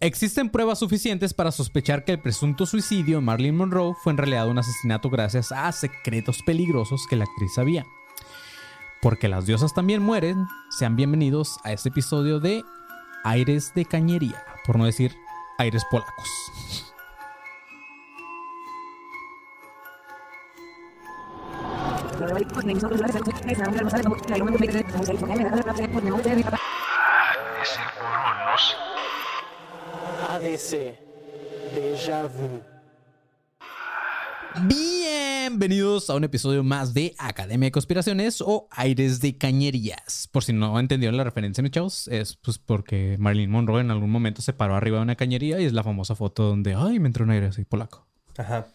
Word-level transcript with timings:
Existen 0.00 0.48
pruebas 0.50 0.78
suficientes 0.78 1.34
para 1.34 1.50
sospechar 1.50 2.04
que 2.04 2.12
el 2.12 2.20
presunto 2.20 2.66
suicidio 2.66 3.16
de 3.16 3.24
Marilyn 3.24 3.56
Monroe 3.56 3.96
fue 4.00 4.12
en 4.12 4.18
realidad 4.18 4.48
un 4.48 4.56
asesinato 4.56 5.10
gracias 5.10 5.50
a 5.50 5.72
secretos 5.72 6.40
peligrosos 6.46 7.04
que 7.10 7.16
la 7.16 7.24
actriz 7.24 7.54
sabía. 7.54 7.84
Porque 9.02 9.26
las 9.26 9.46
diosas 9.46 9.74
también 9.74 10.00
mueren, 10.00 10.46
sean 10.70 10.94
bienvenidos 10.94 11.58
a 11.64 11.72
este 11.72 11.88
episodio 11.88 12.38
de 12.38 12.62
Aires 13.24 13.72
de 13.74 13.86
Cañería, 13.86 14.40
por 14.64 14.78
no 14.78 14.84
decir 14.84 15.16
aires 15.58 15.82
polacos. 15.90 16.28
Es 27.60 27.72
el 27.72 27.98
Coronos. 27.98 28.97
ADC. 30.38 30.94
Déjà 31.74 32.28
vu. 32.28 32.62
Bienvenidos 34.68 36.10
a 36.10 36.14
un 36.14 36.22
episodio 36.22 36.62
más 36.62 36.94
de 36.94 37.12
Academia 37.18 37.66
de 37.66 37.72
Conspiraciones 37.72 38.40
o 38.40 38.68
Aires 38.70 39.20
de 39.20 39.36
Cañerías. 39.36 40.28
Por 40.30 40.44
si 40.44 40.52
no 40.52 40.78
entendieron 40.78 41.16
la 41.16 41.24
referencia, 41.24 41.60
mis 41.60 41.72
chavos, 41.72 42.06
es 42.06 42.36
pues 42.36 42.58
porque 42.58 43.16
Marilyn 43.18 43.50
Monroe 43.50 43.80
en 43.80 43.90
algún 43.90 44.10
momento 44.10 44.40
se 44.40 44.52
paró 44.52 44.76
arriba 44.76 44.98
de 44.98 45.02
una 45.02 45.16
cañería 45.16 45.60
y 45.60 45.64
es 45.64 45.72
la 45.72 45.82
famosa 45.82 46.14
foto 46.14 46.44
donde, 46.44 46.72
ay, 46.74 47.00
me 47.00 47.08
entró 47.08 47.24
un 47.24 47.30
aire 47.30 47.46
así 47.46 47.64
polaco. 47.64 48.06
Ajá. 48.36 48.68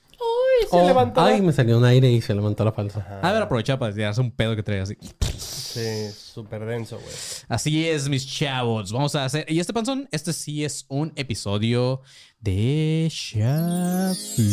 Se 0.69 0.85
levantó. 0.85 1.21
Ay, 1.21 1.41
me 1.41 1.51
salió 1.53 1.77
un 1.77 1.85
aire 1.85 2.11
y 2.11 2.21
se 2.21 2.33
levantó 2.33 2.65
la 2.65 2.71
falsa. 2.71 3.19
A 3.21 3.31
ver, 3.31 3.41
aprovecha 3.41 3.77
para 3.77 3.93
tirarse 3.93 4.21
un 4.21 4.31
pedo 4.31 4.55
que 4.55 4.63
trae 4.63 4.81
así. 4.81 4.97
Sí, 5.37 6.09
súper 6.11 6.65
denso, 6.65 6.97
güey. 6.97 7.13
Así 7.47 7.87
es, 7.87 8.09
mis 8.09 8.27
chavos. 8.27 8.91
Vamos 8.91 9.15
a 9.15 9.25
hacer. 9.25 9.45
Y 9.51 9.59
este 9.59 9.73
panzón, 9.73 10.07
este 10.11 10.33
sí 10.33 10.63
es 10.63 10.85
un 10.87 11.13
episodio 11.15 12.01
de 12.39 13.07
Shuffle. 13.09 14.43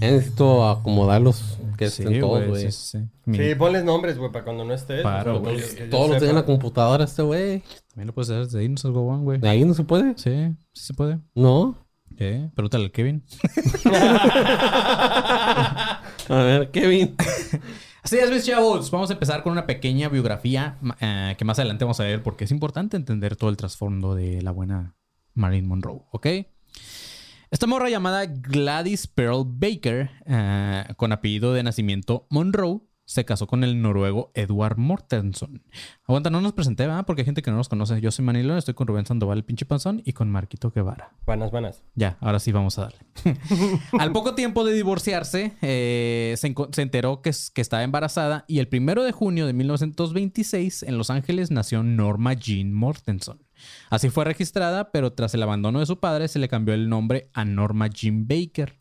Necesito 0.00 0.68
acomodarlos 0.68 1.58
que 1.76 1.90
Sí, 1.90 2.02
estén 2.02 2.20
todos, 2.20 2.46
güey, 2.46 2.70
sí, 2.70 2.72
sí, 2.72 3.08
sí. 3.32 3.54
Ponles 3.56 3.84
nombres, 3.84 4.18
güey, 4.18 4.32
para 4.32 4.44
cuando 4.44 4.64
no 4.64 4.72
estés. 4.74 5.02
Güey. 5.02 5.58
yo 5.58 5.88
Todos 5.90 6.08
los 6.10 6.18
tienen 6.18 6.30
en 6.30 6.36
la 6.36 6.44
computadora 6.44 7.04
este 7.04 7.22
güey. 7.22 7.62
También 7.88 8.06
lo 8.08 8.14
puedes 8.14 8.30
hacer 8.30 8.44
desde 8.44 8.60
ahí, 8.60 8.68
no 8.68 8.76
seas 8.76 8.94
huevón, 8.94 9.24
güey. 9.24 9.38
¿De 9.38 9.48
ahí 9.48 9.64
no 9.64 9.74
se 9.74 9.84
puede? 9.84 10.16
Sí, 10.16 10.54
sí 10.72 10.86
se 10.86 10.94
puede. 10.94 11.18
No. 11.34 11.85
¿Eh? 12.18 12.50
Pregúntale 12.54 12.84
al 12.84 12.90
Kevin. 12.92 13.24
A 16.28 16.42
ver, 16.42 16.70
Kevin. 16.70 17.14
Así 18.02 18.18
es, 18.18 18.30
mis 18.30 18.44
chavos. 18.44 18.90
Vamos 18.90 19.10
a 19.10 19.14
empezar 19.14 19.42
con 19.42 19.52
una 19.52 19.66
pequeña 19.66 20.08
biografía 20.08 20.78
eh, 21.00 21.34
que 21.36 21.44
más 21.44 21.58
adelante 21.58 21.84
vamos 21.84 22.00
a 22.00 22.04
ver 22.04 22.22
porque 22.22 22.44
es 22.44 22.50
importante 22.50 22.96
entender 22.96 23.36
todo 23.36 23.50
el 23.50 23.56
trasfondo 23.56 24.14
de 24.14 24.42
la 24.42 24.50
buena 24.52 24.96
Marilyn 25.34 25.66
Monroe, 25.68 26.02
¿ok? 26.10 26.26
Esta 27.50 27.66
morra 27.66 27.88
llamada 27.88 28.26
Gladys 28.26 29.06
Pearl 29.06 29.44
Baker, 29.46 30.10
eh, 30.26 30.84
con 30.96 31.12
apellido 31.12 31.52
de 31.52 31.62
nacimiento 31.62 32.26
Monroe, 32.30 32.80
se 33.06 33.24
casó 33.24 33.46
con 33.46 33.64
el 33.64 33.80
noruego 33.80 34.32
Edward 34.34 34.76
Mortenson. 34.76 35.62
Aguanta, 36.06 36.28
no 36.28 36.40
nos 36.40 36.52
presenté, 36.52 36.86
¿verdad? 36.86 37.06
Porque 37.06 37.22
hay 37.22 37.26
gente 37.26 37.40
que 37.40 37.50
no 37.50 37.56
nos 37.56 37.68
conoce. 37.68 38.00
Yo 38.00 38.10
soy 38.10 38.24
Manilo, 38.24 38.58
estoy 38.58 38.74
con 38.74 38.88
Rubén 38.88 39.06
Sandoval, 39.06 39.38
el 39.38 39.44
pinche 39.44 39.64
panzón, 39.64 40.02
y 40.04 40.12
con 40.12 40.28
Marquito 40.28 40.70
Guevara. 40.70 41.12
Buenas, 41.24 41.50
buenas. 41.52 41.82
Ya, 41.94 42.18
ahora 42.20 42.40
sí 42.40 42.50
vamos 42.52 42.78
a 42.78 42.82
darle. 42.82 42.98
Al 43.98 44.12
poco 44.12 44.34
tiempo 44.34 44.64
de 44.64 44.74
divorciarse, 44.74 45.56
eh, 45.62 46.34
se, 46.36 46.82
enteró 46.82 47.22
que, 47.22 47.30
que 47.54 47.60
estaba 47.60 47.84
embarazada 47.84 48.44
y 48.48 48.58
el 48.58 48.68
primero 48.68 49.04
de 49.04 49.12
junio 49.12 49.46
de 49.46 49.52
1926 49.52 50.82
en 50.82 50.98
Los 50.98 51.10
Ángeles 51.10 51.50
nació 51.52 51.84
Norma 51.84 52.34
Jean 52.34 52.72
Mortenson. 52.72 53.46
Así 53.88 54.10
fue 54.10 54.24
registrada, 54.24 54.90
pero 54.90 55.12
tras 55.12 55.32
el 55.34 55.42
abandono 55.42 55.78
de 55.78 55.86
su 55.86 56.00
padre 56.00 56.28
se 56.28 56.40
le 56.40 56.48
cambió 56.48 56.74
el 56.74 56.88
nombre 56.88 57.30
a 57.32 57.44
Norma 57.44 57.86
Jean 57.86 58.26
Baker. 58.26 58.78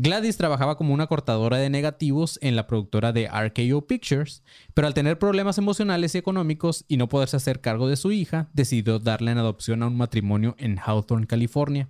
Gladys 0.00 0.36
trabajaba 0.36 0.76
como 0.76 0.94
una 0.94 1.08
cortadora 1.08 1.56
de 1.56 1.70
negativos 1.70 2.38
en 2.40 2.54
la 2.54 2.68
productora 2.68 3.12
de 3.12 3.28
RKO 3.28 3.88
Pictures, 3.88 4.44
pero 4.72 4.86
al 4.86 4.94
tener 4.94 5.18
problemas 5.18 5.58
emocionales 5.58 6.14
y 6.14 6.18
económicos 6.18 6.84
y 6.86 6.98
no 6.98 7.08
poderse 7.08 7.36
hacer 7.36 7.60
cargo 7.60 7.88
de 7.88 7.96
su 7.96 8.12
hija, 8.12 8.48
decidió 8.52 9.00
darle 9.00 9.32
en 9.32 9.38
adopción 9.38 9.82
a 9.82 9.88
un 9.88 9.96
matrimonio 9.96 10.54
en 10.58 10.78
Hawthorne, 10.78 11.26
California. 11.26 11.88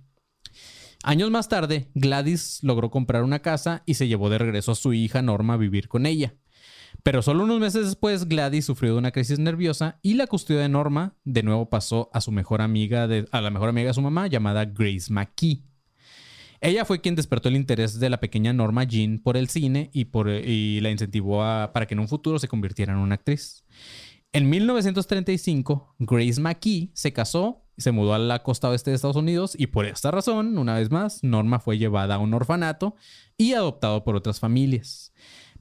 Años 1.03 1.29
más 1.29 1.49
tarde, 1.49 1.91
Gladys 1.93 2.63
logró 2.63 2.89
comprar 2.89 3.21
una 3.21 3.43
casa 3.43 3.83
y 3.85 3.93
se 3.93 4.07
llevó 4.07 4.31
de 4.31 4.39
regreso 4.39 4.71
a 4.71 4.75
su 4.75 4.93
hija 4.93 5.21
Norma 5.21 5.53
a 5.53 5.57
vivir 5.57 5.87
con 5.87 6.07
ella. 6.07 6.33
Pero 7.03 7.21
solo 7.21 7.43
unos 7.43 7.59
meses 7.59 7.85
después, 7.85 8.27
Gladys 8.27 8.65
sufrió 8.65 8.93
de 8.93 8.97
una 8.97 9.11
crisis 9.11 9.37
nerviosa 9.37 9.99
y 10.01 10.15
la 10.15 10.25
custodia 10.25 10.61
de 10.61 10.69
Norma 10.69 11.15
de 11.25 11.43
nuevo 11.43 11.69
pasó 11.69 12.09
a 12.11 12.21
su 12.21 12.31
mejor 12.31 12.63
amiga 12.63 13.07
a 13.31 13.41
la 13.41 13.51
mejor 13.51 13.69
amiga 13.69 13.89
de 13.89 13.93
su 13.93 14.01
mamá 14.01 14.25
llamada 14.25 14.65
Grace 14.65 15.13
McKee. 15.13 15.68
Ella 16.61 16.83
fue 16.85 16.99
quien 17.01 17.15
despertó 17.15 17.49
el 17.49 17.55
interés 17.55 17.99
de 17.99 18.09
la 18.09 18.19
pequeña 18.19 18.51
Norma 18.53 18.83
Jean 18.83 19.19
por 19.19 19.37
el 19.37 19.47
cine 19.49 19.89
y, 19.93 20.05
por, 20.05 20.29
y 20.29 20.81
la 20.81 20.89
incentivó 20.91 21.43
a- 21.43 21.71
para 21.73 21.85
que 21.87 21.93
en 21.93 21.99
un 22.01 22.07
futuro 22.07 22.37
se 22.39 22.47
convirtiera 22.47 22.93
en 22.93 22.99
una 22.99 23.15
actriz. 23.15 23.63
En 24.33 24.49
1935, 24.49 25.95
Grace 25.99 26.39
McKee 26.39 26.91
se 26.93 27.13
casó, 27.13 27.63
se 27.77 27.91
mudó 27.91 28.13
a 28.13 28.19
la 28.19 28.43
costa 28.43 28.69
oeste 28.69 28.91
de 28.91 28.95
Estados 28.95 29.15
Unidos 29.15 29.55
y 29.57 29.67
por 29.67 29.85
esta 29.85 30.11
razón, 30.11 30.57
una 30.57 30.75
vez 30.75 30.91
más, 30.91 31.23
Norma 31.23 31.59
fue 31.59 31.77
llevada 31.77 32.15
a 32.15 32.19
un 32.19 32.33
orfanato 32.33 32.95
y 33.37 33.53
adoptado 33.53 34.03
por 34.03 34.15
otras 34.15 34.39
familias. 34.39 35.13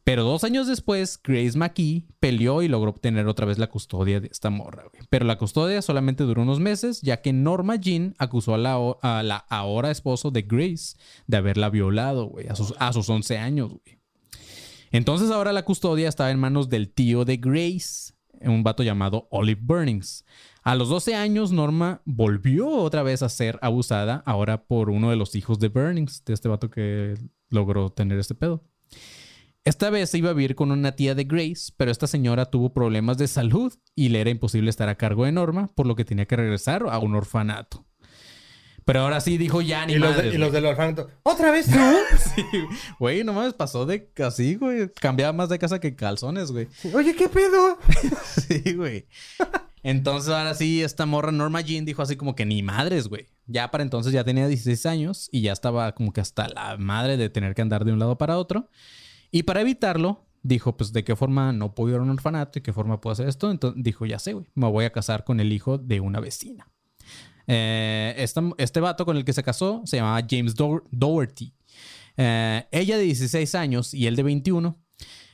Pero 0.09 0.25
dos 0.25 0.43
años 0.43 0.67
después, 0.67 1.21
Grace 1.23 1.59
McKee 1.59 2.07
peleó 2.19 2.63
y 2.63 2.69
logró 2.69 2.93
obtener 2.93 3.27
otra 3.27 3.45
vez 3.45 3.59
la 3.59 3.67
custodia 3.67 4.21
de 4.21 4.29
esta 4.29 4.49
morra, 4.49 4.85
güey. 4.91 5.03
Pero 5.11 5.27
la 5.27 5.37
custodia 5.37 5.83
solamente 5.83 6.25
duró 6.25 6.41
unos 6.41 6.61
meses, 6.61 7.03
ya 7.03 7.21
que 7.21 7.35
Norma 7.35 7.77
Jean 7.77 8.15
acusó 8.17 8.55
a 8.55 8.59
la, 8.59 9.37
ahora 9.51 9.91
esposo 9.91 10.31
de 10.31 10.41
Grace 10.41 10.97
de 11.27 11.37
haberla 11.37 11.69
violado, 11.69 12.25
güey, 12.25 12.49
a 12.49 12.55
sus, 12.55 12.73
a 12.79 12.91
sus 12.95 13.07
11 13.11 13.37
años, 13.37 13.69
güey. 13.69 13.99
Entonces 14.93 15.31
ahora 15.31 15.53
la 15.53 15.67
custodia 15.67 16.09
estaba 16.09 16.31
en 16.31 16.39
manos 16.39 16.71
del 16.71 16.89
tío 16.89 17.27
de 17.27 17.37
Grace, 17.37 18.15
un 18.41 18.63
vato 18.63 18.83
llamado 18.83 19.29
Olive 19.31 19.61
Burnings. 19.63 20.25
A 20.63 20.75
los 20.75 20.89
12 20.89 21.17
años, 21.17 21.53
Norma 21.53 22.01
volvió 22.07 22.71
otra 22.71 23.03
vez 23.03 23.23
a 23.23 23.29
ser 23.29 23.59
abusada, 23.61 24.23
ahora 24.25 24.65
por 24.65 24.89
uno 24.89 25.11
de 25.11 25.17
los 25.17 25.35
hijos 25.35 25.59
de 25.59 25.69
Burnings, 25.69 26.25
de 26.25 26.33
este 26.33 26.49
vato 26.49 26.71
que 26.71 27.13
logró 27.51 27.91
tener 27.91 28.19
este 28.19 28.35
pedo. 28.35 28.65
Esta 29.69 29.91
vez 29.91 30.09
se 30.09 30.17
iba 30.17 30.31
a 30.31 30.33
vivir 30.33 30.55
con 30.55 30.73
una 30.73 30.93
tía 30.93 31.15
de 31.15 31.25
Grace, 31.25 31.73
pero 31.77 31.91
esta 31.91 32.07
señora 32.07 32.47
tuvo 32.47 32.73
problemas 32.73 33.19
de 33.19 33.29
salud 33.29 33.71
y 33.95 34.09
le 34.09 34.23
era 34.23 34.31
imposible 34.31 34.71
estar 34.71 34.89
a 34.89 34.95
cargo 34.95 35.27
de 35.27 35.33
Norma, 35.33 35.71
por 35.75 35.87
lo 35.87 35.95
que 35.95 36.07
tenía 36.07 36.25
que 36.25 36.37
regresar 36.37 36.85
a 36.89 36.99
un 36.99 37.15
orfanato. 37.15 37.85
Pero 38.87 39.01
ahora 39.01 39.21
sí 39.21 39.37
dijo 39.37 39.61
ya 39.61 39.85
ni 39.85 39.93
Y 39.93 39.99
los, 39.99 40.17
de- 40.17 40.29
y 40.31 40.39
los 40.39 40.53
del 40.53 40.65
orfanato. 40.65 41.11
¿Otra 41.23 41.51
vez 41.51 41.67
tú? 41.67 41.77
Sí, 42.35 42.43
güey, 42.99 43.25
no 43.25 43.35
mames, 43.35 43.53
pasó 43.53 43.85
de 43.85 44.11
así, 44.27 44.55
güey. 44.55 44.91
Cambiaba 44.95 45.35
más 45.35 45.51
de 45.51 45.59
casa 45.59 45.79
que 45.81 45.95
calzones, 45.95 46.51
güey. 46.51 46.69
Oye, 46.95 47.15
¿qué 47.15 47.29
pedo? 47.29 47.77
Sí, 48.25 48.73
güey. 48.73 49.07
Entonces, 49.83 50.31
ahora 50.33 50.55
sí, 50.55 50.83
esta 50.83 51.05
morra 51.05 51.31
Norma 51.31 51.61
Jean 51.61 51.85
dijo 51.85 52.01
así 52.01 52.17
como 52.17 52.35
que 52.35 52.47
ni 52.47 52.63
madres, 52.63 53.09
güey. 53.09 53.27
Ya 53.47 53.71
para 53.71 53.83
entonces 53.85 54.15
ya 54.15 54.25
tenía 54.25 54.49
16 54.49 54.87
años 54.87 55.29
y 55.31 55.43
ya 55.43 55.53
estaba 55.53 55.93
como 55.95 56.15
que 56.15 56.23
hasta 56.23 56.49
la 56.49 56.79
madre 56.79 57.19
de 57.19 57.29
tener 57.29 57.55
que 57.55 57.61
andar 57.61 57.85
de 57.85 57.93
un 57.93 57.99
lado 57.99 58.17
para 58.17 58.39
otro. 58.39 58.71
Y 59.31 59.43
para 59.45 59.61
evitarlo, 59.61 60.25
dijo, 60.43 60.77
pues, 60.77 60.93
¿de 60.93 61.05
qué 61.05 61.15
forma 61.17 61.53
no 61.53 61.75
puedo 61.75 61.95
ir 61.95 62.01
a 62.01 62.03
un 62.03 62.11
orfanato 62.11 62.59
y 62.59 62.63
qué 62.63 62.73
forma 62.73 63.01
puedo 63.01 63.13
hacer 63.13 63.29
esto? 63.29 63.51
Entonces 63.51 63.83
dijo, 63.83 64.07
ya 64.07 64.19
sé, 64.19 64.33
güey, 64.33 64.47
me 64.55 64.69
voy 64.71 64.85
a 64.85 64.93
casar 64.93 65.25
con 65.25 65.41
el 65.41 65.53
hijo 65.53 65.79
de 65.79 66.01
una 66.01 66.21
vecina. 66.21 66.69
Esta- 67.47 68.43
este 68.59 68.81
vato 68.81 69.05
con 69.05 69.17
el 69.17 69.25
que 69.25 69.33
se 69.33 69.43
casó 69.43 69.83
se 69.85 69.97
llamaba 69.97 70.21
James 70.29 70.55
Do- 70.55 70.83
Doherty. 70.91 71.53
Eh, 72.17 72.67
ella 72.71 72.97
de 72.99 73.05
16 73.05 73.55
años 73.55 73.95
y 73.95 74.07
él 74.07 74.17
de 74.17 74.23
21. 74.23 74.79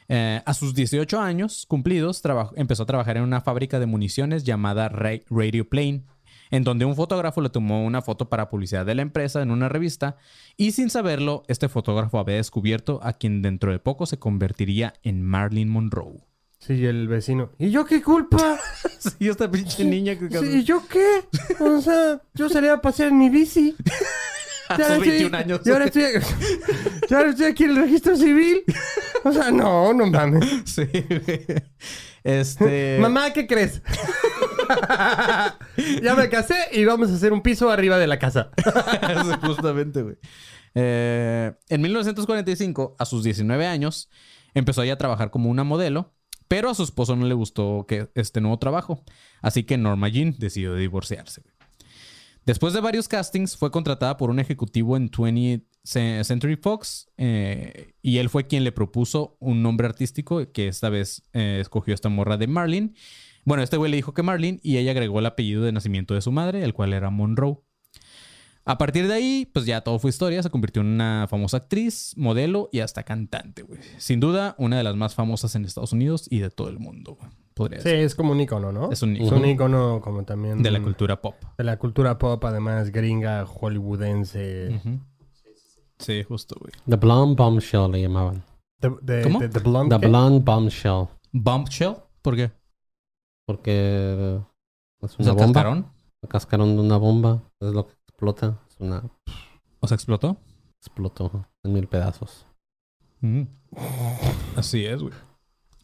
Eh, 0.08 0.42
a 0.44 0.54
sus 0.54 0.74
18 0.74 1.18
años 1.18 1.64
cumplidos, 1.66 2.22
empezó 2.56 2.82
a 2.82 2.86
trabajar 2.86 3.16
en 3.16 3.22
una 3.22 3.40
fábrica 3.40 3.78
de 3.80 3.86
municiones 3.86 4.44
llamada 4.44 4.88
Ra- 4.90 5.18
Radio 5.30 5.68
Plane, 5.68 6.04
en 6.50 6.64
donde 6.64 6.84
un 6.84 6.94
fotógrafo 6.96 7.40
le 7.40 7.48
tomó 7.50 7.84
una 7.84 8.02
foto 8.02 8.28
para 8.28 8.48
publicidad 8.48 8.84
de 8.86 8.94
la 8.94 9.02
empresa 9.02 9.42
en 9.42 9.50
una 9.50 9.68
revista 9.68 10.16
y 10.56 10.72
sin 10.72 10.90
saberlo, 10.90 11.42
este 11.48 11.68
fotógrafo 11.68 12.18
había 12.18 12.36
descubierto 12.36 13.00
a 13.02 13.12
quien 13.14 13.42
dentro 13.42 13.72
de 13.72 13.78
poco 13.78 14.06
se 14.06 14.18
convertiría 14.18 14.94
en 15.02 15.22
Marilyn 15.22 15.68
Monroe. 15.68 16.20
Sí, 16.58 16.86
el 16.86 17.08
vecino. 17.08 17.50
¿Y 17.58 17.70
yo 17.70 17.84
qué 17.84 18.00
culpa? 18.02 18.58
Sí, 19.18 19.28
esta 19.28 19.50
pinche 19.50 19.84
niña 19.84 20.18
que 20.18 20.30
Sí, 20.30 20.46
¿Y 20.60 20.64
yo 20.64 20.82
qué? 20.88 21.24
O 21.60 21.80
sea, 21.82 22.22
yo 22.32 22.48
salí 22.48 22.68
a 22.68 22.78
pasear 22.80 23.10
en 23.10 23.18
mi 23.18 23.28
bici. 23.28 23.74
estoy- 24.70 25.00
21 25.08 25.36
años. 25.36 25.60
Y 25.64 25.70
ahora 25.70 25.84
estoy, 25.84 26.04
y 27.10 27.14
ahora 27.14 27.30
estoy 27.30 27.46
aquí 27.46 27.64
en 27.64 27.70
el 27.70 27.76
registro 27.76 28.16
civil. 28.16 28.62
O 29.24 29.32
sea, 29.32 29.50
no, 29.50 29.92
no 29.92 30.06
mames. 30.06 30.44
Sí. 30.64 30.84
Este. 32.22 32.96
Mamá, 32.98 33.32
¿qué 33.34 33.46
crees? 33.46 33.82
ya 36.02 36.14
me 36.14 36.28
casé 36.28 36.56
y 36.72 36.84
vamos 36.84 37.10
a 37.10 37.14
hacer 37.14 37.32
un 37.32 37.42
piso 37.42 37.70
arriba 37.70 37.98
de 37.98 38.06
la 38.06 38.18
casa. 38.18 38.50
Justamente, 39.42 40.02
güey. 40.02 40.16
Eh, 40.74 41.52
en 41.68 41.80
1945, 41.80 42.96
a 42.98 43.04
sus 43.04 43.22
19 43.24 43.66
años, 43.66 44.08
empezó 44.54 44.82
a 44.82 44.96
trabajar 44.96 45.30
como 45.30 45.50
una 45.50 45.64
modelo, 45.64 46.12
pero 46.48 46.70
a 46.70 46.74
su 46.74 46.82
esposo 46.82 47.16
no 47.16 47.26
le 47.26 47.34
gustó 47.34 47.86
que 47.88 48.10
este 48.14 48.40
nuevo 48.40 48.58
trabajo. 48.58 49.02
Así 49.42 49.64
que 49.64 49.78
Norma 49.78 50.08
Jean 50.08 50.34
decidió 50.38 50.74
divorciarse. 50.74 51.42
Después 52.44 52.74
de 52.74 52.80
varios 52.80 53.08
castings, 53.08 53.56
fue 53.56 53.70
contratada 53.70 54.16
por 54.18 54.28
un 54.30 54.38
ejecutivo 54.38 54.96
en 54.96 55.10
20th 55.10 55.64
Ce- 55.82 56.24
Century 56.24 56.56
Fox 56.56 57.08
eh, 57.18 57.92
y 58.00 58.16
él 58.18 58.28
fue 58.30 58.46
quien 58.46 58.64
le 58.64 58.72
propuso 58.72 59.36
un 59.38 59.62
nombre 59.62 59.86
artístico 59.86 60.50
que 60.52 60.68
esta 60.68 60.88
vez 60.88 61.22
eh, 61.34 61.58
escogió 61.60 61.92
esta 61.94 62.08
morra 62.08 62.36
de 62.38 62.46
Marlin. 62.46 62.94
Bueno, 63.44 63.62
este 63.62 63.76
güey 63.76 63.90
le 63.90 63.96
dijo 63.96 64.14
que 64.14 64.22
Marlin 64.22 64.60
y 64.62 64.78
ella 64.78 64.92
agregó 64.92 65.18
el 65.18 65.26
apellido 65.26 65.62
de 65.62 65.72
nacimiento 65.72 66.14
de 66.14 66.20
su 66.20 66.32
madre, 66.32 66.62
el 66.64 66.72
cual 66.74 66.92
era 66.92 67.10
Monroe. 67.10 67.58
A 68.66 68.78
partir 68.78 69.06
de 69.08 69.12
ahí, 69.14 69.50
pues 69.52 69.66
ya 69.66 69.82
todo 69.82 69.98
fue 69.98 70.08
historia. 70.08 70.42
Se 70.42 70.48
convirtió 70.48 70.80
en 70.80 70.88
una 70.88 71.26
famosa 71.28 71.58
actriz, 71.58 72.14
modelo 72.16 72.70
y 72.72 72.80
hasta 72.80 73.02
cantante, 73.02 73.60
güey. 73.62 73.78
Sin 73.98 74.20
duda, 74.20 74.54
una 74.58 74.78
de 74.78 74.84
las 74.84 74.96
más 74.96 75.14
famosas 75.14 75.54
en 75.54 75.66
Estados 75.66 75.92
Unidos 75.92 76.26
y 76.30 76.38
de 76.38 76.48
todo 76.48 76.70
el 76.70 76.78
mundo, 76.78 77.16
güey. 77.20 77.30
Podría 77.52 77.80
Sí, 77.82 77.90
decir. 77.90 78.04
es 78.06 78.14
como 78.14 78.32
un 78.32 78.40
icono, 78.40 78.72
¿no? 78.72 78.90
Es 78.90 79.02
un 79.02 79.16
Es 79.16 79.30
un 79.30 79.44
icono 79.44 80.00
como 80.00 80.24
también... 80.24 80.62
de 80.62 80.70
la 80.70 80.80
cultura 80.82 81.20
pop. 81.20 81.34
De 81.58 81.64
la 81.64 81.78
cultura 81.78 82.16
pop, 82.18 82.42
además, 82.46 82.90
gringa, 82.90 83.44
hollywoodense. 83.46 84.70
Ujú. 84.76 84.98
Sí, 85.98 86.22
justo, 86.24 86.56
güey. 86.58 86.72
The 86.88 86.96
Blonde 86.96 87.36
Bombshell 87.36 87.90
le 87.92 88.00
llamaban. 88.02 88.42
De- 88.80 89.22
¿Cómo? 89.22 89.38
de 89.40 89.48
blonde, 89.60 89.94
The 89.96 90.00
¿qué? 90.00 90.08
Blonde 90.08 90.40
Bombshell. 90.44 91.06
Bombshell, 91.32 91.94
¿por 92.22 92.34
qué? 92.36 92.50
Porque 93.46 94.40
es 95.02 95.12
¿Es 95.12 95.18
una 95.18 95.30
el 95.30 95.36
bomba. 95.36 95.52
cascarón? 95.52 95.92
El 96.22 96.28
cascarón 96.28 96.76
de 96.76 96.82
una 96.82 96.96
bomba. 96.96 97.42
Es 97.60 97.72
lo 97.72 97.86
que 97.86 97.92
explota. 98.08 98.60
Es 98.68 98.76
una... 98.80 99.02
¿O 99.80 99.86
se 99.86 99.94
explotó? 99.94 100.38
Explotó 100.80 101.46
en 101.62 101.72
mil 101.72 101.86
pedazos. 101.88 102.46
Mm. 103.20 103.42
Así 104.56 104.84
es, 104.86 105.02
güey. 105.02 105.14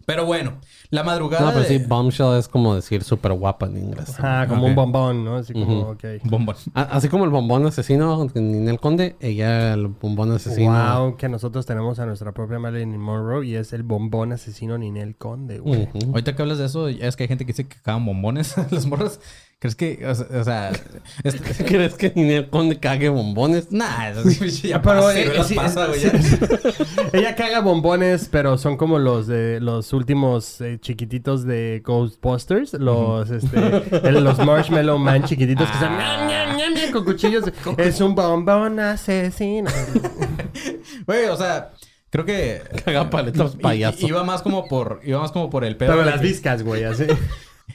Pero 0.06 0.24
bueno, 0.26 0.54
la 0.90 1.04
madrugada 1.04 1.44
No, 1.46 1.52
pero 1.52 1.62
de... 1.62 1.78
sí, 1.78 1.84
Bombshell 1.86 2.36
es 2.38 2.48
como 2.48 2.74
decir 2.74 3.04
súper 3.04 3.32
guapa 3.32 3.66
en 3.66 3.76
inglés. 3.76 4.18
Ajá, 4.18 4.48
como 4.48 4.66
un 4.66 4.74
bombón, 4.74 5.24
¿no? 5.24 5.36
Así 5.36 5.52
como, 5.52 5.90
ok. 5.90 6.04
Bombón. 6.24 6.56
A- 6.74 6.82
Así 6.82 7.08
como 7.08 7.24
el 7.24 7.30
bombón 7.30 7.66
asesino 7.66 8.26
en 8.34 8.68
el 8.68 8.80
conde, 8.80 9.16
ella 9.20 9.74
el 9.74 9.86
bombón 9.88 10.32
asesino. 10.32 10.72
Wow, 10.72 11.16
que 11.16 11.28
nosotros 11.28 11.64
tenemos 11.66 11.98
a 12.00 12.06
nuestra 12.06 12.32
propia 12.32 12.58
Marilyn 12.58 12.98
Monroe 12.98 13.46
y 13.46 13.54
es 13.56 13.72
el 13.72 13.82
bombón 13.82 14.32
asesino 14.32 14.76
Ninel 14.78 15.14
Conde, 15.16 15.58
güey. 15.60 15.84
Ujú. 15.94 16.10
Ahorita 16.10 16.34
que 16.34 16.42
hablas 16.42 16.58
de 16.58 16.66
eso, 16.66 16.88
es 16.88 17.16
que 17.16 17.24
hay 17.24 17.28
gente 17.28 17.44
que 17.44 17.52
dice 17.52 17.68
que 17.68 17.76
cagan 17.80 18.04
bombones 18.06 18.54
las 18.72 18.86
morras. 18.86 19.20
¿Crees 19.60 19.76
que, 19.76 20.00
o 20.06 20.14
sea, 20.14 20.26
o 20.40 20.42
sea, 20.44 20.72
es- 21.22 21.34
¿Crees 21.66 21.92
que 21.94 22.10
ni 22.16 22.32
el 22.32 22.48
conde 22.48 22.78
cague 22.80 23.10
bombones? 23.10 23.70
nah, 23.70 24.08
eso 24.08 24.22
sí, 24.30 24.68
ya 24.68 24.80
Pero, 24.82 25.00
pasa, 25.02 25.20
eh, 25.20 25.44
sí, 25.46 25.54
pasa, 25.54 25.86
güey, 25.86 26.00
sí. 26.00 26.08
Ella 27.12 27.34
caga 27.36 27.60
bombones, 27.60 28.28
pero 28.32 28.56
son 28.56 28.78
como 28.78 28.98
los 28.98 29.26
de 29.26 29.60
los 29.60 29.92
últimos 29.92 30.62
eh, 30.62 30.78
chiquititos 30.80 31.44
de 31.44 31.82
Ghostbusters, 31.84 32.72
los 32.72 33.28
este, 33.30 33.58
el- 34.08 34.24
los 34.24 34.38
Marshmallow 34.38 34.98
Man 34.98 35.24
chiquititos 35.24 35.68
que 35.70 35.78
ñam, 35.84 36.56
ñam, 36.56 36.92
con 36.92 37.04
cuchillos. 37.04 37.44
es 37.76 38.00
un 38.00 38.14
bombón 38.14 38.80
asesino. 38.80 39.70
Güey, 41.06 41.26
o 41.26 41.36
sea, 41.36 41.72
creo 42.08 42.24
que 42.24 42.62
Caga 42.84 43.10
paletas 43.10 43.56
payaso. 43.56 44.06
iba 44.06 44.24
más 44.24 44.40
como 44.42 44.66
por 44.66 45.00
iba 45.04 45.20
más 45.20 45.32
como 45.32 45.50
por 45.50 45.64
el 45.64 45.76
pedo 45.76 45.92
pero 45.92 46.04
las 46.04 46.20
viscas, 46.22 46.62
güey, 46.62 46.84
así. 46.84 47.04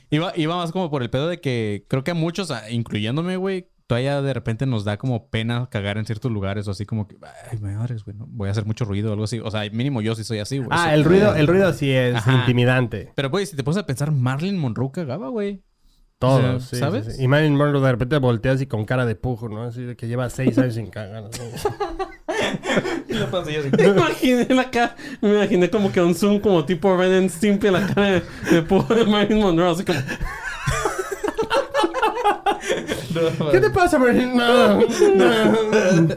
Iba, 0.09 0.33
iba 0.35 0.55
más 0.55 0.71
como 0.71 0.89
por 0.89 1.01
el 1.03 1.09
pedo 1.09 1.27
de 1.27 1.39
que 1.41 1.85
creo 1.87 2.03
que 2.03 2.11
a 2.11 2.15
muchos, 2.15 2.51
a- 2.51 2.69
incluyéndome, 2.71 3.37
güey, 3.37 3.69
todavía 3.87 4.21
de 4.21 4.33
repente 4.33 4.65
nos 4.65 4.83
da 4.83 4.97
como 4.97 5.29
pena 5.29 5.67
cagar 5.69 5.97
en 5.97 6.05
ciertos 6.05 6.31
lugares 6.31 6.67
o 6.67 6.71
así 6.71 6.85
como 6.85 7.07
que, 7.07 7.17
ay, 7.51 7.59
madres, 7.59 8.03
güey, 8.03 8.17
no, 8.17 8.25
voy 8.27 8.47
a 8.47 8.51
hacer 8.51 8.65
mucho 8.65 8.83
ruido 8.85 9.09
o 9.09 9.13
algo 9.13 9.25
así. 9.25 9.39
O 9.39 9.51
sea, 9.51 9.69
mínimo 9.71 10.01
yo 10.01 10.15
sí 10.15 10.23
soy 10.23 10.39
así, 10.39 10.57
güey. 10.57 10.69
Ah, 10.71 10.93
el 10.95 11.03
ruido, 11.03 11.35
el 11.35 11.45
ruido 11.47 11.71
sí 11.73 11.91
es 11.91 12.15
Ajá. 12.15 12.33
intimidante. 12.33 13.11
Pero, 13.15 13.29
güey, 13.29 13.45
si 13.45 13.55
te 13.55 13.63
pones 13.63 13.77
a 13.77 13.85
pensar, 13.85 14.11
Marilyn 14.11 14.57
Monroe 14.57 14.89
cagaba, 14.91 15.29
güey. 15.29 15.61
Todos, 16.17 16.39
O 16.39 16.59
sea, 16.59 16.59
sí, 16.61 16.77
¿sabes? 16.77 17.05
sí, 17.05 17.11
sí. 17.11 17.23
Y 17.23 17.27
Marilyn 17.27 17.57
Monroe 17.57 17.81
de 17.81 17.91
repente 17.91 18.17
voltea 18.17 18.53
así 18.53 18.65
con 18.67 18.85
cara 18.85 19.05
de 19.05 19.15
pujo, 19.15 19.49
¿no? 19.49 19.63
Así 19.63 19.83
de 19.83 19.95
que 19.97 20.07
lleva 20.07 20.29
seis 20.29 20.57
años 20.57 20.73
sin 20.75 20.87
cagar. 20.87 21.25
así. 23.57 23.69
Me 23.77 23.87
imaginé 23.87 24.47
la 24.49 24.69
cara, 24.69 24.95
me 25.21 25.29
imaginé 25.29 25.69
como 25.69 25.91
que 25.91 26.01
un 26.01 26.15
zoom 26.15 26.39
como 26.39 26.65
tipo 26.65 26.95
Ren 26.95 27.13
and 27.13 27.29
Stimpy 27.29 27.69
la 27.69 27.87
cara 27.87 28.11
de, 28.11 28.23
de 28.51 28.61
pobre 28.61 29.05
Marilyn 29.05 29.39
Monroe, 29.39 29.71
así 29.71 29.83
como 29.83 29.99
¿Qué 33.51 33.59
te 33.59 33.69
pasa, 33.69 33.97
Marilyn? 33.97 34.35
No, 34.35 34.79
no. 34.79 34.85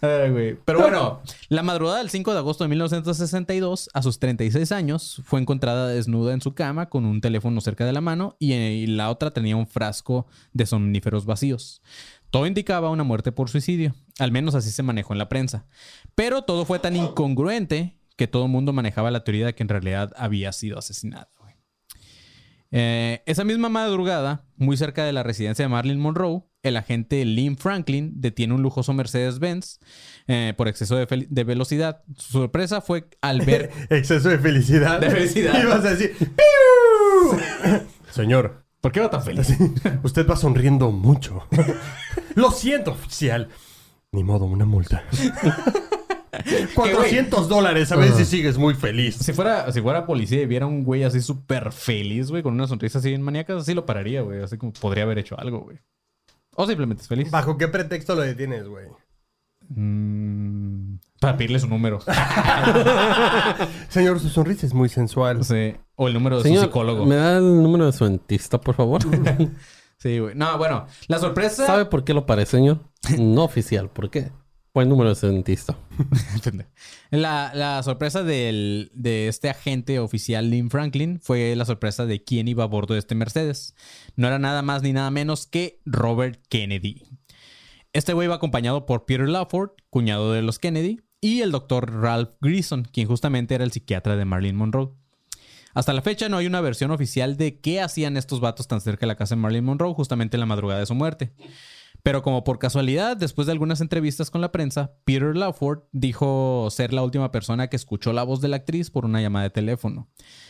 Ay, 0.00 0.30
güey. 0.30 0.56
Pero 0.64 0.80
bueno, 0.80 1.20
la 1.48 1.62
madrugada 1.62 1.98
del 1.98 2.10
5 2.10 2.32
de 2.32 2.38
agosto 2.38 2.64
de 2.64 2.68
1962, 2.68 3.88
a 3.92 4.02
sus 4.02 4.18
36 4.18 4.70
años, 4.72 5.22
fue 5.24 5.40
encontrada 5.40 5.88
desnuda 5.88 6.34
en 6.34 6.40
su 6.40 6.54
cama 6.54 6.88
con 6.88 7.06
un 7.06 7.20
teléfono 7.20 7.60
cerca 7.60 7.86
de 7.86 7.92
la 7.92 8.00
mano 8.00 8.36
y, 8.38 8.52
eh, 8.52 8.74
y 8.74 8.86
la 8.86 9.10
otra 9.10 9.32
tenía 9.32 9.56
un 9.56 9.66
frasco 9.66 10.26
de 10.52 10.66
somníferos 10.66 11.24
vacíos. 11.24 11.80
Todo 12.30 12.46
indicaba 12.46 12.90
una 12.90 13.04
muerte 13.04 13.32
por 13.32 13.48
suicidio. 13.48 13.94
Al 14.18 14.32
menos 14.32 14.54
así 14.54 14.70
se 14.70 14.82
manejó 14.82 15.12
en 15.12 15.18
la 15.18 15.28
prensa. 15.28 15.66
Pero 16.14 16.42
todo 16.42 16.64
fue 16.64 16.78
tan 16.78 16.96
incongruente 16.96 17.98
que 18.16 18.26
todo 18.26 18.46
el 18.46 18.50
mundo 18.50 18.72
manejaba 18.72 19.10
la 19.10 19.24
teoría 19.24 19.46
de 19.46 19.54
que 19.54 19.62
en 19.62 19.68
realidad 19.68 20.12
había 20.16 20.52
sido 20.52 20.78
asesinada. 20.78 21.30
güey. 21.38 21.54
Eh, 22.70 23.22
esa 23.26 23.44
misma 23.44 23.68
madrugada, 23.68 24.44
muy 24.56 24.76
cerca 24.76 25.04
de 25.04 25.12
la 25.12 25.22
residencia 25.22 25.64
de 25.64 25.68
Marilyn 25.68 26.00
Monroe, 26.00 26.44
el 26.62 26.76
agente 26.76 27.24
Lynn 27.24 27.56
Franklin 27.56 28.12
detiene 28.20 28.54
un 28.54 28.62
lujoso 28.62 28.92
Mercedes-Benz 28.92 29.78
eh, 30.26 30.54
por 30.56 30.66
exceso 30.66 30.96
de, 30.96 31.44
velocidad. 31.44 32.02
Su 32.16 32.32
sorpresa 32.32 32.80
fue 32.80 33.08
al 33.20 33.42
ver... 33.42 33.70
Exceso 33.90 34.30
de 34.30 34.38
felicidad. 34.38 35.00
De 35.00 35.10
felicidad. 35.10 35.62
Ibas 35.62 35.84
a 35.84 35.90
decir, 35.94 36.16
¡Piu! 36.18 37.38
Señor, 38.10 38.66
¿Por 38.86 38.92
qué 38.92 39.00
va 39.00 39.10
tan 39.10 39.22
feliz? 39.22 39.48
usted 40.04 40.28
va 40.28 40.36
sonriendo 40.36 40.92
mucho. 40.92 41.48
Lo 42.36 42.52
siento, 42.52 42.92
oficial. 42.92 43.48
Ni 44.16 44.24
modo, 44.24 44.46
una 44.46 44.64
multa. 44.64 45.04
400 46.74 47.50
dólares, 47.50 47.92
a 47.92 47.96
ver 47.96 48.12
si 48.12 48.24
sigues 48.24 48.56
muy 48.56 48.72
feliz. 48.72 49.16
Si 49.16 49.34
fuera, 49.34 49.70
si 49.70 49.82
fuera 49.82 50.06
policía 50.06 50.40
y 50.40 50.46
viera 50.46 50.64
un 50.64 50.84
güey 50.84 51.04
así 51.04 51.20
súper 51.20 51.70
feliz, 51.70 52.30
güey, 52.30 52.42
con 52.42 52.54
una 52.54 52.66
sonrisa 52.66 52.98
así 52.98 53.10
bien 53.10 53.20
maníaca, 53.20 53.54
así 53.54 53.74
lo 53.74 53.84
pararía, 53.84 54.22
güey. 54.22 54.42
Así 54.42 54.56
como 54.56 54.72
podría 54.72 55.04
haber 55.04 55.18
hecho 55.18 55.38
algo, 55.38 55.60
güey. 55.60 55.80
O 56.54 56.66
simplemente 56.66 57.02
es 57.02 57.08
feliz. 57.08 57.30
¿Bajo 57.30 57.58
qué 57.58 57.68
pretexto 57.68 58.14
lo 58.14 58.22
detienes, 58.22 58.66
güey? 58.66 58.86
Mm, 59.68 60.96
para 61.20 61.36
pedirle 61.36 61.58
su 61.58 61.68
número. 61.68 62.00
Señor, 63.90 64.18
su 64.18 64.30
sonrisa 64.30 64.64
es 64.64 64.72
muy 64.72 64.88
sensual. 64.88 65.44
Sí. 65.44 65.74
O 65.94 66.08
el 66.08 66.14
número 66.14 66.42
de 66.42 66.54
su 66.54 66.58
psicólogo. 66.58 67.04
¿me 67.04 67.16
da 67.16 67.36
el 67.36 67.62
número 67.62 67.84
de 67.84 67.92
su 67.92 68.06
dentista, 68.06 68.58
por 68.58 68.76
favor? 68.76 69.02
Sí, 69.98 70.18
güey. 70.18 70.34
No, 70.34 70.56
bueno. 70.58 70.86
La 71.08 71.18
sorpresa... 71.18 71.66
¿Sabe 71.66 71.86
por 71.86 72.04
qué 72.04 72.14
lo 72.14 72.26
parece, 72.26 72.52
señor? 72.58 72.80
No 73.18 73.44
oficial, 73.44 73.88
¿por 73.90 74.10
qué? 74.10 74.30
¿Cuál 74.72 74.84
el 74.84 74.90
número 74.90 75.14
de 75.14 75.28
dentista? 75.32 75.74
La, 77.10 77.52
la 77.54 77.82
sorpresa 77.82 78.22
del- 78.22 78.90
de 78.94 79.28
este 79.28 79.48
agente 79.48 79.98
oficial 80.00 80.50
Lynn 80.50 80.70
Franklin 80.70 81.18
fue 81.20 81.54
la 81.56 81.64
sorpresa 81.64 82.04
de 82.04 82.22
quién 82.24 82.46
iba 82.48 82.64
a 82.64 82.66
bordo 82.66 82.92
de 82.94 83.00
este 83.00 83.14
Mercedes. 83.14 83.74
No 84.16 84.26
era 84.26 84.38
nada 84.38 84.60
más 84.62 84.82
ni 84.82 84.92
nada 84.92 85.10
menos 85.10 85.46
que 85.46 85.80
Robert 85.86 86.42
Kennedy. 86.50 87.04
Este 87.94 88.12
güey 88.12 88.26
iba 88.26 88.34
acompañado 88.34 88.84
por 88.84 89.06
Peter 89.06 89.28
Lawford, 89.28 89.70
cuñado 89.88 90.32
de 90.32 90.42
los 90.42 90.58
Kennedy, 90.58 91.00
y 91.22 91.40
el 91.40 91.52
doctor 91.52 91.90
Ralph 92.02 92.32
Grison, 92.42 92.84
quien 92.84 93.08
justamente 93.08 93.54
era 93.54 93.64
el 93.64 93.72
psiquiatra 93.72 94.16
de 94.16 94.24
Marilyn 94.26 94.56
Monroe. 94.56 94.90
Hasta 95.76 95.92
la 95.92 96.00
fecha 96.00 96.30
no 96.30 96.38
hay 96.38 96.46
una 96.46 96.62
versión 96.62 96.90
oficial 96.90 97.36
de 97.36 97.60
qué 97.60 97.82
hacían 97.82 98.16
estos 98.16 98.40
vatos 98.40 98.66
tan 98.66 98.80
cerca 98.80 99.00
de 99.00 99.08
la 99.08 99.16
casa 99.16 99.34
de 99.34 99.42
Marilyn 99.42 99.66
Monroe 99.66 99.92
justamente 99.92 100.38
en 100.38 100.40
la 100.40 100.46
madrugada 100.46 100.80
de 100.80 100.86
su 100.86 100.94
muerte. 100.94 101.34
Pero 102.02 102.22
como 102.22 102.44
por 102.44 102.58
casualidad, 102.58 103.14
después 103.14 103.44
de 103.44 103.52
algunas 103.52 103.82
entrevistas 103.82 104.30
con 104.30 104.40
la 104.40 104.52
prensa, 104.52 104.94
Peter 105.04 105.36
Lawford 105.36 105.80
dijo 105.92 106.66
ser 106.70 106.94
la 106.94 107.02
última 107.02 107.30
persona 107.30 107.68
que 107.68 107.76
escuchó 107.76 108.14
la 108.14 108.22
voz 108.22 108.40
de 108.40 108.48
la 108.48 108.56
actriz 108.56 108.88
por 108.88 109.04
una 109.04 109.20
llamada 109.20 109.42
de 109.42 109.50
teléfono. 109.50 110.08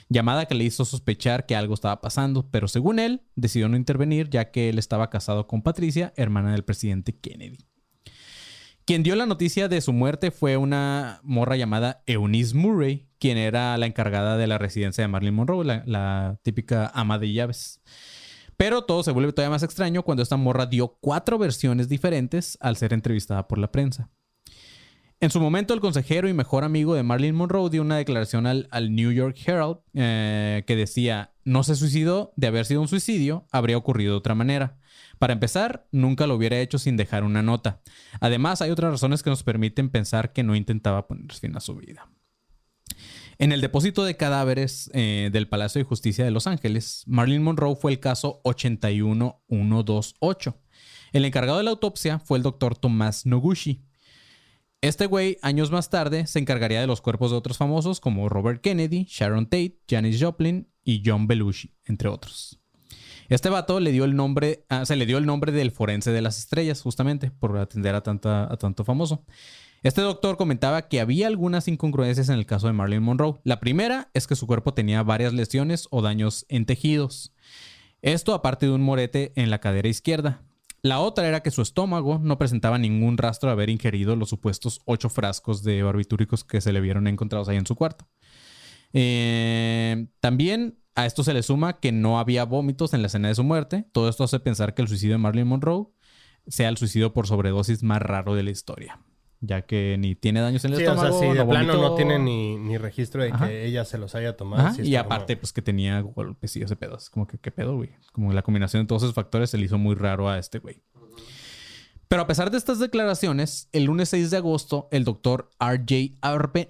Llamada 0.08 0.46
que 0.46 0.54
le 0.54 0.62
hizo 0.62 0.84
sospechar 0.84 1.44
que 1.44 1.56
algo 1.56 1.74
estaba 1.74 2.00
pasando, 2.00 2.48
pero 2.48 2.68
según 2.68 3.00
él, 3.00 3.22
decidió 3.34 3.68
no 3.68 3.76
intervenir 3.76 4.30
ya 4.30 4.52
que 4.52 4.68
él 4.68 4.78
estaba 4.78 5.10
casado 5.10 5.48
con 5.48 5.62
Patricia, 5.62 6.12
hermana 6.14 6.52
del 6.52 6.62
presidente 6.62 7.18
Kennedy. 7.18 7.66
Quien 8.84 9.02
dio 9.02 9.16
la 9.16 9.26
noticia 9.26 9.66
de 9.66 9.80
su 9.80 9.92
muerte 9.92 10.30
fue 10.30 10.56
una 10.56 11.18
morra 11.24 11.56
llamada 11.56 12.04
Eunice 12.06 12.54
Murray, 12.54 13.05
quien 13.18 13.38
era 13.38 13.76
la 13.78 13.86
encargada 13.86 14.36
de 14.36 14.46
la 14.46 14.58
residencia 14.58 15.02
de 15.02 15.08
Marilyn 15.08 15.34
Monroe, 15.34 15.64
la, 15.64 16.38
típica 16.42 16.90
ama 16.94 17.18
de 17.18 17.32
llaves. 17.32 17.80
Pero 18.56 18.84
todo 18.84 19.02
se 19.02 19.10
vuelve 19.10 19.32
todavía 19.32 19.50
más 19.50 19.62
extraño 19.62 20.02
cuando 20.02 20.22
esta 20.22 20.36
morra 20.36 20.66
dio 20.66 20.96
cuatro 21.00 21.38
versiones 21.38 21.88
diferentes 21.88 22.56
al 22.60 22.76
ser 22.76 22.92
entrevistada 22.92 23.48
por 23.48 23.58
la 23.58 23.70
prensa. 23.70 24.10
En 25.18 25.30
su 25.30 25.40
momento, 25.40 25.72
el 25.72 25.80
consejero 25.80 26.28
y 26.28 26.34
mejor 26.34 26.62
amigo 26.62 26.94
de 26.94 27.02
Marilyn 27.02 27.34
Monroe 27.34 27.70
dio 27.70 27.80
una 27.80 27.96
declaración 27.96 28.46
al, 28.46 28.68
al 28.70 28.94
New 28.94 29.12
York 29.12 29.36
Herald 29.46 29.78
eh, 29.94 30.62
que 30.66 30.76
decía, 30.76 31.32
no 31.44 31.62
se 31.62 31.74
suicidó, 31.74 32.34
de 32.36 32.48
haber 32.48 32.66
sido 32.66 32.82
un 32.82 32.88
suicidio, 32.88 33.46
habría 33.50 33.78
ocurrido 33.78 34.12
de 34.12 34.18
otra 34.18 34.34
manera. 34.34 34.78
Para 35.18 35.32
empezar, 35.32 35.86
nunca 35.90 36.26
lo 36.26 36.34
hubiera 36.34 36.58
hecho 36.60 36.78
sin 36.78 36.98
dejar 36.98 37.24
una 37.24 37.42
nota. 37.42 37.80
Además, 38.20 38.60
hay 38.60 38.70
otras 38.70 38.92
razones 38.92 39.22
que 39.22 39.30
nos 39.30 39.42
permiten 39.42 39.88
pensar 39.88 40.32
que 40.34 40.42
no 40.42 40.54
intentaba 40.54 41.06
poner 41.06 41.32
fin 41.32 41.56
a 41.56 41.60
su 41.60 41.76
vida. 41.76 42.10
En 43.38 43.52
el 43.52 43.60
depósito 43.60 44.04
de 44.04 44.16
cadáveres 44.16 44.90
eh, 44.94 45.28
del 45.30 45.46
Palacio 45.46 45.78
de 45.78 45.84
Justicia 45.84 46.24
de 46.24 46.30
Los 46.30 46.46
Ángeles, 46.46 47.02
Marilyn 47.06 47.42
Monroe 47.42 47.76
fue 47.76 47.92
el 47.92 48.00
caso 48.00 48.40
81128. 48.44 50.56
El 51.12 51.24
encargado 51.26 51.58
de 51.58 51.64
la 51.64 51.70
autopsia 51.70 52.18
fue 52.18 52.38
el 52.38 52.42
doctor 52.42 52.78
Tomás 52.78 53.26
Noguchi. 53.26 53.84
Este 54.80 55.04
güey, 55.04 55.36
años 55.42 55.70
más 55.70 55.90
tarde, 55.90 56.26
se 56.26 56.38
encargaría 56.38 56.80
de 56.80 56.86
los 56.86 57.02
cuerpos 57.02 57.30
de 57.30 57.36
otros 57.36 57.58
famosos 57.58 58.00
como 58.00 58.30
Robert 58.30 58.62
Kennedy, 58.62 59.06
Sharon 59.08 59.44
Tate, 59.44 59.80
Janis 59.88 60.22
Joplin 60.22 60.70
y 60.82 61.02
John 61.04 61.26
Belushi, 61.26 61.74
entre 61.84 62.08
otros. 62.08 62.58
Este 63.28 63.50
vato 63.50 63.80
le 63.80 63.92
dio 63.92 64.04
el 64.04 64.16
nombre, 64.16 64.64
ah, 64.70 64.86
se 64.86 64.96
le 64.96 65.04
dio 65.04 65.18
el 65.18 65.26
nombre 65.26 65.52
del 65.52 65.72
forense 65.72 66.10
de 66.10 66.22
las 66.22 66.38
estrellas, 66.38 66.80
justamente, 66.80 67.30
por 67.30 67.58
atender 67.58 67.94
a, 67.94 68.02
tanta, 68.02 68.50
a 68.50 68.56
tanto 68.56 68.84
famoso. 68.84 69.26
Este 69.82 70.00
doctor 70.00 70.36
comentaba 70.36 70.88
que 70.88 71.00
había 71.00 71.26
algunas 71.26 71.68
incongruencias 71.68 72.28
en 72.28 72.36
el 72.36 72.46
caso 72.46 72.66
de 72.66 72.72
Marilyn 72.72 73.02
Monroe. 73.02 73.40
La 73.44 73.60
primera 73.60 74.10
es 74.14 74.26
que 74.26 74.36
su 74.36 74.46
cuerpo 74.46 74.74
tenía 74.74 75.02
varias 75.02 75.32
lesiones 75.32 75.86
o 75.90 76.02
daños 76.02 76.46
en 76.48 76.66
tejidos. 76.66 77.32
Esto 78.02 78.34
aparte 78.34 78.66
de 78.66 78.72
un 78.72 78.82
morete 78.82 79.32
en 79.36 79.50
la 79.50 79.60
cadera 79.60 79.88
izquierda. 79.88 80.42
La 80.82 81.00
otra 81.00 81.26
era 81.26 81.42
que 81.42 81.50
su 81.50 81.62
estómago 81.62 82.18
no 82.22 82.38
presentaba 82.38 82.78
ningún 82.78 83.18
rastro 83.18 83.48
de 83.48 83.54
haber 83.54 83.70
ingerido 83.70 84.14
los 84.14 84.28
supuestos 84.28 84.80
ocho 84.84 85.08
frascos 85.08 85.62
de 85.62 85.82
barbitúricos 85.82 86.44
que 86.44 86.60
se 86.60 86.72
le 86.72 86.80
vieron 86.80 87.06
encontrados 87.06 87.48
ahí 87.48 87.56
en 87.56 87.66
su 87.66 87.74
cuarto. 87.74 88.06
Eh, 88.92 90.06
también 90.20 90.78
a 90.94 91.06
esto 91.06 91.24
se 91.24 91.34
le 91.34 91.42
suma 91.42 91.80
que 91.80 91.92
no 91.92 92.18
había 92.18 92.44
vómitos 92.44 92.94
en 92.94 93.02
la 93.02 93.08
escena 93.08 93.28
de 93.28 93.34
su 93.34 93.44
muerte. 93.44 93.86
Todo 93.92 94.08
esto 94.08 94.24
hace 94.24 94.40
pensar 94.40 94.74
que 94.74 94.82
el 94.82 94.88
suicidio 94.88 95.14
de 95.14 95.18
Marilyn 95.18 95.48
Monroe 95.48 95.88
sea 96.46 96.68
el 96.68 96.76
suicidio 96.76 97.12
por 97.12 97.26
sobredosis 97.26 97.82
más 97.82 98.00
raro 98.00 98.34
de 98.34 98.44
la 98.44 98.50
historia. 98.50 99.00
Ya 99.40 99.62
que 99.62 99.96
ni 99.98 100.14
tiene 100.14 100.40
daños 100.40 100.64
en 100.64 100.72
el 100.72 100.78
Sí, 100.78 100.84
o 100.84 100.86
sea, 100.86 100.94
estómago. 100.94 101.20
si 101.20 101.26
de 101.28 101.34
no 101.34 101.48
plano 101.48 101.74
no 101.74 101.94
tiene 101.94 102.18
ni, 102.18 102.56
ni 102.56 102.78
registro 102.78 103.22
de 103.22 103.30
Ajá. 103.32 103.46
que 103.48 103.66
ella 103.66 103.84
se 103.84 103.98
los 103.98 104.14
haya 104.14 104.36
tomado. 104.36 104.74
Y 104.82 104.92
como- 104.92 104.98
aparte, 104.98 105.36
pues 105.36 105.52
que 105.52 105.60
tenía 105.62 106.00
golpes 106.00 106.56
y 106.56 106.62
ese 106.62 106.74
pedo. 106.76 106.96
Es 106.96 107.10
como 107.10 107.26
que, 107.26 107.38
¿qué 107.38 107.50
pedo, 107.50 107.76
güey? 107.76 107.90
Como 108.12 108.32
la 108.32 108.42
combinación 108.42 108.82
de 108.82 108.86
todos 108.86 109.02
esos 109.02 109.14
factores 109.14 109.50
se 109.50 109.58
le 109.58 109.66
hizo 109.66 109.76
muy 109.78 109.94
raro 109.94 110.28
a 110.28 110.38
este 110.38 110.58
güey. 110.58 110.82
Pero 112.08 112.22
a 112.22 112.26
pesar 112.26 112.50
de 112.50 112.56
estas 112.58 112.78
declaraciones, 112.78 113.68
el 113.72 113.84
lunes 113.84 114.08
6 114.10 114.30
de 114.30 114.36
agosto, 114.36 114.88
el 114.92 115.04
doctor 115.04 115.50
R.J. 115.60 116.16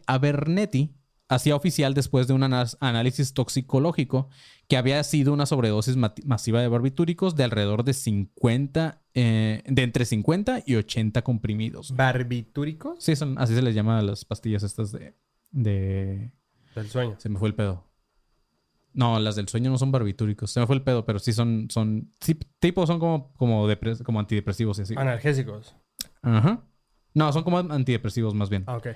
Abernethy 0.06 0.94
hacía 1.28 1.56
oficial 1.56 1.92
después 1.94 2.26
de 2.26 2.34
un 2.34 2.42
análisis 2.42 3.34
toxicológico 3.34 4.28
que 4.68 4.76
había 4.76 5.02
sido 5.04 5.32
una 5.32 5.46
sobredosis 5.46 5.96
masiva 5.96 6.60
de 6.60 6.68
barbitúricos 6.68 7.36
de 7.36 7.44
alrededor 7.44 7.84
de 7.84 7.92
50, 7.92 9.02
eh, 9.14 9.62
de 9.66 9.82
entre 9.82 10.04
50 10.04 10.62
y 10.66 10.74
80 10.74 11.22
comprimidos. 11.22 11.94
¿Barbitúricos? 11.94 12.96
Sí, 13.02 13.14
son, 13.16 13.38
así 13.38 13.54
se 13.54 13.62
les 13.62 13.74
llama 13.74 13.98
a 13.98 14.02
las 14.02 14.24
pastillas 14.24 14.62
estas 14.62 14.92
de, 14.92 15.14
de 15.52 16.32
Del 16.74 16.88
sueño. 16.88 17.14
se 17.18 17.28
me 17.28 17.38
fue 17.38 17.48
el 17.48 17.54
pedo. 17.54 17.84
No, 18.92 19.20
las 19.20 19.36
del 19.36 19.46
sueño 19.48 19.70
no 19.70 19.78
son 19.78 19.92
barbitúricos. 19.92 20.50
Se 20.50 20.58
me 20.58 20.66
fue 20.66 20.74
el 20.74 20.82
pedo, 20.82 21.04
pero 21.04 21.18
sí 21.18 21.32
son, 21.32 21.68
son, 21.70 22.12
sí, 22.20 22.34
tipo 22.58 22.86
son 22.86 22.98
como, 22.98 23.32
como, 23.34 23.68
como 24.04 24.20
antidepresivos 24.20 24.78
y 24.78 24.82
así. 24.82 24.94
Analgésicos. 24.96 25.76
Ajá. 26.22 26.64
No, 27.12 27.32
son 27.32 27.44
como 27.44 27.58
antidepresivos 27.58 28.34
más 28.34 28.48
bien. 28.50 28.64
Ah, 28.66 28.76
ok. 28.78 28.88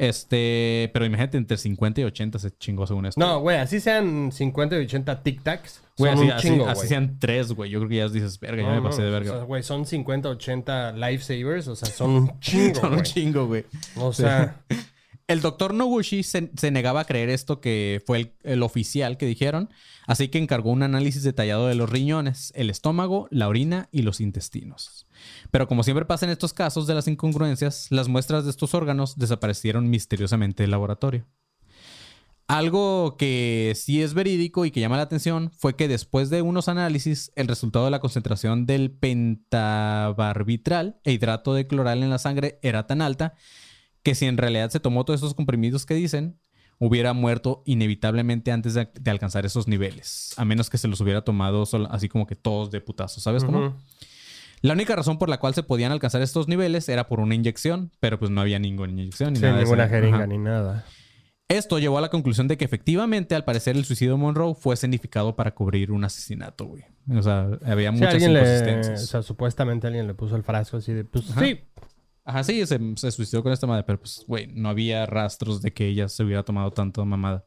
Este, 0.00 0.90
pero 0.94 1.04
imagínate, 1.04 1.36
entre 1.36 1.56
50 1.58 2.00
y 2.00 2.04
80 2.04 2.38
se 2.38 2.50
chingó 2.56 2.86
según 2.86 3.04
esto. 3.06 3.20
No, 3.20 3.40
güey, 3.40 3.58
así 3.58 3.80
sean 3.80 4.32
50 4.32 4.76
y 4.80 4.84
80 4.84 5.22
tic-tacs. 5.22 5.80
Güey, 5.98 6.12
así, 6.12 6.22
un 6.22 6.30
así- 6.30 6.48
chingo, 6.48 6.66
así 6.66 6.74
güey. 6.78 6.88
sean 6.88 7.18
tres, 7.18 7.52
güey. 7.52 7.70
Yo 7.70 7.78
creo 7.80 7.90
que 7.90 7.96
ya 7.96 8.08
dices, 8.08 8.40
verga, 8.40 8.62
ya 8.62 8.68
No, 8.70 8.74
me 8.76 8.80
no, 8.80 8.88
pasé 8.88 9.02
de 9.02 9.08
O 9.08 9.12
verga. 9.12 9.30
sea, 9.32 9.42
güey, 9.42 9.62
son 9.62 9.84
50, 9.84 10.30
80 10.30 10.92
lifesavers. 10.92 11.68
O 11.68 11.76
sea, 11.76 11.88
son 11.90 12.10
un 12.10 12.32
chingo, 12.40 12.74
son 12.76 12.88
un 12.90 12.94
güey. 13.00 13.02
chingo, 13.02 13.46
güey. 13.46 13.64
O 13.96 14.12
sea, 14.12 14.62
El 15.28 15.42
doctor 15.42 15.74
Noguchi 15.74 16.24
se, 16.24 16.50
se 16.56 16.70
negaba 16.72 17.02
a 17.02 17.04
creer 17.04 17.28
esto 17.28 17.60
que 17.60 18.02
fue 18.04 18.18
el, 18.18 18.32
el 18.42 18.62
oficial 18.64 19.16
que 19.16 19.26
dijeron, 19.26 19.70
así 20.08 20.26
que 20.26 20.38
encargó 20.38 20.72
un 20.72 20.82
análisis 20.82 21.22
detallado 21.22 21.68
de 21.68 21.76
los 21.76 21.88
riñones, 21.88 22.52
el 22.56 22.68
estómago, 22.68 23.28
la 23.30 23.46
orina 23.46 23.88
y 23.92 24.02
los 24.02 24.20
intestinos. 24.20 25.06
Pero 25.50 25.68
como 25.68 25.82
siempre 25.82 26.04
pasa 26.04 26.26
en 26.26 26.32
estos 26.32 26.52
casos 26.52 26.86
de 26.86 26.94
las 26.94 27.08
incongruencias, 27.08 27.88
las 27.90 28.08
muestras 28.08 28.44
de 28.44 28.50
estos 28.50 28.74
órganos 28.74 29.18
desaparecieron 29.18 29.90
misteriosamente 29.90 30.62
del 30.62 30.70
laboratorio. 30.70 31.26
Algo 32.50 33.16
que 33.16 33.72
sí 33.76 34.02
es 34.02 34.12
verídico 34.12 34.64
y 34.64 34.72
que 34.72 34.80
llama 34.80 34.96
la 34.96 35.04
atención 35.04 35.52
fue 35.52 35.76
que 35.76 35.86
después 35.86 36.30
de 36.30 36.42
unos 36.42 36.68
análisis, 36.68 37.30
el 37.36 37.46
resultado 37.46 37.84
de 37.84 37.92
la 37.92 38.00
concentración 38.00 38.66
del 38.66 38.90
pentabarbitral 38.90 40.98
e 41.04 41.12
hidrato 41.12 41.54
de 41.54 41.68
cloral 41.68 42.02
en 42.02 42.10
la 42.10 42.18
sangre 42.18 42.58
era 42.62 42.88
tan 42.88 43.02
alta 43.02 43.34
que 44.02 44.16
si 44.16 44.26
en 44.26 44.36
realidad 44.36 44.70
se 44.70 44.80
tomó 44.80 45.04
todos 45.04 45.20
esos 45.20 45.34
comprimidos 45.34 45.86
que 45.86 45.94
dicen, 45.94 46.40
hubiera 46.80 47.12
muerto 47.12 47.62
inevitablemente 47.66 48.50
antes 48.50 48.74
de, 48.74 48.90
alcanzar 49.06 49.46
esos 49.46 49.68
niveles. 49.68 50.34
A 50.36 50.44
menos 50.44 50.70
que 50.70 50.78
se 50.78 50.88
los 50.88 51.00
hubiera 51.00 51.22
tomado 51.22 51.62
así 51.90 52.08
como 52.08 52.26
que 52.26 52.34
todos 52.34 52.72
de 52.72 52.80
putazo, 52.80 53.20
¿sabes 53.20 53.44
cómo? 53.44 53.76
La 54.62 54.74
única 54.74 54.94
razón 54.94 55.18
por 55.18 55.28
la 55.28 55.38
cual 55.40 55.54
se 55.54 55.62
podían 55.62 55.90
alcanzar 55.92 56.20
estos 56.22 56.48
niveles 56.48 56.88
era 56.88 57.08
por 57.08 57.20
una 57.20 57.34
inyección, 57.34 57.92
pero 58.00 58.18
pues 58.18 58.30
no 58.30 58.40
había 58.40 58.58
ninguna 58.58 58.92
inyección. 58.92 59.32
Ni 59.32 59.38
sin 59.38 59.48
nada 59.48 59.62
ninguna 59.62 59.88
jeringa 59.88 60.16
Ajá. 60.18 60.26
ni 60.26 60.38
nada. 60.38 60.84
Esto 61.48 61.78
llevó 61.80 61.98
a 61.98 62.00
la 62.00 62.10
conclusión 62.10 62.46
de 62.46 62.56
que 62.56 62.64
efectivamente, 62.64 63.34
al 63.34 63.44
parecer, 63.44 63.76
el 63.76 63.84
suicidio 63.84 64.12
de 64.12 64.18
Monroe 64.18 64.54
fue 64.54 64.76
significado 64.76 65.34
para 65.34 65.52
cubrir 65.52 65.90
un 65.90 66.04
asesinato, 66.04 66.66
güey. 66.66 66.84
O 67.12 67.22
sea, 67.22 67.48
había 67.64 67.90
muchas 67.90 68.14
alguien 68.14 68.34
le, 68.34 68.40
o 68.40 68.42
inconsistencias. 68.44 69.06
sea, 69.08 69.22
supuestamente 69.22 69.88
alguien 69.88 70.06
le 70.06 70.14
puso 70.14 70.36
el 70.36 70.44
frasco 70.44 70.76
así 70.76 70.92
de, 70.92 71.04
pues 71.04 71.28
Ajá. 71.30 71.40
sí. 71.40 71.60
Ajá, 72.24 72.44
sí, 72.44 72.64
se, 72.66 72.78
se 72.96 73.10
suicidó 73.10 73.42
con 73.42 73.50
esta 73.50 73.66
madre, 73.66 73.82
pero 73.84 73.98
pues, 73.98 74.24
güey, 74.28 74.46
no 74.46 74.68
había 74.68 75.06
rastros 75.06 75.60
de 75.62 75.72
que 75.72 75.88
ella 75.88 76.08
se 76.08 76.22
hubiera 76.22 76.44
tomado 76.44 76.70
tanto 76.70 77.04
mamada. 77.04 77.46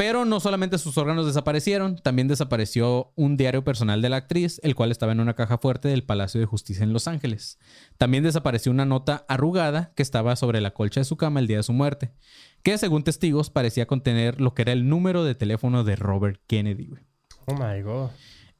Pero 0.00 0.24
no 0.24 0.40
solamente 0.40 0.78
sus 0.78 0.96
órganos 0.96 1.26
desaparecieron, 1.26 1.96
también 1.96 2.26
desapareció 2.26 3.12
un 3.16 3.36
diario 3.36 3.64
personal 3.64 4.00
de 4.00 4.08
la 4.08 4.16
actriz, 4.16 4.58
el 4.62 4.74
cual 4.74 4.90
estaba 4.90 5.12
en 5.12 5.20
una 5.20 5.34
caja 5.34 5.58
fuerte 5.58 5.88
del 5.88 6.04
Palacio 6.04 6.40
de 6.40 6.46
Justicia 6.46 6.84
en 6.84 6.94
Los 6.94 7.06
Ángeles. 7.06 7.58
También 7.98 8.22
desapareció 8.22 8.72
una 8.72 8.86
nota 8.86 9.26
arrugada 9.28 9.92
que 9.94 10.02
estaba 10.02 10.36
sobre 10.36 10.62
la 10.62 10.70
colcha 10.70 11.02
de 11.02 11.04
su 11.04 11.18
cama 11.18 11.38
el 11.38 11.46
día 11.48 11.58
de 11.58 11.64
su 11.64 11.74
muerte, 11.74 12.14
que 12.62 12.78
según 12.78 13.04
testigos 13.04 13.50
parecía 13.50 13.86
contener 13.86 14.40
lo 14.40 14.54
que 14.54 14.62
era 14.62 14.72
el 14.72 14.88
número 14.88 15.22
de 15.22 15.34
teléfono 15.34 15.84
de 15.84 15.96
Robert 15.96 16.40
Kennedy, 16.46 16.86
güey. 16.86 17.02
Oh 17.44 17.52
my 17.52 17.82
god. 17.82 18.08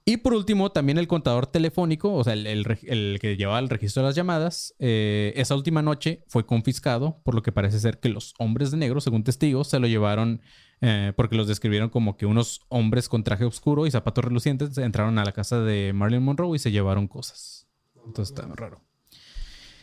Y 0.04 0.18
por 0.18 0.35
último, 0.35 0.73
también 0.73 0.99
el 0.99 1.09
contador 1.09 1.47
telefónico, 1.47 2.12
o 2.12 2.23
sea, 2.23 2.35
el, 2.35 2.47
el 2.47 2.66
reg- 2.66 2.87
el 2.87 3.18
que 3.18 3.38
llevaba 3.38 3.61
el 3.61 3.70
registro 3.70 4.02
de 4.02 4.09
las 4.11 4.14
llamadas, 4.14 4.75
eh, 4.78 5.32
esa 5.37 5.56
última 5.56 5.80
noche 5.80 6.23
fue 6.28 6.44
confiscado, 6.44 7.23
por 7.25 7.35
lo 7.35 7.42
que 7.42 7.50
parece 7.50 7.80
ser 7.80 7.99
que 7.99 8.11
los 8.11 8.35
hombres 8.38 8.70
de 8.70 8.76
negro, 8.76 9.00
según 9.00 9.25
testigos, 9.25 9.68
se 9.68 9.78
lo 9.78 9.87
llevaron 9.87 10.42
eh, 10.80 11.12
porque 11.16 11.37
los 11.37 11.46
describieron 11.46 11.88
como 11.90 12.16
que 12.16 12.26
unos 12.26 12.62
hombres 12.68 13.08
con 13.08 13.22
traje 13.25 13.44
oscuro 13.44 13.87
y 13.87 13.90
zapatos 13.90 14.25
relucientes 14.25 14.76
entraron 14.78 15.18
a 15.18 15.25
la 15.25 15.32
casa 15.32 15.60
de 15.60 15.92
Marilyn 15.92 16.22
Monroe 16.22 16.56
y 16.56 16.58
se 16.58 16.70
llevaron 16.70 17.06
cosas. 17.08 17.66
Entonces 18.06 18.34
está 18.37 18.50
raro. 18.54 18.80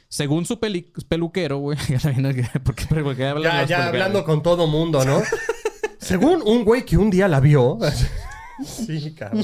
Según 0.10 0.46
su 0.46 0.60
peli- 0.60 0.92
peluquero, 1.10 1.58
güey. 1.58 1.78
¿Por 2.64 2.76
qué, 2.76 2.86
por 3.04 3.16
qué 3.16 3.26
hablan 3.28 3.44
Ya, 3.44 3.52
ya 3.52 3.78
peluqueros? 3.78 3.88
hablando 3.88 4.24
con 4.24 4.42
todo 4.42 4.66
mundo, 4.68 5.04
¿no? 5.06 5.22
Según 6.00 6.42
un 6.46 6.64
güey 6.64 6.86
que 6.86 6.98
un 6.98 7.10
día 7.10 7.28
la 7.28 7.40
vio. 7.42 7.78
sí, 8.66 9.14
cabrón. 9.14 9.44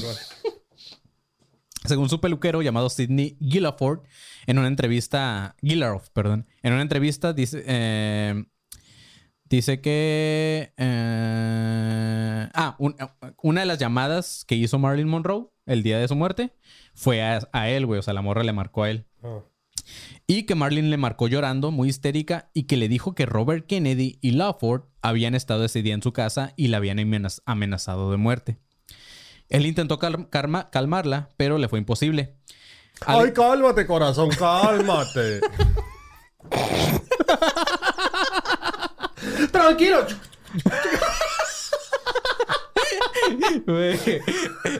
Según 1.84 2.08
su 2.08 2.18
peluquero 2.20 2.62
llamado 2.62 2.88
Sidney 2.88 3.36
Gillaford, 3.40 4.00
en 4.46 4.58
una 4.58 4.68
entrevista, 4.68 5.54
Gillaroff, 5.60 6.08
perdón, 6.10 6.46
en 6.62 6.72
una 6.72 6.80
entrevista 6.80 7.34
dice, 7.34 7.62
eh, 7.66 8.44
dice 9.44 9.80
que, 9.80 10.72
eh, 10.76 12.48
ah, 12.54 12.76
un- 12.78 12.96
una 13.42 13.60
de 13.60 13.66
las 13.66 13.78
llamadas 13.78 14.44
que 14.46 14.54
hizo 14.56 14.78
Marilyn 14.78 15.08
Monroe 15.08 15.46
el 15.66 15.82
día 15.82 15.98
de 15.98 16.08
su 16.08 16.14
muerte 16.16 16.54
fue 16.94 17.22
a, 17.22 17.40
a 17.52 17.68
él, 17.68 17.86
güey, 17.86 17.98
o 17.98 18.02
sea, 18.02 18.14
la 18.14 18.22
morra 18.22 18.42
le 18.42 18.52
marcó 18.52 18.82
a 18.84 18.90
él. 18.90 19.06
Oh. 19.22 19.44
Y 20.26 20.44
que 20.44 20.54
Marilyn 20.54 20.90
le 20.90 20.96
marcó 20.96 21.28
llorando, 21.28 21.70
muy 21.70 21.88
histérica, 21.90 22.50
y 22.54 22.62
que 22.64 22.76
le 22.78 22.88
dijo 22.88 23.14
que 23.14 23.26
Robert 23.26 23.66
Kennedy 23.66 24.18
y 24.22 24.30
Lawford 24.32 24.84
habían 25.02 25.34
estado 25.34 25.64
ese 25.64 25.82
día 25.82 25.94
en 25.94 26.02
su 26.02 26.12
casa 26.12 26.52
y 26.56 26.68
la 26.68 26.78
habían 26.78 26.98
amenaz- 26.98 27.42
amenazado 27.44 28.10
de 28.10 28.16
muerte. 28.16 28.58
Él 29.50 29.66
intentó 29.66 29.98
cal- 29.98 30.30
calma- 30.30 30.70
calmarla, 30.70 31.28
pero 31.36 31.58
le 31.58 31.68
fue 31.68 31.78
imposible. 31.78 32.36
Al- 33.04 33.26
Ay, 33.26 33.32
cálmate, 33.32 33.86
corazón, 33.86 34.30
cálmate. 34.30 35.40
Tranquilo. 39.54 40.04
Güey, 43.66 43.98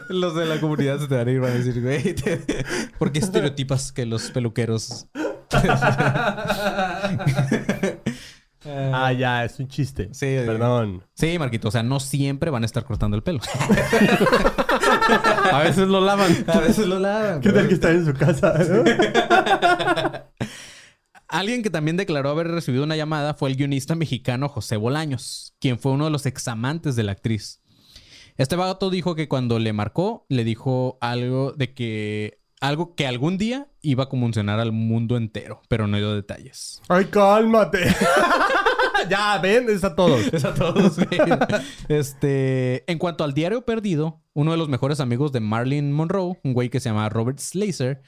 los 0.09 0.35
de 0.35 0.47
la 0.47 0.61
comunidad 0.61 0.99
se 0.99 1.07
te 1.09 1.16
van 1.16 1.28
a 1.28 1.31
ir 1.31 1.40
van 1.40 1.52
a 1.52 1.54
decir, 1.54 1.81
güey, 1.83 2.14
te- 2.14 2.43
¿por 2.99 3.12
qué 3.12 3.19
estereotipas 3.21 3.93
que 3.93 4.04
los 4.04 4.31
peluqueros? 4.31 5.07
Ah, 8.66 9.12
ya, 9.12 9.45
es 9.45 9.59
un 9.61 9.69
chiste. 9.69 10.09
Sí, 10.12 10.37
Perdón. 10.47 11.02
Sí, 11.14 11.38
Marquito, 11.38 11.69
o 11.69 11.71
sea, 11.71 11.83
no 11.83 12.00
siempre 12.00 12.50
van 12.50 12.62
a 12.62 12.66
estar 12.66 12.85
cortando 12.85 13.16
el 13.16 13.23
pelo. 13.23 13.40
A 15.52 15.59
veces 15.62 15.87
lo 15.87 16.00
lavan. 16.00 16.45
A 16.49 16.61
veces 16.61 16.87
lo 16.87 16.99
lavan. 16.99 17.40
¿Qué 17.40 17.50
tal 17.52 17.69
que 17.69 17.75
está 17.75 17.90
en 17.90 18.07
su 18.07 18.14
casa? 18.14 18.54
no? 18.59 18.85
Alguien 21.35 21.64
que 21.64 21.71
también 21.71 21.97
declaró 21.97 22.31
haber 22.31 22.47
recibido 22.47 22.85
una 22.85 22.95
llamada 22.95 23.35
fue 23.35 23.50
el 23.50 23.57
guionista 23.57 23.97
mexicano 23.97 24.49
José 24.49 24.76
Bolaños, 24.76 25.53
quien 25.59 25.81
fue 25.81 25.91
uno 25.91 26.05
de 26.05 26.12
los 26.12 26.26
examantes 26.26 26.95
de 26.95 27.03
la 27.03 27.11
actriz. 27.11 27.61
Este 28.37 28.55
vato 28.55 28.88
dijo 28.88 29.17
que 29.17 29.26
cuando 29.26 29.59
le 29.59 29.73
marcó, 29.73 30.26
le 30.29 30.45
dijo 30.45 30.97
algo 31.00 31.50
de 31.50 31.75
que 31.75 32.38
Algo 32.61 32.95
que 32.95 33.09
algún 33.09 33.37
día 33.37 33.67
iba 33.83 34.05
a 34.05 34.09
conmocionar 34.09 34.61
al 34.61 34.71
mundo 34.71 35.17
entero, 35.17 35.61
pero 35.67 35.88
no 35.88 35.97
dio 35.97 36.14
detalles. 36.14 36.81
Ay, 36.88 37.07
cálmate. 37.07 37.81
ya, 39.11 39.37
ven, 39.38 39.69
es 39.69 39.83
a 39.83 39.97
todos. 39.97 40.33
Es 40.33 40.45
a 40.45 40.55
todos. 40.55 40.99
Este, 41.88 42.88
en 42.91 42.99
cuanto 42.99 43.25
al 43.25 43.35
diario 43.35 43.62
perdido, 43.62 44.23
uno 44.35 44.53
de 44.53 44.57
los 44.57 44.69
mejores 44.69 45.00
amigos 45.00 45.33
de 45.33 45.41
Marilyn 45.41 45.91
Monroe, 45.91 46.38
un 46.45 46.53
güey 46.53 46.71
que 46.71 46.79
se 46.79 46.91
llama 46.91 47.09
Robert 47.09 47.41
Slazer, 47.41 48.03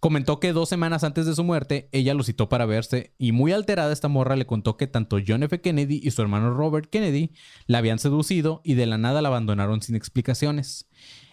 comentó 0.00 0.40
que 0.40 0.52
dos 0.52 0.68
semanas 0.68 1.04
antes 1.04 1.26
de 1.26 1.34
su 1.34 1.44
muerte, 1.44 1.88
ella 1.92 2.14
lo 2.14 2.22
citó 2.22 2.48
para 2.48 2.66
verse 2.66 3.14
y 3.18 3.32
muy 3.32 3.52
alterada 3.52 3.92
esta 3.92 4.08
morra 4.08 4.36
le 4.36 4.46
contó 4.46 4.76
que 4.76 4.86
tanto 4.86 5.18
John 5.26 5.42
F. 5.42 5.60
Kennedy 5.60 6.00
y 6.02 6.10
su 6.10 6.22
hermano 6.22 6.52
Robert 6.52 6.88
Kennedy 6.90 7.32
la 7.66 7.78
habían 7.78 7.98
seducido 7.98 8.60
y 8.64 8.74
de 8.74 8.86
la 8.86 8.98
nada 8.98 9.22
la 9.22 9.28
abandonaron 9.28 9.82
sin 9.82 9.96
explicaciones. 9.96 10.88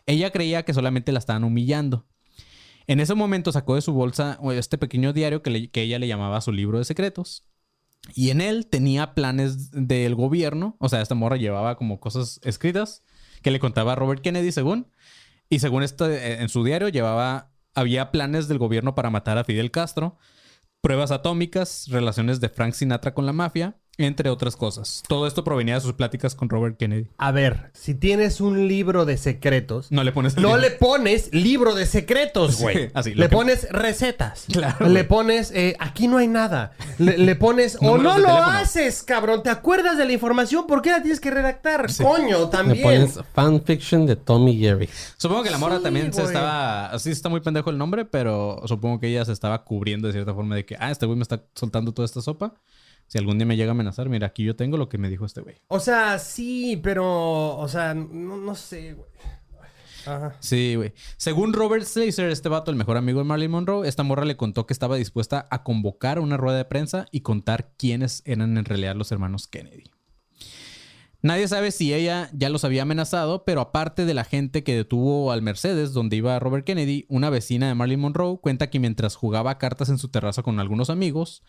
Ella 0.06 0.32
creía 0.32 0.64
que 0.64 0.74
solamente 0.74 1.12
la 1.12 1.20
estaban 1.20 1.44
humillando. 1.44 2.06
En 2.88 3.00
ese 3.00 3.16
momento 3.16 3.52
sacó 3.52 3.76
de 3.76 3.82
su 3.82 3.94
bolsa 3.94 4.40
este 4.54 4.78
pequeño 4.78 5.14
diario 5.14 5.42
que, 5.42 5.70
ella 5.74 6.00
le 6.00 6.08
llamaba 6.08 6.42
su 6.42 6.52
libro 6.52 6.80
de 6.80 6.86
secretos. 6.86 7.46
Y 8.14 8.32
en 8.32 8.42
él 8.42 8.68
tenía 8.68 9.14
planes 9.14 9.72
del 9.72 10.16
gobierno. 10.16 10.76
O 10.80 10.90
sea, 10.90 11.02
esta 11.02 11.16
morra 11.16 11.38
llevaba 11.38 11.78
como 11.78 12.02
cosas 12.02 12.42
escritas 12.44 13.04
que 13.42 13.52
le 13.52 13.60
contaba 13.60 13.94
a 13.94 13.96
Robert 13.96 14.22
Kennedy, 14.22 14.52
según. 14.52 14.88
Y 15.50 15.60
según 15.60 15.84
esto, 15.84 16.10
eh, 16.10 16.42
en 16.42 16.50
su 16.50 16.64
diario 16.64 16.90
llevaba, 16.90 17.53
había 17.74 18.12
planes 18.12 18.48
del 18.48 18.60
gobierno 18.60 18.96
para 18.96 19.10
matar 19.10 19.38
a 19.38 19.44
Fidel 19.44 19.72
Castro, 19.72 20.18
pruebas 20.82 21.12
atómicas, 21.12 21.88
relaciones 21.90 22.40
de 22.40 22.50
Frank 22.50 22.74
Sinatra 22.74 23.14
con 23.14 23.26
la 23.26 23.34
mafia, 23.34 23.78
entre 23.98 24.30
otras 24.32 24.56
cosas. 24.56 25.04
Todo 25.08 25.28
esto 25.28 25.44
provenía 25.44 25.76
de 25.76 25.82
sus 25.82 25.94
pláticas 25.94 26.34
con 26.34 26.50
Robert 26.50 26.78
Kennedy. 26.78 27.08
A 27.18 27.32
ver, 27.32 27.70
si 27.74 27.94
tienes 27.94 28.42
un 28.42 28.68
libro 28.68 29.06
de 29.06 29.18
secretos, 29.18 29.92
No 29.92 30.04
le 30.04 30.12
pones 30.12 30.36
no 30.36 30.42
libro. 30.56 30.58
le 30.58 30.72
pones 30.72 31.30
libro 31.34 31.76
de 31.76 31.86
secretos, 31.86 32.56
Sí, 32.56 32.64
güey. 32.64 32.92
así, 32.96 33.14
le 33.14 33.30
que- 33.30 33.36
pones 33.36 33.68
recetas. 33.72 34.46
Claro, 34.52 34.90
Le 34.90 35.04
pones, 35.04 35.52
eh, 35.52 35.76
aquí 35.80 36.08
no 36.08 36.18
hay 36.18 36.28
nada. 36.28 36.74
Le, 36.98 37.18
le 37.20 37.36
pones, 37.36 37.78
o 37.82 37.98
no 37.98 37.98
lo 37.98 38.16
teléfono. 38.16 38.44
haces, 38.46 39.04
cabrón. 39.04 39.44
¿Te 39.44 39.50
acuerdas 39.52 39.98
de 39.98 40.06
la 40.06 40.14
información? 40.14 40.66
¿Por 40.66 40.82
qué 40.82 40.90
la 40.92 41.02
tienes 41.02 41.20
que 41.20 41.30
redactar? 41.30 41.92
Sí. 41.92 42.04
Coño, 42.04 42.40
Le 42.46 42.48
también. 42.48 42.82
pones 42.84 43.20
fanfiction 43.34 44.06
de 44.08 44.16
Tommy 44.16 44.58
Jerry. 44.58 44.90
Supongo 45.18 45.44
que 45.44 45.52
la 45.52 45.58
morra 45.60 45.78
Sí, 45.78 45.84
también 45.84 46.12
se 46.14 46.24
estaba. 46.24 46.88
Así 46.88 47.12
está 47.12 47.30
muy 47.30 47.42
pendejo 47.42 47.70
el 47.70 47.78
nombre, 47.78 48.06
pero 48.06 48.62
supongo 48.66 49.00
que 49.00 49.08
ella 49.10 49.24
se 49.26 49.32
estaba 49.34 49.64
cubriendo 49.64 50.08
de 50.08 50.14
cierta 50.14 50.34
forma 50.34 50.56
de 50.56 50.66
que, 50.66 50.76
ah, 50.80 50.90
este 50.90 51.06
güey 51.06 51.16
me 51.18 51.24
está 51.24 51.44
soltando 51.54 51.92
toda 51.94 52.06
esta 52.06 52.22
sopa. 52.22 52.56
Si 53.08 53.18
algún 53.18 53.38
día 53.38 53.46
me 53.46 53.58
llega 53.58 53.72
a 53.72 53.76
amenazar, 53.76 54.10
mira, 54.10 54.28
aquí 54.28 54.44
yo 54.44 54.56
tengo 54.56 54.78
lo 54.78 54.90
que 54.90 54.98
me 54.98 55.10
dijo 55.10 55.26
este 55.26 55.42
güey. 55.42 55.56
O 55.68 55.80
sea, 55.80 56.18
sí, 56.20 56.80
pero, 56.82 57.58
o 57.58 57.68
sea, 57.68 57.94
no, 57.94 58.38
no 58.38 58.56
sé, 58.56 58.94
güey. 58.94 59.10
Ajá. 60.06 60.36
Sí, 60.40 60.76
güey. 60.76 60.94
Según 61.18 61.54
Robert 61.54 61.86
Slazer, 61.86 62.30
este 62.30 62.50
vato, 62.50 62.72
el 62.72 62.78
mejor 62.78 62.98
amigo 62.98 63.20
de 63.20 63.26
Marilyn 63.26 63.52
Monroe, 63.52 63.88
esta 63.88 64.04
morra 64.04 64.26
le 64.26 64.36
contó 64.36 64.66
que 64.66 64.74
estaba 64.74 64.98
dispuesta 64.98 65.48
a 65.50 65.64
convocar 65.64 66.20
una 66.20 66.38
rueda 66.38 66.58
de 66.58 66.66
prensa 66.66 67.06
y 67.12 67.22
contar 67.22 67.74
quiénes 67.78 68.22
eran 68.26 68.58
en 68.58 68.66
realidad 68.66 68.96
los 68.96 69.12
hermanos 69.12 69.48
Kennedy. 69.48 69.92
Nadie 71.22 71.48
sabe 71.48 71.72
si 71.72 71.94
ella 71.94 72.30
ya 72.34 72.50
los 72.50 72.66
había 72.66 72.82
amenazado, 72.82 73.46
pero 73.46 73.62
aparte 73.62 74.04
de 74.04 74.14
la 74.14 74.26
gente 74.26 74.66
que 74.66 74.76
detuvo 74.76 75.32
al 75.32 75.42
Mercedes, 75.42 75.94
donde 75.94 76.18
iba 76.18 76.38
Robert 76.38 76.66
Kennedy, 76.66 77.06
una 77.08 77.30
vecina 77.30 77.70
de 77.70 77.76
Marilyn 77.76 78.02
Monroe 78.02 78.40
cuenta 78.42 78.70
que 78.70 78.82
mientras 78.82 79.16
jugaba 79.16 79.58
cartas 79.58 79.88
en 79.88 80.00
su 80.00 80.10
terraza 80.10 80.44
con 80.44 80.60
algunos 80.60 80.90
amigos, 80.90 81.42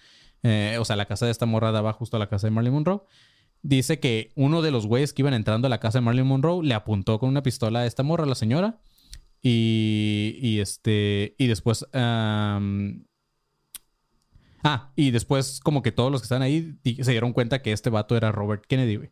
eh, 0.45 0.77
o 0.79 0.85
sea, 0.85 0.95
la 0.95 1.07
casa 1.07 1.27
de 1.27 1.33
esta 1.33 1.47
morra 1.47 1.73
daba 1.73 1.93
justo 1.93 2.17
a 2.17 2.21
la 2.21 2.29
casa 2.29 2.47
de 2.47 2.53
Marilyn 2.53 2.75
Monroe, 2.75 3.03
dice 3.63 3.99
que 3.99 4.31
uno 4.37 4.63
de 4.63 4.71
los 4.71 4.87
güeyes 4.87 5.13
que 5.13 5.23
iban 5.23 5.35
entrando 5.35 5.67
a 5.67 5.71
la 5.71 5.81
casa 5.81 5.99
de 5.99 6.03
Marilyn 6.05 6.27
Monroe 6.27 6.65
le 6.65 6.75
apuntó 6.75 7.19
con 7.19 7.31
una 7.31 7.43
pistola 7.43 7.81
a 7.81 7.87
esta 7.87 8.03
morra, 8.03 8.25
a 8.25 8.29
la 8.29 8.35
señora, 8.37 8.79
y, 9.43 10.39
y 10.41 10.61
este, 10.61 11.35
y 11.39 11.47
después, 11.49 11.87
ah, 11.93 12.61
y 14.97 15.11
después 15.11 15.61
como 15.61 15.83
que 15.83 15.93
todos 15.93 16.13
los 16.13 16.21
que 16.21 16.27
estaban 16.27 16.43
ahí 16.43 16.79
se 16.85 17.11
dieron 17.11 17.33
cuenta 17.33 17.63
que 17.63 17.73
este 17.73 17.91
vato 17.91 18.17
era 18.17 18.33
Robert 18.33 18.65
Kennedy, 18.67 18.97
güey. 18.97 19.11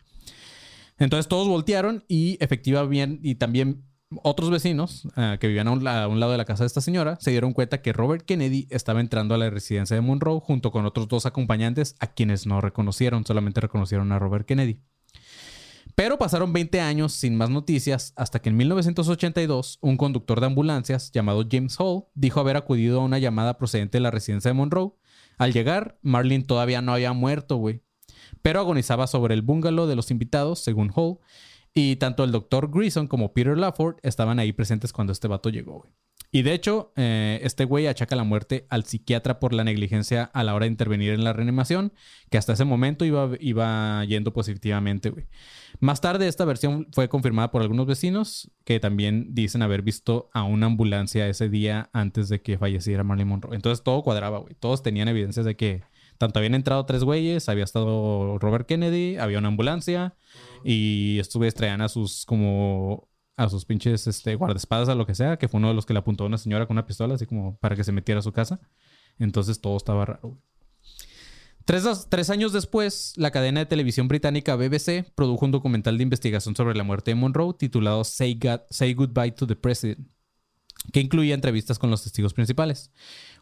Entonces 0.99 1.29
todos 1.29 1.49
voltearon 1.49 2.05
y 2.09 2.37
efectivamente, 2.41 3.27
y 3.29 3.35
también 3.35 3.85
otros 4.23 4.51
vecinos 4.51 5.09
ah, 5.17 5.37
que 5.41 5.47
vivían 5.49 5.69
a 5.69 5.73
un, 5.73 5.85
la- 5.85 6.05
a 6.05 6.09
un 6.09 6.21
lado 6.21 6.33
de 6.33 6.39
la 6.39 6.45
casa 6.45 6.63
de 6.65 6.67
esta 6.69 6.81
señora 6.81 7.17
se 7.21 7.31
dieron 7.31 7.53
cuenta 7.53 7.83
que 7.83 7.93
Robert 7.93 8.25
Kennedy 8.25 8.67
estaba 8.71 9.01
entrando 9.01 9.35
a 9.35 9.39
la 9.39 9.51
residencia 9.51 9.95
de 9.97 10.01
Monroe 10.03 10.41
junto 10.41 10.71
con 10.71 10.87
otros 10.87 11.09
dos 11.09 11.27
acompañantes 11.27 11.97
a 12.01 12.09
quienes 12.09 12.47
no 12.47 12.61
reconocieron, 12.61 13.25
solamente 13.27 13.61
reconocieron 13.61 14.13
a 14.13 14.19
Robert 14.19 14.47
Kennedy. 14.47 14.81
Pero 15.95 16.17
pasaron 16.19 16.53
20 16.53 16.81
años 16.81 17.13
sin 17.13 17.37
más 17.37 17.51
noticias 17.51 18.15
hasta 18.17 18.41
que 18.41 18.49
en 18.49 18.57
1982 18.57 19.79
un 19.83 19.97
conductor 19.97 20.41
de 20.41 20.47
ambulancias 20.47 21.11
llamado 21.13 21.45
James 21.51 21.77
Hall 21.79 22.05
dijo 22.15 22.41
haber 22.41 22.57
acudido 22.57 23.01
a 23.01 23.05
una 23.05 23.19
llamada 23.19 23.59
procedente 23.59 23.99
de 23.99 24.03
la 24.03 24.11
residencia 24.11 24.49
de 24.51 24.55
Monroe. 24.55 24.93
Al 25.39 25.53
llegar, 25.53 25.99
Marlene 26.03 26.45
todavía 26.45 26.81
no 26.83 26.93
había 26.95 27.13
muerto, 27.13 27.57
güey 27.57 27.83
pero 28.41 28.59
agonizaba 28.61 29.07
sobre 29.07 29.35
el 29.35 29.43
bungalow 29.43 29.87
de 29.87 29.95
los 29.95 30.11
invitados, 30.11 30.59
según 30.61 30.91
Hall. 30.97 31.19
Y 31.75 31.97
tanto 31.97 32.25
el 32.25 32.33
doctor 32.33 32.71
Grison 32.71 33.07
como 33.07 33.33
Peter 33.33 33.57
Lafford 33.57 33.97
estaban 34.03 34.39
ahí 34.39 34.53
presentes 34.53 34.93
cuando 34.93 35.13
este 35.13 35.29
vato 35.29 35.49
llegó, 35.49 35.81
güey. 35.81 35.93
Y 36.35 36.43
de 36.43 36.55
hecho, 36.55 36.95
eh, 36.97 37.41
este 37.43 37.67
güey 37.67 37.87
achaca 37.87 38.17
la 38.17 38.25
muerte 38.25 38.67
al 38.71 38.85
psiquiatra 38.85 39.39
por 39.39 39.53
la 39.53 39.65
negligencia 39.65 40.25
a 40.33 40.43
la 40.43 40.55
hora 40.55 40.65
de 40.65 40.71
intervenir 40.71 41.13
en 41.13 41.25
la 41.25 41.35
reanimación, 41.35 41.93
que 42.31 42.39
hasta 42.39 42.55
ese 42.55 42.65
momento 42.65 43.05
iba, 43.05 43.33
iba 43.39 44.03
yendo 44.07 44.33
positivamente, 44.33 45.11
güey. 45.11 45.27
Más 45.79 46.01
tarde, 46.01 46.29
esta 46.29 46.47
versión 46.47 46.89
fue 46.93 47.11
confirmada 47.11 47.51
por 47.51 47.61
algunos 47.61 47.87
vecinos 47.87 48.51
que 48.65 48.81
también 48.81 49.35
dicen 49.35 49.61
haber 49.61 49.83
visto 49.83 50.31
a 50.33 50.45
una 50.45 50.67
ambulancia 50.67 51.29
ese 51.29 51.51
día 51.51 51.91
antes 51.93 52.31
de 52.31 52.41
que 52.41 52.57
falleciera 52.57 53.05
Marilyn 53.05 53.29
Monroe. 53.29 53.55
Entonces 53.55 53.85
todo 53.85 54.03
cuadraba, 54.03 54.39
güey. 54.39 54.55
Todos 54.59 54.83
tenían 54.83 55.09
evidencias 55.09 55.45
de 55.45 55.55
que 55.57 55.83
tanto 56.23 56.39
habían 56.39 56.55
entrado 56.55 56.87
tres 56.87 57.03
güeyes, 57.03 57.49
había 57.49 57.65
estado 57.65 58.39
Robert 58.39 58.65
Kennedy, 58.69 59.17
había 59.17 59.39
una 59.39 59.49
ambulancia 59.49 60.15
y 60.63 61.21
güeyes 61.35 61.53
traían 61.53 61.81
a 61.81 61.89
sus 61.89 62.25
como 62.27 63.09
a 63.37 63.49
sus 63.49 63.65
pinches 63.65 64.07
este, 64.07 64.37
guardaespaldas, 64.37 64.89
a 64.89 64.95
lo 64.95 65.05
que 65.05 65.17
sea, 65.17 65.37
que 65.37 65.49
fue 65.49 65.59
uno 65.59 65.67
de 65.71 65.75
los 65.75 65.85
que 65.85 65.95
le 65.95 65.99
apuntó 65.99 66.23
a 66.23 66.29
una 66.29 66.39
señora 66.39 66.67
con 66.67 66.77
una 66.77 66.87
pistola, 66.87 67.15
así 67.15 67.27
como 67.27 67.57
para 67.59 67.75
que 67.75 67.83
se 67.83 67.91
metiera 67.91 68.21
a 68.21 68.23
su 68.23 68.31
casa. 68.31 68.61
Entonces 69.19 69.61
todo 69.61 69.77
estaba 69.77 70.05
raro. 70.05 70.39
Tres, 71.65 72.07
tres 72.09 72.31
años 72.31 72.53
después, 72.53 73.15
la 73.17 73.33
cadena 73.33 73.59
de 73.59 73.67
televisión 73.67 74.07
británica 74.07 74.55
BBC 74.55 75.13
produjo 75.17 75.45
un 75.45 75.51
documental 75.51 75.99
de 75.99 76.05
investigación 76.05 76.55
sobre 76.55 76.77
la 76.77 76.85
muerte 76.85 77.11
de 77.11 77.15
Monroe 77.17 77.55
titulado 77.59 78.05
Say 78.05 78.39
Goodbye 78.95 79.33
to 79.33 79.49
the 79.49 79.57
President, 79.57 80.09
que 80.93 81.01
incluía 81.01 81.35
entrevistas 81.35 81.79
con 81.79 81.91
los 81.91 82.03
testigos 82.03 82.35
principales. 82.35 82.91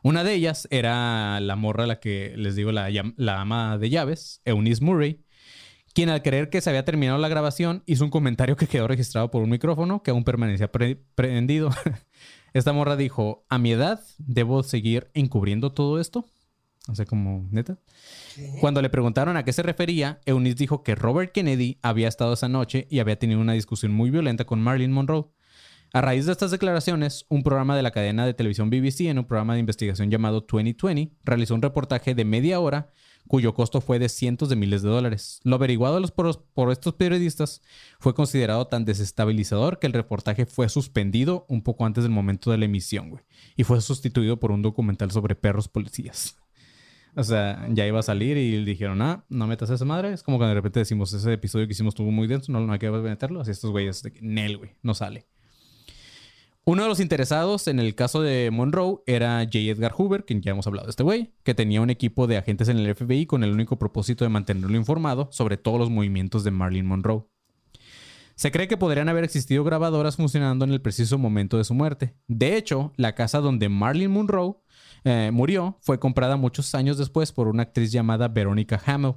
Una 0.02 0.24
de 0.24 0.34
ellas 0.34 0.68
era 0.70 1.40
la 1.40 1.56
morra, 1.56 1.86
la 1.86 2.00
que 2.00 2.34
les 2.36 2.56
digo, 2.56 2.72
la, 2.72 2.90
ama 3.40 3.78
de 3.78 3.90
llaves, 3.90 4.40
Eunice 4.44 4.84
Murray, 4.84 5.24
quien 5.94 6.08
al 6.08 6.22
creer 6.22 6.50
que 6.50 6.60
se 6.60 6.70
había 6.70 6.84
terminado 6.84 7.18
la 7.18 7.28
grabación 7.28 7.82
hizo 7.86 8.04
un 8.04 8.10
comentario 8.10 8.56
que 8.56 8.66
quedó 8.66 8.86
registrado 8.88 9.30
por 9.30 9.42
un 9.42 9.50
micrófono 9.50 10.02
que 10.02 10.10
aún 10.10 10.24
permanecía 10.24 10.70
pre- 10.70 11.02
prendido. 11.14 11.70
Esta 12.52 12.72
morra 12.72 12.96
dijo, 12.96 13.44
a 13.48 13.58
mi 13.58 13.72
edad, 13.72 14.00
¿debo 14.18 14.62
seguir 14.62 15.10
encubriendo 15.14 15.72
todo 15.72 16.00
esto? 16.00 16.26
O 16.88 16.94
sea, 16.94 17.04
como, 17.04 17.46
neta. 17.50 17.78
Cuando 18.60 18.82
le 18.82 18.90
preguntaron 18.90 19.36
a 19.36 19.44
qué 19.44 19.52
se 19.52 19.62
refería, 19.62 20.20
Eunice 20.24 20.56
dijo 20.56 20.82
que 20.82 20.94
Robert 20.94 21.32
Kennedy 21.32 21.78
había 21.82 22.08
estado 22.08 22.32
esa 22.32 22.48
noche 22.48 22.86
y 22.90 22.98
había 23.00 23.18
tenido 23.18 23.40
una 23.40 23.52
discusión 23.52 23.92
muy 23.92 24.10
violenta 24.10 24.44
con 24.44 24.60
Marilyn 24.60 24.92
Monroe. 24.92 25.26
A 25.92 26.00
raíz 26.00 26.24
de 26.24 26.30
estas 26.30 26.52
declaraciones, 26.52 27.26
un 27.28 27.42
programa 27.42 27.74
de 27.74 27.82
la 27.82 27.90
cadena 27.90 28.24
de 28.24 28.32
televisión 28.32 28.70
BBC 28.70 29.08
en 29.08 29.18
un 29.18 29.24
programa 29.24 29.54
de 29.54 29.60
investigación 29.60 30.08
llamado 30.08 30.46
2020 30.48 31.16
realizó 31.24 31.56
un 31.56 31.62
reportaje 31.62 32.14
de 32.14 32.24
media 32.24 32.60
hora 32.60 32.92
cuyo 33.26 33.54
costo 33.54 33.80
fue 33.80 33.98
de 33.98 34.08
cientos 34.08 34.48
de 34.48 34.54
miles 34.54 34.82
de 34.82 34.88
dólares. 34.88 35.40
Lo 35.42 35.56
averiguado 35.56 36.00
por, 36.14 36.44
por 36.54 36.70
estos 36.70 36.94
periodistas 36.94 37.60
fue 37.98 38.14
considerado 38.14 38.68
tan 38.68 38.84
desestabilizador 38.84 39.80
que 39.80 39.88
el 39.88 39.92
reportaje 39.92 40.46
fue 40.46 40.68
suspendido 40.68 41.44
un 41.48 41.60
poco 41.62 41.84
antes 41.84 42.04
del 42.04 42.12
momento 42.12 42.52
de 42.52 42.58
la 42.58 42.66
emisión, 42.66 43.10
güey. 43.10 43.24
Y 43.56 43.64
fue 43.64 43.80
sustituido 43.80 44.38
por 44.38 44.52
un 44.52 44.62
documental 44.62 45.10
sobre 45.10 45.34
perros 45.34 45.66
policías. 45.66 46.36
O 47.16 47.24
sea, 47.24 47.66
ya 47.68 47.84
iba 47.84 47.98
a 47.98 48.04
salir 48.04 48.36
y 48.36 48.64
dijeron, 48.64 49.02
ah, 49.02 49.24
no 49.28 49.48
metas 49.48 49.70
esa 49.70 49.84
madre. 49.84 50.12
Es 50.12 50.22
como 50.22 50.38
cuando 50.38 50.50
de 50.50 50.60
repente 50.60 50.78
decimos, 50.78 51.12
ese 51.12 51.32
episodio 51.32 51.66
que 51.66 51.72
hicimos 51.72 51.94
estuvo 51.94 52.12
muy 52.12 52.28
denso, 52.28 52.52
no, 52.52 52.60
no 52.60 52.72
hay 52.72 52.78
que 52.78 52.88
meterlo. 52.90 53.40
Así 53.40 53.50
estos 53.50 53.72
güeyes, 53.72 54.04
de 54.04 54.12
que, 54.12 54.22
Nel, 54.22 54.56
güey, 54.56 54.70
no 54.82 54.94
sale. 54.94 55.26
Uno 56.64 56.82
de 56.82 56.88
los 56.88 57.00
interesados 57.00 57.68
en 57.68 57.80
el 57.80 57.94
caso 57.94 58.20
de 58.20 58.50
Monroe 58.52 58.98
era 59.06 59.40
J. 59.44 59.58
Edgar 59.58 59.92
Hoover, 59.96 60.24
quien 60.24 60.42
ya 60.42 60.50
hemos 60.50 60.66
hablado 60.66 60.86
de 60.86 60.90
este 60.90 61.02
güey, 61.02 61.32
que 61.42 61.54
tenía 61.54 61.80
un 61.80 61.88
equipo 61.88 62.26
de 62.26 62.36
agentes 62.36 62.68
en 62.68 62.78
el 62.78 62.94
FBI 62.94 63.24
con 63.26 63.42
el 63.42 63.52
único 63.52 63.78
propósito 63.78 64.24
de 64.24 64.28
mantenerlo 64.28 64.76
informado 64.76 65.28
sobre 65.32 65.56
todos 65.56 65.78
los 65.78 65.90
movimientos 65.90 66.44
de 66.44 66.50
Marilyn 66.50 66.86
Monroe. 66.86 67.24
Se 68.34 68.52
cree 68.52 68.68
que 68.68 68.76
podrían 68.76 69.08
haber 69.08 69.24
existido 69.24 69.64
grabadoras 69.64 70.16
funcionando 70.16 70.64
en 70.64 70.72
el 70.72 70.80
preciso 70.80 71.18
momento 71.18 71.56
de 71.56 71.64
su 71.64 71.74
muerte. 71.74 72.14
De 72.26 72.56
hecho, 72.56 72.92
la 72.96 73.14
casa 73.14 73.40
donde 73.40 73.68
Marilyn 73.68 74.10
Monroe 74.10 74.56
eh, 75.04 75.30
murió 75.32 75.78
fue 75.80 75.98
comprada 75.98 76.36
muchos 76.36 76.74
años 76.74 76.98
después 76.98 77.32
por 77.32 77.48
una 77.48 77.64
actriz 77.64 77.90
llamada 77.90 78.28
Veronica 78.28 78.80
Hamill. 78.84 79.16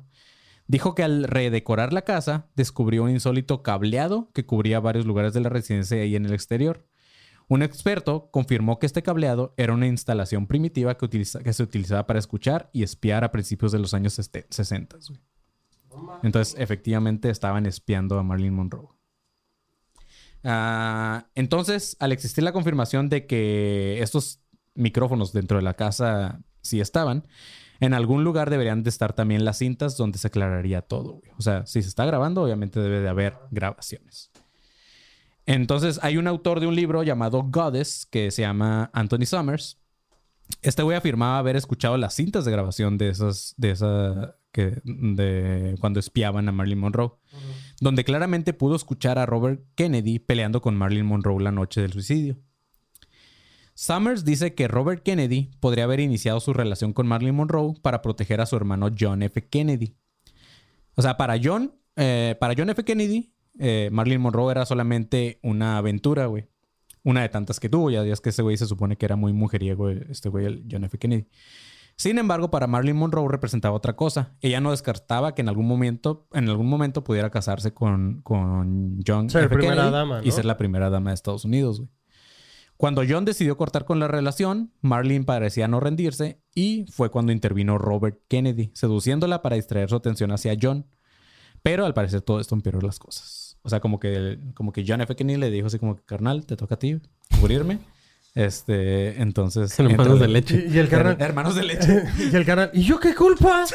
Dijo 0.67 0.95
que 0.95 1.03
al 1.03 1.25
redecorar 1.25 1.93
la 1.93 2.03
casa 2.03 2.49
descubrió 2.56 3.03
un 3.03 3.12
insólito 3.12 3.63
cableado 3.63 4.29
que 4.34 4.45
cubría 4.45 4.79
varios 4.79 5.06
lugares 5.06 5.34
de 5.34 5.41
la 5.41 5.49
residencia 5.49 6.03
y 6.06 6.15
en 6.15 6.25
el 6.25 6.34
exterior. 6.34 6.86
Un 7.47 7.62
experto 7.62 8.29
confirmó 8.32 8.79
que 8.79 8.86
este 8.86 9.03
cableado 9.03 9.53
era 9.58 9.73
una 9.73 9.88
instalación 9.88 10.47
primitiva 10.47 10.97
que, 10.97 11.25
se 11.25 11.63
utilizaba 11.63 12.06
para 12.08 12.19
escuchar 12.19 12.69
y 12.73 12.84
espiar 12.84 13.23
a 13.23 13.32
principios 13.32 13.71
de 13.71 13.79
los 13.79 13.93
años 13.93 14.17
este- 14.19 14.47
60. 14.49 14.97
güey. 15.08 15.19
Entonces, 16.23 16.56
efectivamente, 16.58 17.29
estaban 17.29 17.65
espiando 17.65 18.17
a 18.17 18.23
Marilyn 18.23 18.53
Monroe. 18.53 18.88
Ah, 20.43 21.27
entonces, 21.36 21.95
al 21.99 22.12
existir 22.12 22.43
la 22.43 22.51
confirmación 22.51 23.10
de 23.10 23.25
que 23.25 24.01
estos 24.01 24.39
micrófonos 24.75 25.32
dentro 25.34 25.58
de 25.58 25.63
la 25.63 25.75
casa 25.75 26.41
sí 26.62 26.82
estaban, 26.82 27.27
en 27.79 27.93
algún 27.93 28.23
lugar 28.23 28.49
deberían 28.49 28.84
de 28.84 28.89
estar 28.89 29.13
también 29.13 29.45
las 29.45 29.58
cintas 29.58 29.97
donde 29.97 30.17
se 30.17 30.27
aclararía 30.27 30.82
todo. 30.82 31.13
güey. 31.13 31.32
O 31.38 31.41
sea, 31.41 31.65
si 31.65 31.82
se 31.82 31.89
está 31.89 32.06
grabando, 32.06 32.41
obviamente 32.43 32.79
debe 32.79 33.01
de 33.01 33.10
haber 33.10 33.38
grabaciones. 33.51 34.32
Entonces, 35.45 35.99
hay 36.03 36.17
un 36.17 36.27
autor 36.27 36.60
de 36.60 36.67
un 36.67 36.75
libro 36.75 37.03
llamado 37.03 37.43
Goddess 37.43 38.06
que 38.06 38.32
se 38.32 38.43
llama 38.43 38.89
Anthony 38.93 39.25
Summers. 39.25 39.79
Este 40.62 40.84
güey 40.84 40.97
afirmaba 40.97 41.39
haber 41.39 41.56
escuchado 41.56 41.97
las 41.97 42.13
cintas 42.13 42.45
de 42.45 42.51
grabación 42.51 42.97
de 42.97 43.10
esas, 43.10 43.53
de 43.58 43.71
esa, 43.71 44.36
que, 44.51 44.82
de 44.84 45.75
cuando 45.79 45.99
espiaban 45.99 46.47
a 46.47 46.51
Marilyn 46.51 46.79
Monroe, 46.79 47.13
donde 47.82 48.03
claramente 48.03 48.53
pudo 48.53 48.75
escuchar 48.75 49.19
a 49.19 49.25
Robert 49.25 49.65
Kennedy 49.75 50.19
peleando 50.19 50.62
con 50.62 50.75
Marilyn 50.75 51.06
Monroe 51.06 51.41
la 51.41 51.51
noche 51.51 51.82
del 51.82 51.93
suicidio. 51.93 52.38
Summers 53.75 54.23
dice 54.23 54.53
que 54.53 54.67
Robert 54.67 55.03
Kennedy 55.03 55.49
podría 55.60 55.86
haber 55.86 55.99
iniciado 55.99 56.39
su 56.39 56.53
relación 56.53 56.93
con 56.93 57.08
Marilyn 57.08 57.36
Monroe 57.36 57.73
para 57.82 58.01
proteger 58.01 58.39
a 58.39 58.45
su 58.45 58.56
hermano 58.56 58.89
John 58.97 59.23
F. 59.23 59.47
Kennedy. 59.47 59.95
O 60.95 61.01
sea, 61.01 61.17
para 61.17 61.39
John, 61.43 61.73
eh, 61.95 62.36
para 62.39 62.53
John 62.56 62.69
F. 62.69 62.84
Kennedy, 62.84 63.33
eh, 63.60 63.89
Marilyn 63.92 64.22
Monroe 64.22 64.52
era 64.52 64.66
solamente 64.66 65.39
una 65.44 65.78
aventura, 65.78 66.26
güey. 66.26 66.48
Una 67.04 67.22
de 67.22 67.30
tantas 67.30 67.60
que 67.60 67.70
tuvo. 67.70 67.89
Ya 67.89 68.04
es 68.04 68.22
que 68.22 68.30
ese 68.30 68.42
güey 68.42 68.58
se 68.58 68.66
supone 68.66 68.98
que 68.98 69.06
era 69.06 69.16
muy 69.16 69.34
mujeriego, 69.34 69.89
este 69.89 70.30
güey, 70.30 70.46
el 70.46 70.66
John 70.72 70.86
F. 70.86 70.98
Kennedy. 70.98 71.28
Sin 71.96 72.18
embargo, 72.18 72.50
para 72.50 72.66
Marilyn 72.66 72.96
Monroe 72.96 73.28
representaba 73.30 73.76
otra 73.76 73.96
cosa. 73.96 74.36
Ella 74.42 74.60
no 74.60 74.72
descartaba 74.72 75.36
que 75.36 75.42
en 75.42 75.50
algún 75.50 75.68
momento, 75.68 76.28
en 76.34 76.50
algún 76.50 76.68
momento 76.68 77.04
pudiera 77.04 77.30
casarse 77.30 77.74
con, 77.74 78.22
con 78.24 79.00
John 79.06 79.30
Ser 79.30 79.44
F. 79.46 79.56
primera 79.56 79.76
Kennedy 79.76 79.92
dama, 79.92 80.22
y 80.24 80.32
ser 80.32 80.46
la 80.46 80.58
primera 80.58 80.89
dama 80.89 81.12
de 81.12 81.16
Estados 81.16 81.46
Unidos, 81.46 81.80
güey. 81.80 81.89
Cuando 82.78 83.04
John 83.08 83.24
decidió 83.24 83.56
cortar 83.56 83.86
con 83.86 84.00
la 84.00 84.08
relación, 84.08 84.74
Marilyn 84.82 85.26
parecía 85.26 85.68
no 85.68 85.80
rendirse 85.80 86.42
y 86.54 86.86
fue 86.92 87.12
cuando 87.12 87.32
intervino 87.32 87.78
Robert 87.78 88.20
Kennedy, 88.28 88.72
seduciéndola 88.74 89.42
para 89.42 89.56
distraer 89.56 89.89
su 89.89 89.96
atención 89.96 90.32
hacia 90.32 90.58
John. 90.60 90.88
Pero 91.62 91.86
al 91.86 91.94
parecer 91.94 92.22
todo 92.22 92.39
esto 92.39 92.56
empeoró 92.56 92.82
las 92.82 93.00
cosas. 93.00 93.42
O 93.63 93.69
sea, 93.69 93.80
como 93.80 93.99
que, 93.99 94.39
como 94.54 94.71
que 94.71 94.84
John 94.86 95.02
F. 95.02 95.15
Kennedy 95.15 95.39
le 95.39 95.49
dijo 95.49 95.67
así 95.67 95.80
como 95.80 95.95
que, 95.95 96.04
carnal, 96.04 96.45
te 96.45 96.56
toca 96.56 96.76
a 96.76 96.80
ti 96.80 96.99
cubrirme. 97.39 97.80
Este, 98.36 99.21
entonces... 99.21 99.78
Hermanos 99.80 100.19
de 100.19 100.28
leche. 100.28 100.65
Y, 100.67 100.76
y 100.76 100.80
el 100.80 100.89
carnal. 100.89 101.17
Hermanos 101.19 101.56
de 101.56 101.63
leche. 101.63 102.04
y 102.32 102.36
el 102.36 102.45
carnal. 102.45 102.71
¿Y 102.73 102.84
yo 102.84 102.99
qué 102.99 103.15
culpa? 103.15 103.65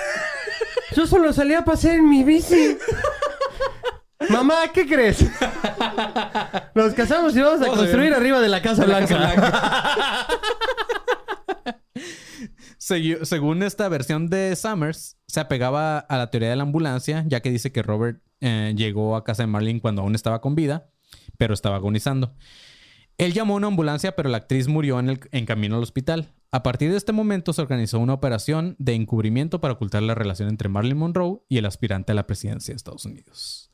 Yo 0.94 1.06
solo 1.06 1.32
salía 1.32 1.60
a 1.60 1.64
pasear 1.64 1.96
en 1.96 2.08
mi 2.08 2.24
bici. 2.24 2.76
Mamá, 4.30 4.56
¿qué 4.74 4.86
crees? 4.86 5.24
Nos 6.74 6.92
casamos 6.92 7.34
y 7.36 7.40
vamos 7.40 7.62
a 7.66 7.70
construir 7.70 8.12
arriba 8.12 8.40
de 8.40 8.48
la 8.48 8.60
Casa 8.60 8.86
La 8.86 9.00
Casa 9.00 9.16
Blanca. 9.16 10.26
Según 12.78 13.64
esta 13.64 13.88
versión 13.88 14.28
de 14.28 14.54
Summers, 14.54 15.18
se 15.26 15.40
apegaba 15.40 15.98
a 15.98 16.16
la 16.16 16.30
teoría 16.30 16.50
de 16.50 16.56
la 16.56 16.62
ambulancia, 16.62 17.24
ya 17.26 17.40
que 17.40 17.50
dice 17.50 17.72
que 17.72 17.82
Robert 17.82 18.22
eh, 18.40 18.72
llegó 18.76 19.16
a 19.16 19.24
casa 19.24 19.42
de 19.42 19.48
Marlene 19.48 19.80
cuando 19.80 20.02
aún 20.02 20.14
estaba 20.14 20.40
con 20.40 20.54
vida, 20.54 20.88
pero 21.36 21.54
estaba 21.54 21.76
agonizando. 21.76 22.34
Él 23.18 23.32
llamó 23.32 23.54
a 23.54 23.56
una 23.56 23.66
ambulancia, 23.66 24.14
pero 24.14 24.28
la 24.28 24.38
actriz 24.38 24.68
murió 24.68 25.00
en, 25.00 25.08
el, 25.08 25.20
en 25.32 25.44
camino 25.44 25.76
al 25.76 25.82
hospital. 25.82 26.34
A 26.52 26.62
partir 26.62 26.92
de 26.92 26.96
este 26.96 27.12
momento 27.12 27.52
se 27.52 27.60
organizó 27.60 27.98
una 27.98 28.14
operación 28.14 28.76
de 28.78 28.94
encubrimiento 28.94 29.60
para 29.60 29.74
ocultar 29.74 30.04
la 30.04 30.14
relación 30.14 30.48
entre 30.48 30.68
Marilyn 30.68 30.98
Monroe 30.98 31.40
y 31.48 31.58
el 31.58 31.66
aspirante 31.66 32.12
a 32.12 32.14
la 32.14 32.28
presidencia 32.28 32.72
de 32.72 32.76
Estados 32.76 33.04
Unidos. 33.04 33.70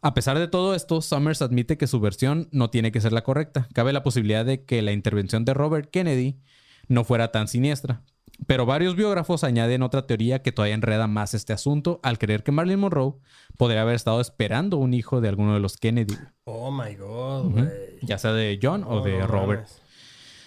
A 0.00 0.14
pesar 0.14 0.38
de 0.38 0.48
todo 0.48 0.74
esto, 0.74 1.02
Summers 1.02 1.42
admite 1.42 1.76
que 1.76 1.86
su 1.86 2.00
versión 2.00 2.48
no 2.50 2.70
tiene 2.70 2.92
que 2.92 3.00
ser 3.00 3.12
la 3.12 3.24
correcta. 3.24 3.68
Cabe 3.74 3.92
la 3.92 4.02
posibilidad 4.02 4.44
de 4.44 4.64
que 4.64 4.80
la 4.80 4.92
intervención 4.92 5.44
de 5.44 5.52
Robert 5.52 5.90
Kennedy 5.90 6.40
no 6.88 7.04
fuera 7.04 7.32
tan 7.32 7.48
siniestra. 7.48 8.02
Pero 8.46 8.66
varios 8.66 8.96
biógrafos 8.96 9.44
añaden 9.44 9.82
otra 9.82 10.06
teoría 10.06 10.42
que 10.42 10.52
todavía 10.52 10.74
enreda 10.74 11.06
más 11.06 11.32
este 11.32 11.52
asunto 11.54 12.00
al 12.02 12.18
creer 12.18 12.42
que 12.42 12.52
Marilyn 12.52 12.80
Monroe 12.80 13.14
podría 13.56 13.80
haber 13.82 13.94
estado 13.94 14.20
esperando 14.20 14.76
un 14.76 14.92
hijo 14.92 15.22
de 15.22 15.28
alguno 15.28 15.54
de 15.54 15.60
los 15.60 15.78
Kennedy, 15.78 16.14
Oh 16.44 16.70
my 16.70 16.94
god, 16.96 17.50
güey. 17.52 17.68
ya 18.02 18.18
sea 18.18 18.32
de 18.34 18.58
John 18.62 18.84
o 18.86 19.00
de 19.02 19.18
No 19.20 19.26
Robert. 19.26 19.62
mames. 19.62 19.80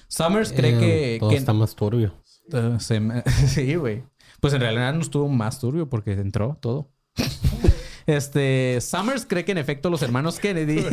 Summers 0.07 0.53
cree 0.53 0.75
Eh, 0.75 0.79
que... 0.79 1.17
Todo 1.19 1.29
que- 1.31 1.37
está 1.37 1.53
más 1.53 1.75
turbio. 1.75 2.13
Uh, 2.53 2.79
se 2.79 2.99
me- 2.99 3.23
sí, 3.47 3.73
güey. 3.75 4.03
Pues 4.39 4.53
en 4.53 4.61
realidad 4.61 4.93
no 4.93 5.01
estuvo 5.01 5.27
más 5.27 5.59
turbio 5.59 5.89
porque 5.89 6.13
entró 6.13 6.57
todo. 6.61 6.91
este, 8.05 8.79
Summers 8.81 9.25
cree 9.27 9.45
que 9.45 9.51
en 9.51 9.57
efecto 9.57 9.89
los 9.89 10.01
hermanos 10.03 10.39
Kennedy... 10.39 10.79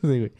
Sí, 0.00 0.02
güey. 0.02 0.32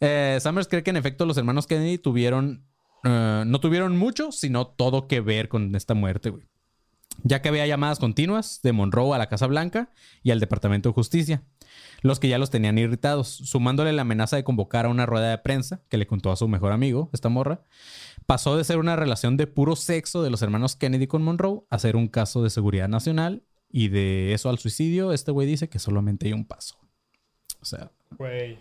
Eh, 0.00 0.38
Summers 0.40 0.68
cree 0.68 0.82
que 0.82 0.90
en 0.90 0.96
efecto 0.96 1.26
los 1.26 1.36
hermanos 1.36 1.66
Kennedy 1.66 1.98
tuvieron... 1.98 2.64
eh, 3.04 3.44
no 3.46 3.60
tuvieron 3.60 3.96
mucho, 3.96 4.32
sino 4.32 4.66
todo 4.66 5.06
que 5.06 5.20
ver 5.20 5.48
con 5.48 5.74
esta 5.74 5.94
muerte, 5.94 6.30
güey. 6.30 6.44
Ya 7.24 7.42
que 7.42 7.48
había 7.48 7.66
llamadas 7.66 7.98
continuas 7.98 8.60
de 8.62 8.72
Monroe 8.72 9.12
a 9.14 9.18
la 9.18 9.28
Casa 9.28 9.48
Blanca 9.48 9.90
y 10.22 10.30
al 10.30 10.38
Departamento 10.38 10.88
de 10.88 10.92
Justicia, 10.92 11.42
los 12.00 12.20
que 12.20 12.28
ya 12.28 12.38
los 12.38 12.50
tenían 12.50 12.78
irritados, 12.78 13.26
sumándole 13.28 13.92
la 13.92 14.02
amenaza 14.02 14.36
de 14.36 14.44
convocar 14.44 14.86
a 14.86 14.88
una 14.88 15.04
rueda 15.04 15.30
de 15.30 15.38
prensa 15.38 15.82
que 15.88 15.96
le 15.96 16.06
contó 16.06 16.30
a 16.30 16.36
su 16.36 16.46
mejor 16.46 16.70
amigo, 16.70 17.10
esta 17.12 17.28
morra, 17.28 17.64
pasó 18.26 18.56
de 18.56 18.62
ser 18.62 18.78
una 18.78 18.94
relación 18.94 19.36
de 19.36 19.48
puro 19.48 19.74
sexo 19.74 20.22
de 20.22 20.30
los 20.30 20.42
hermanos 20.42 20.76
Kennedy 20.76 21.08
con 21.08 21.22
Monroe 21.22 21.62
a 21.70 21.78
ser 21.80 21.96
un 21.96 22.06
caso 22.06 22.44
de 22.44 22.50
seguridad 22.50 22.88
nacional 22.88 23.42
y 23.68 23.88
de 23.88 24.32
eso 24.32 24.48
al 24.48 24.58
suicidio, 24.58 25.12
este 25.12 25.32
güey 25.32 25.48
dice 25.48 25.68
que 25.68 25.80
solamente 25.80 26.26
hay 26.26 26.34
un 26.34 26.44
paso. 26.44 26.76
O 27.60 27.64
sea, 27.64 27.90
Güey. 28.16 28.58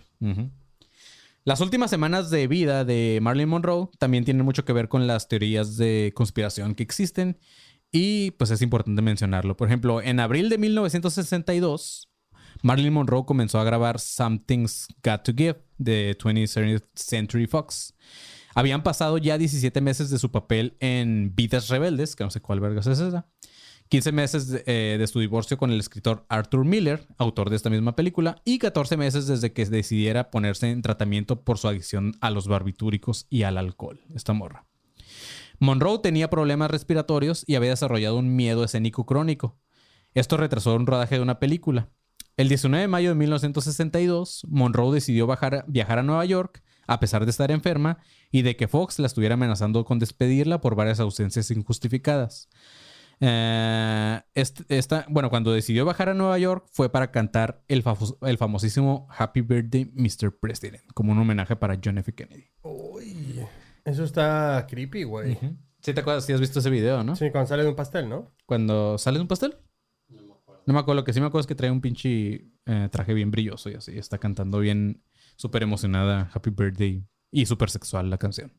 Las 1.48 1.62
últimas 1.62 1.90
semanas 1.90 2.30
de 2.30 2.46
vida 2.46 2.84
de 2.84 3.20
Marilyn 3.22 3.48
Monroe 3.48 3.88
también 4.00 4.26
tienen 4.26 4.44
mucho 4.44 4.66
que 4.66 4.74
ver 4.74 4.90
con 4.90 5.08
las 5.08 5.30
teorías 5.30 5.78
de 5.78 6.12
conspiración 6.14 6.76
que 6.76 6.84
existen 6.84 7.40
y 7.90 8.32
pues 8.32 8.52
es 8.52 8.62
importante 8.62 9.02
mencionarlo. 9.02 9.56
Por 9.56 9.70
ejemplo, 9.70 10.02
en 10.02 10.20
abril 10.20 10.50
de 10.50 10.58
1962, 10.58 12.10
Marilyn 12.64 12.92
Monroe 12.92 13.24
comenzó 13.26 13.62
a 13.62 13.64
grabar 13.64 13.98
Something's 13.98 14.90
Got 15.02 15.24
to 15.24 15.32
Give 15.32 15.64
de 15.78 16.18
20th 16.18 16.84
Century 16.96 17.48
Fox. 17.48 17.94
Habían 18.54 18.84
pasado 18.84 19.18
ya 19.18 19.38
17 19.38 19.80
meses 19.80 20.10
de 20.10 20.20
su 20.20 20.30
papel 20.32 20.76
en 20.82 21.34
Vidas 21.34 21.70
Rebeldes, 21.70 22.18
que 22.18 22.26
no 22.26 22.30
sé 22.30 22.42
cuál 22.42 22.60
vergas 22.60 22.88
es 22.88 23.00
esa. 23.00 23.26
15 23.90 24.12
meses 24.12 24.48
de, 24.50 24.64
eh, 24.66 24.98
de 24.98 25.08
su 25.08 25.20
divorcio 25.20 25.58
con 25.58 25.72
el 25.72 25.80
escritor 25.80 26.26
Arthur 26.30 26.66
Miller, 26.66 27.08
autor 27.18 27.50
de 27.50 27.56
esta 27.56 27.70
misma 27.70 27.96
película, 27.96 28.42
y 28.44 28.60
14 28.60 28.98
meses 28.98 29.28
desde 29.28 29.54
que 29.54 29.66
decidiera 29.66 30.30
ponerse 30.30 30.70
en 30.70 30.82
tratamiento 30.82 31.44
por 31.44 31.58
su 31.58 31.68
adicción 31.68 32.14
a 32.22 32.30
los 32.30 32.48
barbitúricos 32.48 33.28
y 33.30 33.44
al 33.44 33.58
alcohol, 33.58 34.02
esta 34.14 34.34
morra. 34.34 34.66
Monroe 35.60 36.00
tenía 36.00 36.30
problemas 36.30 36.70
respiratorios 36.70 37.44
y 37.48 37.56
había 37.56 37.72
desarrollado 37.72 38.18
un 38.18 38.36
miedo 38.36 38.64
escénico 38.64 39.06
crónico. 39.06 39.58
Esto 40.14 40.38
retrasó 40.38 40.76
un 40.76 40.86
rodaje 40.86 41.16
de 41.16 41.22
una 41.22 41.40
película. 41.40 41.90
El 42.36 42.50
19 42.50 42.82
de 42.82 42.88
mayo 42.88 43.10
de 43.10 43.16
1962, 43.16 44.46
Monroe 44.48 44.94
decidió 44.94 45.28
viajar 45.68 46.00
a 46.00 46.04
Nueva 46.04 46.26
York, 46.26 46.62
a 46.86 47.00
pesar 47.00 47.26
de 47.26 47.32
estar 47.32 47.52
enferma 47.52 47.98
y 48.32 48.44
de 48.44 48.56
que 48.56 48.68
Fox 48.68 49.00
la 49.00 49.08
estuviera 49.08 49.34
amenazando 49.34 49.84
con 49.86 49.98
despedirla 49.98 50.62
por 50.62 50.76
varias 50.76 51.00
ausencias 51.00 51.50
injustificadas. 51.50 52.50
Eh, 53.20 54.22
esta, 54.34 55.06
bueno, 55.10 55.30
cuando 55.30 55.52
decidió 55.52 55.86
bajar 55.86 56.10
a 56.10 56.14
Nueva 56.14 56.38
York 56.38 56.68
fue 56.72 56.92
para 56.92 57.12
cantar 57.12 57.64
el, 57.68 57.82
famosísimo 57.82 59.08
Happy 59.16 59.42
Birthday, 59.42 59.92
Mr. 59.94 60.38
President, 60.40 60.84
como 60.94 61.12
un 61.12 61.20
homenaje 61.20 61.56
para 61.56 61.80
John 61.84 61.98
F. 61.98 62.14
Kennedy. 62.14 62.46
Uy. 62.62 63.40
Eso 63.86 64.04
está 64.04 64.68
creepy, 64.70 65.04
güey. 65.04 65.38
¿Sí 65.82 65.94
te 65.94 66.02
acuerdas? 66.02 66.26
Sí 66.26 66.34
has 66.34 66.42
visto 66.42 66.60
ese 66.60 66.70
video, 66.70 67.04
¿no? 67.04 67.16
Sí, 67.16 67.32
cuando 67.32 67.48
sale 67.48 67.64
de 67.64 67.70
un 67.70 67.76
pastel, 67.76 68.10
¿no? 68.10 68.34
Cuando 68.46 68.98
sale 68.98 69.18
de 69.18 69.22
un 69.22 69.28
pastel. 69.28 69.58
No 70.10 70.74
me 70.74 70.80
acuerdo. 70.80 71.00
Lo 71.00 71.06
que 71.06 71.14
sí 71.14 71.22
me 71.22 71.28
acuerdo 71.28 71.42
es 71.42 71.48
que 71.48 71.56
trae 71.56 71.72
un 71.72 71.80
pinche 71.80 72.50
eh, 72.66 72.90
traje 72.92 73.14
bien 73.14 73.32
brilloso 73.32 73.70
y 73.70 73.76
así. 73.76 73.98
Está 73.98 74.18
cantando 74.18 74.60
bien, 74.60 75.02
súper 75.38 75.64
emocionada, 75.64 76.30
Happy 76.34 76.50
Birthday. 76.50 77.06
Y 77.32 77.46
súper 77.46 77.70
sexual 77.70 78.10
la 78.10 78.18
canción. 78.18 78.52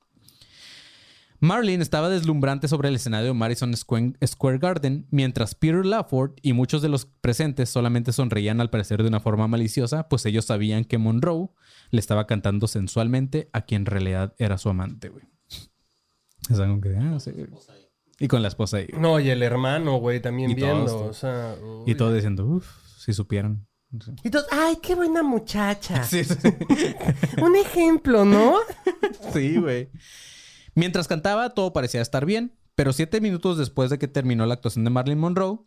Marlene 1.41 1.83
estaba 1.83 2.09
deslumbrante 2.09 2.67
sobre 2.69 2.89
el 2.89 2.97
escenario 2.97 3.29
de 3.29 3.35
Madison 3.35 3.75
Square 3.77 4.59
Garden, 4.59 5.07
mientras 5.11 5.55
Peter 5.55 5.87
Lafford 5.87 6.33
y 6.43 6.53
muchos 6.53 6.83
de 6.83 6.89
los 6.89 7.07
presentes 7.07 7.69
solamente 7.71 8.13
sonreían 8.13 8.61
al 8.61 8.71
parecer 8.71 9.03
de 9.03 9.09
una 9.09 9.21
forma 9.21 9.47
maliciosa, 9.47 10.09
pues 10.09 10.27
ellos 10.27 10.47
sabían 10.47 10.85
que 10.85 10.99
Monroe 10.99 11.51
le 11.91 12.01
estaba 12.01 12.27
cantando 12.27 12.67
sensualmente 12.67 13.49
a 13.53 13.63
quien 13.63 13.83
en 13.83 13.87
realidad 13.87 14.35
era 14.39 14.59
su 14.59 14.69
amante, 14.69 15.09
güey. 15.11 15.25
Es 16.51 16.59
algo 16.59 16.81
que... 16.81 16.97
ah, 16.97 17.21
sí. 17.21 17.31
Y 18.19 18.27
con 18.27 18.43
la 18.43 18.49
esposa 18.49 18.79
ahí. 18.79 18.87
güey. 18.91 19.01
No, 19.01 19.21
y 19.21 19.31
el 19.31 19.43
hermano, 19.45 19.99
güey, 19.99 20.21
también 20.21 20.51
Y 20.51 20.55
viendo. 20.55 20.87
todos, 20.87 21.11
o 21.11 21.13
sea, 21.13 21.55
Y 21.87 21.95
todos 21.95 22.15
diciendo, 22.15 22.47
uff, 22.47 22.67
si 22.99 23.13
supieran. 23.13 23.65
Y 24.25 24.31
todos, 24.31 24.47
ay, 24.51 24.79
qué 24.83 24.95
buena 24.97 25.23
muchacha. 25.23 26.03
Sí, 26.05 26.25
sí. 26.25 26.35
Un 27.43 27.55
ejemplo, 27.55 28.25
¿no? 28.25 28.57
Sí, 29.33 29.57
güey. 29.57 29.91
Mientras 30.79 31.09
cantaba, 31.09 31.51
todo 31.51 31.73
parecía 31.73 32.01
estar 32.01 32.25
bien, 32.25 32.57
pero 32.77 32.93
siete 32.93 33.21
minutos 33.21 33.59
después 33.59 33.91
de 33.91 33.99
que 33.99 34.07
terminó 34.07 34.47
la 34.47 34.55
actuación 34.55 34.85
de 34.85 34.91
Marilyn 34.91 35.19
Monroe, 35.19 35.59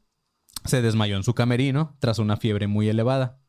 se 0.64 0.82
desmayó 0.82 1.18
en 1.18 1.24
su 1.24 1.34
camerino 1.34 1.98
tras 2.00 2.18
una 2.18 2.38
fiebre 2.38 2.68
muy 2.68 2.88
elevada. 2.88 3.42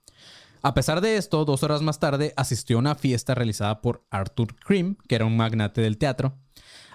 A 0.63 0.75
pesar 0.75 1.01
de 1.01 1.17
esto, 1.17 1.45
dos 1.45 1.63
horas 1.63 1.81
más 1.81 2.01
tarde 2.01 2.35
asistió 2.37 2.79
a 2.79 2.81
una 2.81 2.95
fiesta 2.97 3.37
realizada 3.37 3.81
por 3.81 4.05
Arthur 4.11 4.57
Krim, 4.57 4.97
que 5.07 5.15
era 5.15 5.25
un 5.25 5.37
magnate 5.37 5.83
del 5.83 5.99
teatro. 5.99 6.37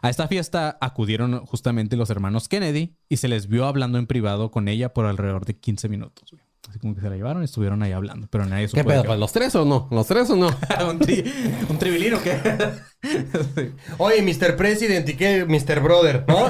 A 0.02 0.10
esta 0.10 0.28
fiesta 0.28 0.78
acudieron 0.82 1.46
justamente 1.46 1.96
los 1.96 2.10
hermanos 2.10 2.50
Kennedy 2.50 2.98
y 3.08 3.18
se 3.18 3.30
les 3.30 3.48
vio 3.48 3.68
hablando 3.68 3.98
en 3.98 4.06
privado 4.06 4.52
con 4.52 4.68
ella 4.68 4.94
por 4.94 5.06
alrededor 5.06 5.46
de 5.46 5.58
15 5.58 5.88
minutos. 5.88 6.36
Así 6.70 6.80
como 6.80 6.94
que 6.96 7.02
se 7.02 7.10
la 7.10 7.16
llevaron 7.16 7.42
y 7.42 7.46
estuvieron 7.46 7.82
ahí 7.82 7.92
hablando, 7.94 8.28
pero 8.30 8.46
nadie 8.46 8.68
supo 8.68 8.82
¿Qué 8.82 8.88
pedo? 8.88 9.04
qué- 9.04 9.18
¿Los 9.18 9.32
tres 9.32 9.56
o 9.56 9.64
no? 9.66 9.88
¿Los 9.90 10.06
tres 10.08 10.30
o 10.30 10.36
no? 10.36 10.48
un, 10.90 11.00
tri- 11.00 11.24
un 11.70 11.78
tribilino 11.80 12.20
sí. 12.22 13.72
Oye, 13.98 14.22
Mr. 14.22 14.56
President 14.58 15.08
y 15.08 15.14
qué 15.16 15.46
Mr. 15.46 15.80
Brother, 15.82 16.26
¿no? 16.28 16.50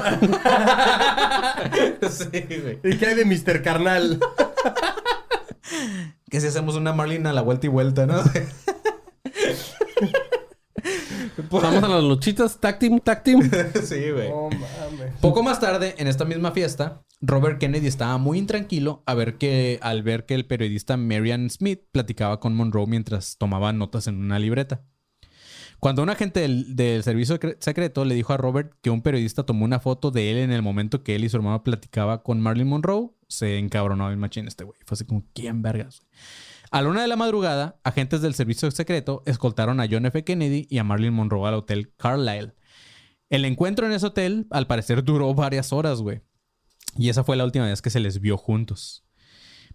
Sí, 2.10 2.26
güey. 2.32 2.78
¿Y 2.84 2.96
qué 2.98 3.06
hay 3.06 3.14
de 3.14 3.24
Mr. 3.24 3.62
Carnal? 3.62 4.18
Que 6.30 6.40
si 6.40 6.46
hacemos 6.46 6.74
una 6.76 6.92
Marlin 6.92 7.26
a 7.26 7.32
la 7.32 7.42
vuelta 7.42 7.66
y 7.66 7.70
vuelta, 7.70 8.06
¿no? 8.06 8.22
Vamos 11.50 11.82
a 11.82 11.88
las 11.88 12.02
luchitas. 12.04 12.58
Tag 12.60 12.78
team, 12.78 13.00
tag 13.00 13.22
team. 13.22 13.42
sí, 13.84 14.10
güey. 14.12 14.30
Poco 15.20 15.42
más 15.42 15.60
tarde, 15.60 15.94
en 15.98 16.06
esta 16.06 16.24
misma 16.24 16.52
fiesta, 16.52 17.02
Robert 17.20 17.58
Kennedy 17.58 17.86
estaba 17.86 18.18
muy 18.18 18.38
intranquilo 18.38 19.02
a 19.06 19.14
ver 19.14 19.36
que, 19.38 19.78
al 19.82 20.02
ver 20.02 20.26
que 20.26 20.34
el 20.34 20.46
periodista 20.46 20.96
Marian 20.96 21.50
Smith 21.50 21.80
platicaba 21.92 22.40
con 22.40 22.54
Monroe 22.54 22.86
mientras 22.86 23.36
tomaba 23.38 23.72
notas 23.72 24.06
en 24.06 24.16
una 24.16 24.38
libreta. 24.38 24.82
Cuando 25.80 26.02
un 26.02 26.10
agente 26.10 26.40
del, 26.40 26.74
del 26.74 27.04
servicio 27.04 27.36
secre- 27.38 27.56
secreto 27.60 28.04
le 28.04 28.16
dijo 28.16 28.32
a 28.32 28.36
Robert 28.36 28.72
que 28.82 28.90
un 28.90 29.00
periodista 29.00 29.44
tomó 29.44 29.64
una 29.64 29.78
foto 29.78 30.10
de 30.10 30.32
él 30.32 30.38
en 30.38 30.50
el 30.50 30.60
momento 30.60 31.04
que 31.04 31.14
él 31.14 31.22
y 31.24 31.28
su 31.28 31.36
hermano 31.36 31.62
platicaba 31.62 32.24
con 32.24 32.40
Marilyn 32.40 32.66
Monroe, 32.68 33.10
se 33.28 33.58
encabronó 33.58 34.10
el 34.10 34.16
machín 34.16 34.48
este 34.48 34.64
güey. 34.64 34.78
Fue 34.86 34.96
así 34.96 35.04
como, 35.04 35.24
¿quién 35.34 35.62
vergas? 35.62 36.00
güey?". 36.00 36.10
A 36.70 36.82
la 36.82 36.90
una 36.90 37.00
de 37.00 37.08
la 37.08 37.16
madrugada, 37.16 37.80
agentes 37.82 38.20
del 38.20 38.34
servicio 38.34 38.70
secreto 38.70 39.22
escoltaron 39.24 39.80
a 39.80 39.86
John 39.90 40.04
F. 40.04 40.22
Kennedy 40.22 40.66
y 40.68 40.76
a 40.78 40.84
Marilyn 40.84 41.14
Monroe 41.14 41.48
al 41.48 41.54
hotel 41.54 41.94
Carlisle. 41.96 42.54
El 43.30 43.46
encuentro 43.46 43.86
en 43.86 43.92
ese 43.92 44.06
hotel, 44.06 44.46
al 44.50 44.66
parecer, 44.66 45.02
duró 45.02 45.32
varias 45.34 45.72
horas, 45.72 46.02
güey. 46.02 46.20
Y 46.98 47.08
esa 47.08 47.24
fue 47.24 47.36
la 47.36 47.44
última 47.44 47.66
vez 47.66 47.80
que 47.80 47.88
se 47.88 48.00
les 48.00 48.20
vio 48.20 48.36
juntos. 48.36 49.06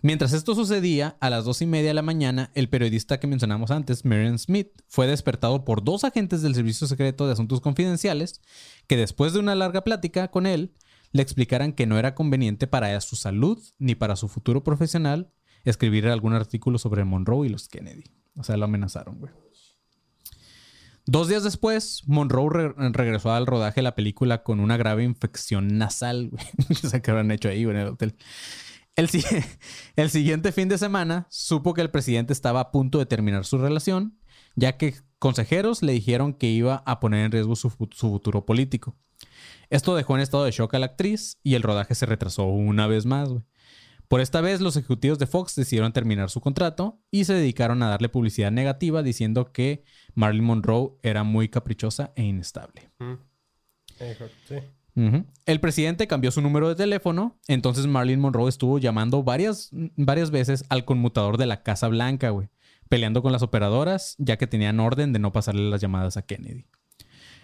Mientras 0.02 0.34
esto 0.34 0.54
sucedía, 0.54 1.18
a 1.20 1.32
las 1.32 1.46
dos 1.46 1.64
y 1.64 1.66
media 1.66 1.88
de 1.88 1.94
la 1.96 2.02
mañana, 2.04 2.52
el 2.54 2.70
periodista 2.70 3.20
que 3.20 3.26
mencionamos 3.26 3.72
antes, 3.72 4.06
Marion 4.06 4.38
Smith, 4.38 4.70
fue 4.88 5.08
despertado 5.08 5.66
por 5.66 5.84
dos 5.84 6.04
agentes 6.04 6.44
del 6.44 6.54
Servicio 6.54 6.86
Secreto 6.86 7.26
de 7.26 7.34
Asuntos 7.34 7.62
Confidenciales 7.62 8.42
que 8.86 8.98
después 8.98 9.34
de 9.34 9.40
una 9.40 9.56
larga 9.56 9.84
plática 9.84 10.30
con 10.30 10.46
él, 10.46 10.74
le 11.12 11.22
explicaran 11.22 11.74
que 11.74 11.86
no 11.86 11.98
era 11.98 12.16
conveniente 12.16 12.68
para 12.68 13.00
su 13.02 13.16
salud 13.16 13.64
ni 13.80 13.96
para 13.96 14.16
su 14.16 14.28
futuro 14.28 14.64
profesional 14.64 15.32
escribir 15.71 16.08
algún 16.08 16.34
artículo 16.34 16.78
sobre 16.78 17.04
Monroe 17.06 17.47
y 17.47 17.49
los 17.49 17.67
Kennedy. 17.67 18.04
O 18.36 18.43
sea, 18.43 18.58
lo 18.58 18.65
amenazaron, 18.65 19.19
güey. 19.19 19.32
Dos 21.06 21.28
días 21.28 21.43
después, 21.43 22.04
Monroe 22.08 22.49
re- 22.49 22.73
regresó 22.91 23.34
al 23.34 23.45
rodaje 23.45 23.76
de 23.82 23.84
la 23.84 23.95
película 23.95 24.41
con 24.43 24.60
una 24.62 24.78
grave 24.78 25.04
infección 25.04 25.78
nasal, 25.78 26.30
güey. 26.30 26.45
o 26.84 26.88
sea, 26.88 27.02
que 27.02 27.12
habrán 27.12 27.32
hecho 27.32 27.49
ahí, 27.49 27.65
güey, 27.65 27.76
en 27.76 27.82
el 27.82 27.88
hotel. 27.89 28.15
El, 28.95 29.10
el 29.97 30.10
siguiente 30.10 30.52
fin 30.54 30.69
de 30.69 30.78
semana, 30.78 31.28
supo 31.30 31.73
que 31.73 31.82
el 31.82 31.89
presidente 31.91 32.32
estaba 32.32 32.62
a 32.62 32.71
punto 32.71 32.99
de 32.99 33.06
terminar 33.06 33.43
su 33.43 33.58
relación, 33.58 34.17
ya 34.56 34.78
que 34.78 34.95
consejeros 35.19 35.82
le 35.84 35.91
dijeron 35.91 36.34
que 36.34 36.47
iba 36.49 36.84
a 36.86 36.99
poner 37.02 37.26
en 37.26 37.32
riesgo 37.34 37.56
su 37.58 37.69
futuro 37.69 38.45
político. 38.45 38.95
Esto 39.69 39.95
dejó 39.95 40.15
en 40.15 40.21
estado 40.21 40.45
de 40.45 40.52
shock 40.52 40.73
a 40.76 40.80
la 40.80 40.86
actriz 40.88 41.38
y 41.43 41.56
el 41.56 41.63
rodaje 41.63 41.95
se 41.95 42.06
retrasó 42.06 42.45
una 42.45 42.88
vez 42.88 43.06
más, 43.06 43.30
güey. 43.30 43.43
Por 44.13 44.21
esta 44.21 44.41
vez, 44.41 44.62
los 44.62 44.78
ejecutivos 44.78 45.17
de 45.17 45.26
Fox 45.26 45.56
decidieron 45.56 45.91
terminar 45.91 46.30
su 46.30 46.39
contrato 46.39 46.99
y 47.10 47.26
se 47.26 47.34
dedicaron 47.34 47.82
a 47.82 47.89
darle 47.89 48.10
publicidad 48.10 48.52
negativa 48.52 49.02
diciendo 49.02 49.52
que 49.52 49.86
Marilyn 50.13 50.45
Monroe 50.45 50.91
era 51.02 51.23
muy 51.23 51.49
caprichosa 51.49 52.13
e 52.15 52.21
inestable. 52.21 52.91
Sí. 53.97 54.58
Ujú. 54.95 55.26
El 55.47 55.60
presidente 55.60 56.06
cambió 56.06 56.30
su 56.30 56.43
número 56.43 56.69
de 56.69 56.76
teléfono, 56.76 57.39
entonces 57.47 57.88
Marilyn 57.88 58.19
Monroe 58.19 58.49
estuvo 58.49 58.78
llamando 58.78 59.23
varias, 59.23 59.69
varias 59.71 60.30
veces 60.30 60.63
al 60.69 60.86
conmutador 60.86 61.38
de 61.38 61.47
la 61.47 61.63
Casa 61.63 61.88
Blanca, 61.88 62.30
güey, 62.30 62.49
peleando 62.89 63.23
con 63.23 63.32
las 63.32 63.41
operadoras, 63.41 64.13
ya 64.19 64.38
que 64.38 64.45
tenían 64.45 64.80
orden 64.80 65.12
de 65.12 65.17
no 65.17 65.32
pasarle 65.32 65.71
las 65.71 65.82
llamadas 65.82 66.17
a 66.17 66.21
Kennedy. 66.21 66.67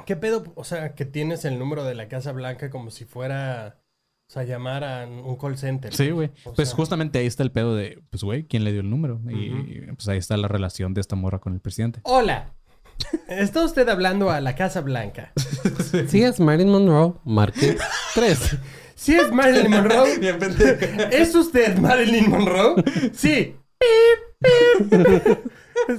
¿Qué 0.05 0.15
pedo? 0.15 0.43
O 0.55 0.63
sea, 0.63 0.93
que 0.93 1.05
tienes 1.05 1.45
el 1.45 1.57
número 1.57 1.83
de 1.83 1.95
la 1.95 2.07
Casa 2.09 2.31
Blanca 2.31 2.69
como 2.69 2.91
si 2.91 3.05
fuera, 3.05 3.81
o 4.29 4.31
sea, 4.31 4.43
llamar 4.43 4.83
a 4.83 5.07
un 5.07 5.35
call 5.37 5.57
center. 5.57 5.91
Sí, 5.91 6.11
güey. 6.11 6.29
O 6.45 6.53
Pues 6.53 6.69
sea- 6.69 6.75
justamente 6.75 7.17
ahí 7.17 7.25
está 7.25 7.41
el 7.41 7.51
pedo 7.51 7.75
de, 7.75 7.99
pues, 8.11 8.23
güey, 8.23 8.43
¿quién 8.43 8.63
le 8.63 8.71
dio 8.71 8.81
el 8.81 8.89
número? 8.89 9.19
Y 9.27 9.49
pues 9.95 10.07
ahí 10.07 10.19
está 10.19 10.37
la 10.37 10.47
relación 10.47 10.93
de 10.93 11.01
esta 11.01 11.15
morra 11.15 11.39
con 11.39 11.53
el 11.53 11.59
presidente. 11.61 11.99
Hola. 12.03 12.53
Está 13.29 13.63
usted 13.63 13.87
hablando 13.87 14.29
a 14.29 14.41
la 14.41 14.55
Casa 14.55 14.81
Blanca. 14.81 15.31
Si 16.09 16.21
es 16.21 16.39
Marilyn 16.41 16.69
Monroe, 16.69 17.13
marque 17.23 17.77
3. 18.13 18.57
¿Sí 18.93 19.15
es 19.15 19.31
Marilyn 19.31 19.71
Monroe? 19.71 20.19
¿Es 21.11 21.33
usted 21.33 21.77
Marilyn 21.77 22.29
Monroe? 22.29 22.83
Sí. 23.13 23.55
Pip, 23.79 24.51
pip. 24.91 25.37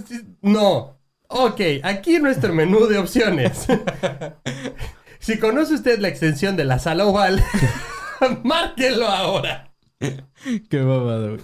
Sí, 0.06 0.20
No. 0.42 0.98
Ok, 1.28 1.60
aquí 1.84 2.18
nuestro 2.18 2.52
menú 2.52 2.86
de 2.86 2.98
opciones. 2.98 3.66
Si 5.20 5.38
conoce 5.38 5.74
usted 5.74 5.98
la 6.00 6.08
extensión 6.08 6.56
de 6.56 6.64
la 6.64 6.78
sala 6.78 7.06
oval, 7.06 7.42
márquelo 8.44 9.06
ahora. 9.06 9.72
Qué 10.68 10.80
babado, 10.82 11.30
güey. 11.32 11.40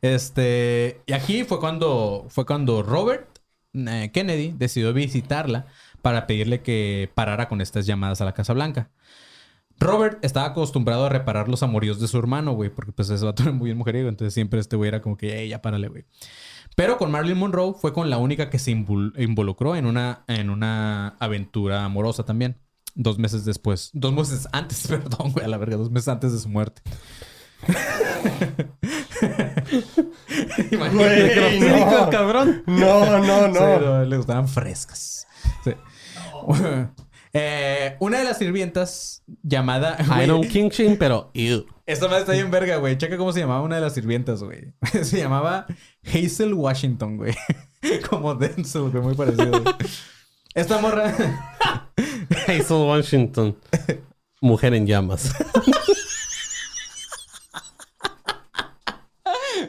Este, 0.00 1.00
y 1.06 1.12
aquí 1.12 1.44
fue 1.44 1.58
cuando 1.58 2.26
fue 2.28 2.46
cuando 2.46 2.82
Robert 2.82 3.38
eh, 3.74 4.10
Kennedy 4.12 4.52
decidió 4.56 4.92
visitarla 4.92 5.66
para 6.02 6.26
pedirle 6.26 6.62
que 6.62 7.10
parara 7.14 7.48
con 7.48 7.60
estas 7.60 7.86
llamadas 7.86 8.20
a 8.20 8.24
la 8.24 8.34
Casa 8.34 8.52
Blanca. 8.52 8.90
Robert 9.78 10.24
estaba 10.24 10.46
acostumbrado 10.48 11.04
a 11.04 11.08
reparar 11.10 11.48
los 11.48 11.62
amoríos 11.62 12.00
de 12.00 12.08
su 12.08 12.18
hermano, 12.18 12.52
güey, 12.52 12.70
porque 12.70 12.92
pues 12.92 13.10
ese 13.10 13.24
vato 13.24 13.42
era 13.42 13.52
muy 13.52 13.66
bien 13.66 13.76
mujeriego, 13.76 14.08
entonces 14.08 14.32
siempre 14.32 14.58
este 14.60 14.76
güey 14.76 14.88
era 14.88 15.02
como 15.02 15.16
que, 15.18 15.38
"Ey, 15.38 15.48
ya 15.50 15.60
párale, 15.60 15.88
güey. 15.88 16.04
Pero 16.76 16.96
con 16.98 17.10
Marilyn 17.10 17.38
Monroe 17.38 17.74
fue 17.74 17.92
con 17.92 18.08
la 18.10 18.18
única 18.18 18.48
que 18.50 18.58
se 18.58 18.72
invol- 18.72 19.12
involucró 19.22 19.76
en 19.76 19.86
una, 19.86 20.24
en 20.28 20.50
una 20.50 21.08
aventura 21.20 21.84
amorosa 21.84 22.24
también. 22.24 22.58
Dos 22.98 23.18
meses 23.18 23.44
después, 23.44 23.90
dos 23.92 24.12
meses 24.12 24.48
antes, 24.52 24.86
perdón, 24.88 25.32
güey, 25.32 25.44
a 25.44 25.48
la 25.48 25.58
verga, 25.58 25.76
dos 25.76 25.90
meses 25.90 26.08
antes 26.08 26.32
de 26.32 26.38
su 26.38 26.48
muerte. 26.48 26.82
Imagínate. 30.70 30.94
Güey, 30.94 31.60
Cínico, 31.60 31.90
no. 31.90 32.10
cabrón. 32.10 32.62
No, 32.66 33.18
no, 33.18 33.46
Sí, 33.46 33.60
no. 33.60 34.04
le 34.04 34.16
gustaban 34.16 34.48
frescas. 34.48 35.26
Sí. 35.64 35.72
Eh, 37.38 37.96
una 38.00 38.16
de 38.20 38.24
las 38.24 38.38
sirvientas 38.38 39.22
llamada. 39.42 39.98
güey, 40.08 40.24
Iron 40.24 40.40
King 40.48 40.70
Shin, 40.70 40.96
pero 40.96 41.30
ew. 41.34 41.66
Esta 41.84 42.06
madre 42.06 42.20
está 42.20 42.32
bien 42.32 42.50
verga, 42.50 42.76
güey. 42.78 42.96
Checa 42.96 43.18
cómo 43.18 43.30
se 43.30 43.40
llamaba 43.40 43.60
una 43.60 43.74
de 43.74 43.82
las 43.82 43.92
sirvientas, 43.92 44.42
güey. 44.42 44.72
Se 45.02 45.18
llamaba 45.18 45.66
Hazel 46.06 46.54
Washington, 46.54 47.18
güey. 47.18 47.34
Como 48.08 48.34
Denzel, 48.36 48.88
güey. 48.88 49.02
Muy 49.04 49.14
parecido. 49.14 49.50
güey. 49.50 49.74
Esta 50.54 50.78
morra. 50.78 51.85
Hazel 52.46 52.76
Washington. 52.86 53.56
Mujer 54.40 54.74
en 54.74 54.86
llamas. 54.86 55.34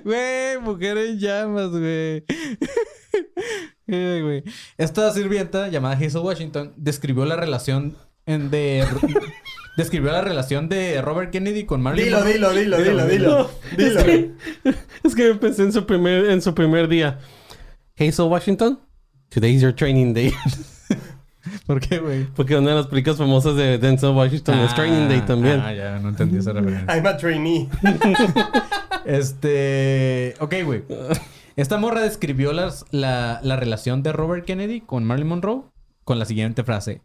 Güey, 0.04 0.58
mujer 0.62 0.98
en 0.98 1.20
llamas, 1.20 1.70
güey. 1.72 2.24
Eh, 3.88 4.20
güey. 4.22 4.44
Esta 4.78 5.12
sirvienta 5.14 5.70
llamada 5.70 5.96
Hazel 5.96 6.22
Washington 6.22 6.74
describió 6.76 7.26
la 7.26 7.36
relación 7.38 7.98
en 8.26 8.52
de 8.52 8.86
describió 9.78 10.12
la 10.12 10.22
relación 10.22 10.68
de 10.68 11.02
Robert 11.02 11.32
Kennedy 11.32 11.66
con 11.66 11.82
Marilyn 11.82 12.06
Dilo, 12.06 12.18
Monroe. 12.18 12.34
dilo, 12.34 12.52
dilo, 12.52 12.78
dilo, 12.78 13.06
dilo. 13.08 13.52
Dilo. 13.78 14.34
Es 15.04 15.16
que 15.16 15.36
pensé 15.36 15.64
en 15.64 15.72
su 15.72 15.86
primer, 15.86 16.26
en 16.26 16.42
su 16.42 16.54
primer 16.54 16.88
día. 16.88 17.20
Hazel 17.98 18.26
Washington, 18.26 18.80
today 19.30 19.56
is 19.56 19.62
your 19.62 19.74
training 19.74 20.14
day. 20.14 20.34
¿Por 21.66 21.80
qué, 21.80 22.00
güey? 22.00 22.26
Porque 22.36 22.56
una 22.56 22.70
de 22.72 22.76
las 22.76 22.88
películas 22.88 23.18
famosas 23.18 23.56
de 23.56 23.78
Denzel 23.78 24.12
Washington 24.12 24.60
es 24.60 24.74
Training 24.76 25.08
Day 25.08 25.22
también. 25.22 25.60
Ah, 25.60 25.74
ya, 25.74 26.00
no 26.00 26.10
entendí 26.10 26.38
esa 26.38 26.54
referencia. 26.54 26.96
I'm 26.96 27.06
a 27.06 27.18
trainee. 27.18 27.70
Este. 29.06 30.34
Ok, 30.40 30.56
güey. 30.66 30.84
Esta 31.56 31.78
morra 31.78 32.02
describió 32.02 32.54
las- 32.54 32.86
la, 32.92 33.40
la 33.42 33.56
relación 33.56 34.04
de 34.04 34.12
Robert 34.12 34.46
Kennedy 34.46 34.82
con 34.82 35.06
Marilyn 35.06 35.30
Monroe 35.30 35.62
con 36.04 36.20
la 36.20 36.26
siguiente 36.26 36.64
frase: 36.64 37.02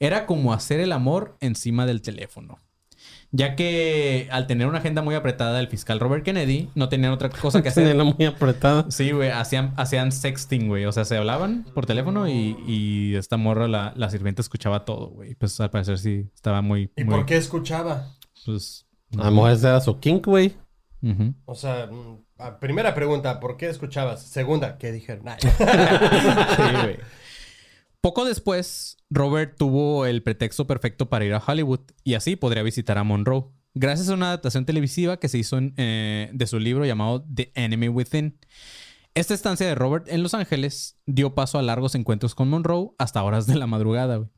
Era 0.00 0.26
como 0.26 0.52
hacer 0.52 0.80
el 0.80 0.92
amor 0.92 1.36
encima 1.40 1.86
del 1.86 2.02
teléfono. 2.02 2.58
Ya 3.36 3.56
que 3.56 4.28
al 4.30 4.46
tener 4.46 4.68
una 4.68 4.78
agenda 4.78 5.02
muy 5.02 5.16
apretada, 5.16 5.58
el 5.58 5.66
fiscal 5.66 5.98
Robert 5.98 6.24
Kennedy 6.24 6.70
no 6.76 6.88
tenía 6.88 7.12
otra 7.12 7.30
cosa 7.30 7.62
que 7.62 7.68
hacer. 7.70 7.82
Tenerla 7.82 8.04
muy 8.04 8.26
apretada. 8.26 8.88
Sí, 8.92 9.10
güey, 9.10 9.30
hacían, 9.30 9.74
hacían 9.76 10.12
sexting, 10.12 10.68
güey. 10.68 10.84
O 10.84 10.92
sea, 10.92 11.04
se 11.04 11.16
hablaban 11.16 11.64
por 11.74 11.84
teléfono 11.84 12.28
y, 12.28 12.56
y 12.64 13.16
esta 13.16 13.36
morra, 13.36 13.66
la, 13.66 13.92
la 13.96 14.08
sirvienta, 14.08 14.40
escuchaba 14.40 14.84
todo, 14.84 15.08
güey. 15.08 15.34
Pues 15.34 15.58
al 15.58 15.70
parecer 15.70 15.98
sí, 15.98 16.30
estaba 16.32 16.62
muy... 16.62 16.92
¿Y 16.96 17.02
muy, 17.02 17.16
por 17.16 17.26
qué 17.26 17.36
escuchaba? 17.36 18.14
Pues... 18.46 18.86
A 19.18 19.24
lo 19.24 19.30
mejor 19.32 19.50
ese 19.50 19.66
era 19.66 19.80
su 19.80 19.98
kink, 19.98 20.26
güey. 20.26 20.54
O 21.44 21.56
sea, 21.56 21.86
mm, 21.86 22.58
primera 22.60 22.94
pregunta, 22.94 23.40
¿por 23.40 23.56
qué 23.56 23.68
escuchabas? 23.68 24.22
Segunda, 24.22 24.78
¿qué 24.78 24.92
dijeron? 24.92 25.24
Nah. 25.24 25.36
Sí, 25.40 26.62
güey. 26.82 26.98
Poco 28.04 28.26
después, 28.26 28.98
Robert 29.08 29.56
tuvo 29.56 30.04
el 30.04 30.22
pretexto 30.22 30.66
perfecto 30.66 31.08
para 31.08 31.24
ir 31.24 31.32
a 31.32 31.42
Hollywood 31.42 31.80
y 32.04 32.12
así 32.12 32.36
podría 32.36 32.62
visitar 32.62 32.98
a 32.98 33.02
Monroe. 33.02 33.46
Gracias 33.72 34.10
a 34.10 34.12
una 34.12 34.26
adaptación 34.26 34.66
televisiva 34.66 35.16
que 35.16 35.30
se 35.30 35.38
hizo 35.38 35.58
eh, 35.78 36.28
de 36.30 36.46
su 36.46 36.58
libro 36.58 36.84
llamado 36.84 37.24
The 37.34 37.50
Enemy 37.54 37.88
Within. 37.88 38.38
Esta 39.14 39.32
estancia 39.32 39.66
de 39.66 39.74
Robert 39.74 40.06
en 40.10 40.22
Los 40.22 40.34
Ángeles 40.34 40.98
dio 41.06 41.34
paso 41.34 41.58
a 41.58 41.62
largos 41.62 41.94
encuentros 41.94 42.34
con 42.34 42.50
Monroe 42.50 42.90
hasta 42.98 43.24
horas 43.24 43.46
de 43.46 43.54
la 43.54 43.66
madrugada. 43.66 44.28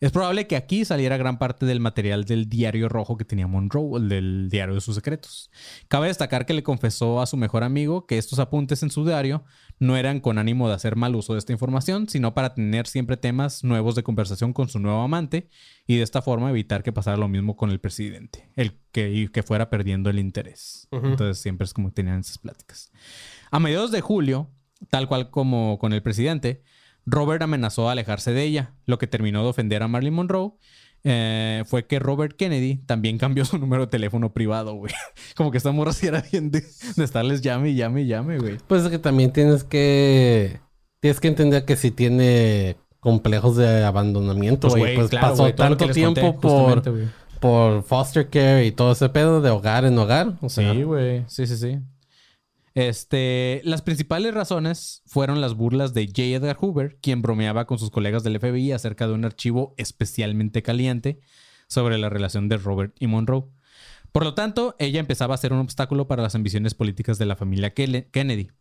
Es 0.00 0.12
probable 0.12 0.46
que 0.46 0.56
aquí 0.56 0.84
saliera 0.84 1.16
gran 1.16 1.38
parte 1.38 1.66
del 1.66 1.80
material 1.80 2.24
del 2.24 2.48
diario 2.48 2.88
rojo 2.88 3.16
que 3.16 3.24
tenía 3.24 3.48
Monroe, 3.48 3.98
el 3.98 4.08
del 4.08 4.48
diario 4.48 4.74
de 4.74 4.80
sus 4.80 4.94
secretos. 4.94 5.50
Cabe 5.88 6.06
destacar 6.06 6.46
que 6.46 6.54
le 6.54 6.62
confesó 6.62 7.20
a 7.20 7.26
su 7.26 7.36
mejor 7.36 7.64
amigo 7.64 8.06
que 8.06 8.18
estos 8.18 8.38
apuntes 8.38 8.82
en 8.84 8.90
su 8.90 9.04
diario 9.04 9.44
no 9.78 9.96
eran 9.96 10.20
con 10.20 10.38
ánimo 10.38 10.68
de 10.68 10.74
hacer 10.74 10.96
mal 10.96 11.14
uso 11.14 11.34
de 11.34 11.38
esta 11.38 11.52
información, 11.52 12.08
sino 12.08 12.34
para 12.34 12.54
tener 12.54 12.86
siempre 12.86 13.16
temas 13.16 13.64
nuevos 13.64 13.94
de 13.94 14.02
conversación 14.02 14.52
con 14.52 14.68
su 14.68 14.78
nuevo 14.78 15.00
amante 15.00 15.48
y 15.86 15.96
de 15.96 16.02
esta 16.02 16.22
forma 16.22 16.50
evitar 16.50 16.82
que 16.82 16.92
pasara 16.92 17.16
lo 17.16 17.28
mismo 17.28 17.56
con 17.56 17.70
el 17.70 17.80
presidente, 17.80 18.50
el 18.56 18.78
que, 18.92 19.10
y 19.12 19.28
que 19.28 19.42
fuera 19.42 19.70
perdiendo 19.70 20.10
el 20.10 20.18
interés. 20.18 20.88
Entonces 20.90 21.38
siempre 21.38 21.64
es 21.64 21.72
como 21.72 21.92
tenían 21.92 22.20
esas 22.20 22.38
pláticas. 22.38 22.92
A 23.50 23.60
mediados 23.60 23.90
de 23.90 24.00
julio, 24.00 24.50
tal 24.90 25.08
cual 25.08 25.30
como 25.30 25.78
con 25.78 25.92
el 25.92 26.02
presidente, 26.02 26.62
Robert 27.06 27.42
amenazó 27.42 27.88
a 27.88 27.92
alejarse 27.92 28.32
de 28.32 28.42
ella, 28.42 28.74
lo 28.84 28.98
que 28.98 29.06
terminó 29.06 29.42
de 29.42 29.48
ofender 29.48 29.82
a 29.82 29.88
Marilyn 29.88 30.14
Monroe. 30.14 30.52
Eh, 31.04 31.64
fue 31.66 31.86
que 31.86 31.98
Robert 31.98 32.36
Kennedy 32.36 32.76
también 32.86 33.18
cambió 33.18 33.44
su 33.44 33.58
número 33.58 33.86
de 33.86 33.90
teléfono 33.90 34.32
privado, 34.32 34.74
güey. 34.74 34.92
Como 35.36 35.50
que 35.50 35.58
esta 35.58 35.72
morra 35.72 35.92
sí 35.92 36.06
era 36.06 36.22
bien 36.32 36.50
de, 36.50 36.62
de 36.96 37.04
estarles 37.04 37.40
llame 37.40 37.74
llame 37.74 38.06
llame, 38.06 38.38
güey. 38.38 38.58
Pues 38.66 38.84
es 38.84 38.90
que 38.90 38.98
también 38.98 39.32
tienes 39.32 39.64
que... 39.64 40.60
Tienes 41.00 41.20
que 41.20 41.28
entender 41.28 41.64
que 41.64 41.76
si 41.76 41.92
tiene 41.92 42.76
complejos 43.00 43.56
de 43.56 43.84
abandonamiento, 43.84 44.68
güey. 44.68 44.96
Pues, 44.96 45.10
claro, 45.10 45.28
pasó 45.28 45.42
güey, 45.44 45.52
lo 45.52 45.56
que 45.56 45.62
tanto 45.62 45.84
conté, 45.84 45.94
tiempo 45.94 46.40
por, 46.40 46.82
por 47.40 47.82
foster 47.84 48.28
care 48.28 48.66
y 48.66 48.72
todo 48.72 48.92
ese 48.92 49.08
pedo 49.08 49.40
de 49.40 49.50
hogar 49.50 49.84
en 49.84 49.96
hogar. 49.98 50.34
O 50.40 50.48
sea, 50.48 50.72
Sí, 50.72 50.82
güey. 50.82 51.24
Sí, 51.28 51.46
sí, 51.46 51.56
sí. 51.56 51.78
Este, 52.78 53.60
las 53.64 53.82
principales 53.82 54.32
razones 54.32 55.02
fueron 55.04 55.40
las 55.40 55.54
burlas 55.54 55.94
de 55.94 56.06
J. 56.06 56.22
Edgar 56.22 56.56
Hoover, 56.60 56.96
quien 57.02 57.22
bromeaba 57.22 57.66
con 57.66 57.76
sus 57.76 57.90
colegas 57.90 58.22
del 58.22 58.38
FBI 58.38 58.70
acerca 58.70 59.08
de 59.08 59.14
un 59.14 59.24
archivo 59.24 59.74
especialmente 59.78 60.62
caliente 60.62 61.18
sobre 61.66 61.98
la 61.98 62.08
relación 62.08 62.48
de 62.48 62.56
Robert 62.56 62.94
y 63.00 63.08
Monroe. 63.08 63.46
Por 64.12 64.22
lo 64.22 64.34
tanto, 64.34 64.76
ella 64.78 65.00
empezaba 65.00 65.34
a 65.34 65.38
ser 65.38 65.52
un 65.52 65.58
obstáculo 65.58 66.06
para 66.06 66.22
las 66.22 66.36
ambiciones 66.36 66.74
políticas 66.74 67.18
de 67.18 67.26
la 67.26 67.34
familia 67.34 67.74
Kennedy. 67.74 68.52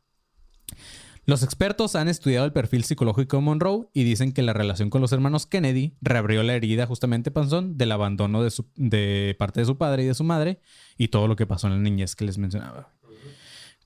Los 1.26 1.44
expertos 1.44 1.96
han 1.96 2.08
estudiado 2.08 2.48
el 2.48 2.54
perfil 2.54 2.86
psicológico 2.86 3.38
de 3.38 3.44
Monroe 3.44 3.88
y 3.94 4.04
dicen 4.04 4.32
que 4.32 4.42
la 4.42 4.54
relación 4.54 4.90
con 4.90 5.02
los 5.02 5.12
hermanos 5.12 5.46
Kennedy 5.46 5.96
reabrió 6.02 6.42
la 6.42 6.56
herida 6.56 6.88
justamente, 6.88 7.30
Panzón, 7.30 7.78
del 7.78 7.92
abandono 7.92 8.42
de, 8.42 8.52
de 8.78 9.36
parte 9.38 9.60
de 9.60 9.68
su 9.68 9.78
padre 9.78 10.06
y 10.06 10.08
de 10.08 10.16
su 10.16 10.24
madre 10.24 10.60
y 10.98 11.10
todo 11.10 11.28
lo 11.28 11.36
que 11.36 11.46
pasó 11.46 11.68
en 11.68 11.74
la 11.74 11.80
niñez 11.80 12.16
que 12.16 12.26
les 12.26 12.40
mencionaba. 12.40 12.97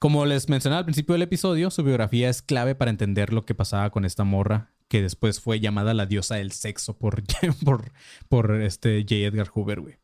Como 0.02 0.26
les 0.26 0.50
mencionaba 0.50 0.80
al 0.80 0.86
principio 0.86 1.14
del 1.14 1.22
episodio, 1.22 1.70
su 1.70 1.84
biografía 1.84 2.28
es 2.28 2.42
clave 2.42 2.74
para 2.74 2.90
entender 2.90 3.32
lo 3.32 3.46
que 3.46 3.54
pasaba 3.54 3.92
con 3.92 4.04
esta 4.04 4.24
morra, 4.24 4.72
que 4.88 5.00
después 5.00 5.40
fue 5.40 5.60
llamada 5.60 5.94
la 5.94 6.08
diosa 6.08 6.38
del 6.38 6.54
sexo 6.54 6.98
por, 6.98 7.22
por, 7.64 7.92
por 8.28 8.62
este 8.64 9.02
J. 9.04 9.28
Edgar 9.28 9.50
Hoover, 9.54 9.82
güey. 9.82 9.98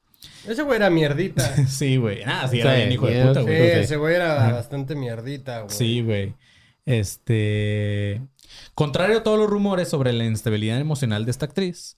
Ese 0.48 0.62
güey 0.62 0.76
era 0.76 0.92
mierdita. 0.92 1.52
Sí, 1.68 1.98
güey. 1.98 2.24
Nada, 2.24 2.48
sí, 2.48 2.58
Sí, 2.58 2.62
era 2.62 2.76
bien 2.76 2.92
hijo 2.92 3.08
de 3.08 3.26
puta, 3.26 3.40
Sí, 3.40 3.46
güey. 3.48 3.72
ese 3.72 3.98
güey 3.98 4.14
era 4.14 4.52
bastante 4.52 4.96
mierdita, 4.96 5.62
güey. 5.62 5.76
Sí, 5.76 6.02
güey. 6.04 6.36
Este. 6.86 8.22
Contrario 8.76 9.18
a 9.18 9.24
todos 9.24 9.40
los 9.40 9.50
rumores 9.50 9.90
sobre 9.90 10.14
la 10.14 10.26
inestabilidad 10.26 10.80
emocional 10.80 11.26
de 11.26 11.32
esta 11.32 11.48
actriz, 11.48 11.98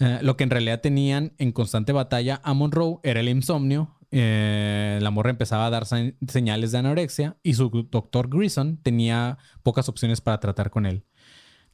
eh, 0.00 0.18
lo 0.20 0.36
que 0.36 0.44
en 0.44 0.50
realidad 0.50 0.82
tenían 0.82 1.32
en 1.38 1.52
constante 1.52 1.92
batalla 1.92 2.42
a 2.44 2.52
Monroe 2.52 2.98
era 3.04 3.20
el 3.20 3.30
insomnio. 3.30 3.97
Eh, 4.10 4.98
la 5.02 5.10
morra 5.10 5.30
empezaba 5.30 5.66
a 5.66 5.70
dar 5.70 5.86
se- 5.86 6.16
señales 6.28 6.72
de 6.72 6.78
anorexia 6.78 7.36
y 7.42 7.54
su 7.54 7.68
doctor 7.90 8.28
Grison 8.28 8.76
tenía 8.78 9.38
pocas 9.62 9.88
opciones 9.88 10.20
para 10.20 10.40
tratar 10.40 10.70
con 10.70 10.86
él. 10.86 11.04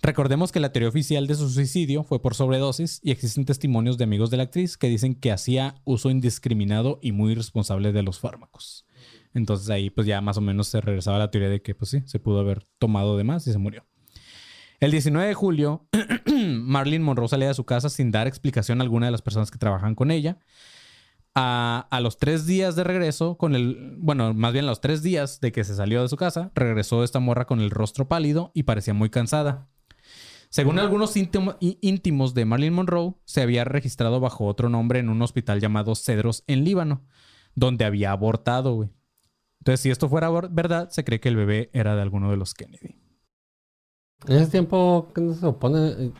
Recordemos 0.03 0.53
que 0.53 0.61
la 0.61 0.71
teoría 0.71 0.89
oficial 0.91 1.27
de 1.27 1.35
su 1.35 1.49
suicidio 1.49 2.05
fue 2.05 2.21
por 2.21 2.35
sobredosis 2.35 3.01
y 3.03 3.11
existen 3.11 3.47
testimonios 3.47 3.97
de 3.97 4.05
amigos 4.05 4.31
de 4.31 4.37
la 4.37 4.43
actriz 4.43 4.77
que 4.77 4.89
dicen 4.89 5.15
que 5.15 5.33
hacía 5.33 5.77
uso 5.85 6.11
indiscriminado 6.11 6.99
y 7.01 7.13
muy 7.13 7.33
irresponsable 7.33 7.93
de 7.93 8.03
los 8.03 8.19
fármacos. 8.19 8.85
Entonces 9.33 9.71
ahí 9.71 9.89
pues 9.91 10.07
ya 10.07 10.21
más 10.21 10.37
o 10.37 10.41
menos 10.43 10.69
se 10.69 10.81
regresaba 10.81 11.19
la 11.19 11.31
teoría 11.31 11.49
de 11.49 11.63
que 11.63 11.75
pues 11.75 11.91
sí, 11.91 12.03
se 12.05 12.19
pudo 12.19 12.41
haber 12.41 12.67
tomado 12.79 13.17
de 13.17 13.25
más 13.25 13.47
y 13.47 13.53
se 13.53 13.59
murió. 13.59 13.87
El 14.81 14.91
19 14.91 15.27
de 15.29 15.35
julio, 15.35 15.89
Marilyn 16.27 17.03
Monroe 17.03 17.29
salía 17.29 17.49
de 17.49 17.55
su 17.55 17.65
casa 17.65 17.89
sin 17.89 18.11
dar 18.11 18.27
explicación 18.27 18.81
a 18.81 18.83
alguna 18.85 19.07
de 19.07 19.13
las 19.13 19.23
personas 19.23 19.51
que 19.51 19.59
trabajan 19.59 19.95
con 19.95 20.11
ella. 20.11 20.39
A, 21.37 21.99
los 22.01 22.19
tres 22.19 22.47
días 22.47 22.77
de 22.77 22.85
regreso, 22.85 23.37
con 23.37 23.57
el. 23.57 23.97
Bueno, 23.99 24.35
más 24.35 24.53
bien 24.53 24.67
los 24.67 24.81
tres 24.81 25.03
días 25.03 25.41
de 25.41 25.51
que 25.51 25.65
se 25.65 25.75
salió 25.75 26.03
de 26.03 26.09
su 26.09 26.17
casa, 26.17 26.53
regresó 26.55 27.03
esta 27.03 27.19
morra 27.19 27.47
con 27.47 27.61
el 27.61 27.71
rostro 27.71 28.07
pálido 28.07 28.53
y 28.55 28.63
parecía 28.63 28.95
muy 28.95 29.11
cansada. 29.11 29.69
Según 30.49 30.79
algunos 30.79 31.17
íntimos 31.17 32.35
de 32.35 32.45
Marilyn 32.45 32.75
Monroe, 32.75 33.15
se 33.25 33.43
había 33.43 33.65
registrado 33.65 34.21
bajo 34.21 34.47
otro 34.47 34.69
nombre 34.69 35.01
en 35.01 35.09
un 35.09 35.21
hospital 35.21 35.61
llamado 35.61 35.97
Cedros 35.97 36.45
en 36.47 36.63
Líbano, 36.63 37.03
donde 37.57 37.85
había 37.85 38.13
abortado, 38.13 38.75
güey. 38.75 38.91
Entonces, 39.59 39.81
si 39.81 39.91
esto 39.91 40.09
fuera 40.09 40.31
verdad, 40.31 40.91
se 40.91 41.05
cree 41.05 41.19
que 41.19 41.31
el 41.31 41.37
bebé 41.37 41.71
era 41.73 41.97
de 41.97 42.03
alguno 42.03 42.31
de 42.31 42.37
los 42.37 42.55
Kennedy. 42.55 42.95
En 44.29 44.37
ese 44.37 44.51
tiempo, 44.51 45.09
¿qué 45.13 45.21
no 45.23 45.35
se 45.35 45.41
supone? 45.41 45.93
En 45.93 46.15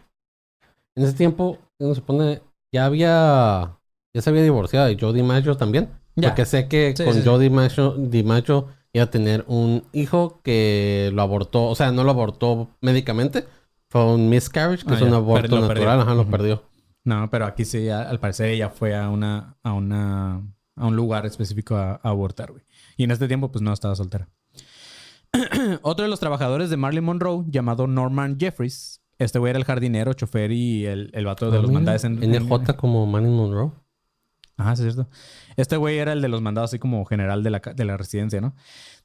ese 0.97 1.13
tiempo, 1.13 1.59
¿qué 1.79 1.85
no 1.85 1.91
se 1.91 2.01
supone? 2.01 2.43
Ya 2.73 2.87
había... 2.87 3.79
Ya 4.15 4.23
se 4.23 4.31
había 4.31 4.43
divorciado 4.43 4.87
de 4.87 4.97
Joe 4.99 5.13
DiMaggio 5.13 5.57
también. 5.57 5.91
Ya. 6.17 6.29
Porque 6.29 6.47
sé 6.47 6.69
que 6.69 6.95
Sí, 6.97 7.05
con 7.05 7.13
sí, 7.15 7.21
sí. 7.21 7.29
Joe 7.29 7.39
DiMaggio, 7.41 8.69
iba 8.93 9.05
a 9.05 9.11
tener 9.11 9.45
un 9.49 9.83
hijo 9.93 10.41
que 10.43 11.11
lo 11.13 11.21
abortó. 11.23 11.65
O 11.65 11.75
sea, 11.75 11.91
no 11.93 12.05
lo 12.05 12.11
abortó 12.11 12.71
médicamente. 12.81 13.45
Fue 13.89 14.05
un 14.05 14.29
miscarriage, 14.29 14.85
que 14.85 14.93
Ah, 14.93 14.97
es 14.97 15.03
un 15.03 15.13
aborto 15.15 15.61
natural. 15.61 16.01
Ajá, 16.01 16.15
lo 16.15 16.27
perdió. 16.27 16.63
No, 17.05 17.29
pero 17.31 17.45
aquí 17.47 17.65
sí, 17.65 17.89
al 17.91 18.19
parecer 18.21 18.51
ella 18.51 18.71
fue 18.71 18.97
a 18.97 19.11
una, 19.11 19.57
a 19.63 19.73
una, 19.73 20.37
a 20.77 20.87
un 20.87 20.97
lugar 20.97 21.27
específico 21.27 21.77
a, 21.77 22.01
a 22.03 22.09
abortar, 22.09 22.51
güey. 22.53 22.65
Y 22.97 23.05
en 23.05 23.11
este 23.11 23.29
tiempo, 23.29 23.51
pues 23.53 23.63
no 23.63 23.73
estaba 23.73 23.95
soltera. 23.95 24.29
Otro 25.83 26.05
de 26.05 26.09
los 26.09 26.21
trabajadores 26.21 26.71
de 26.71 26.77
Marilyn 26.77 27.05
Monroe, 27.05 27.45
llamado 27.49 27.87
Norman 27.87 28.39
Jeffries. 28.39 29.01
Este 29.19 29.39
güey 29.39 29.51
era 29.51 29.59
el 29.59 29.65
jardinero, 29.65 30.13
chofer 30.13 30.51
y 30.53 30.87
el, 30.87 31.11
el 31.13 31.25
vato 31.25 31.51
de 31.51 31.59
Ah, 31.59 31.61
los 31.61 31.71
mira, 31.71 31.81
mandados 31.81 32.05
en... 32.05 32.21
NJ 32.21 32.75
como 32.77 33.07
Marilyn 33.07 33.35
Monroe. 33.37 33.73
Ajá, 34.57 34.77
sí, 34.77 34.87
es 34.87 34.95
cierto. 34.95 35.11
Este 35.57 35.77
güey 35.77 35.99
era 35.99 36.13
el 36.13 36.23
de 36.23 36.29
los 36.29 36.41
mandados 36.41 36.71
así 36.71 36.79
como 36.79 37.05
general 37.05 37.43
de 37.43 37.51
la, 37.51 37.59
de 37.61 37.85
la 37.85 37.97
residencia, 37.97 38.41
¿no? 38.41 38.55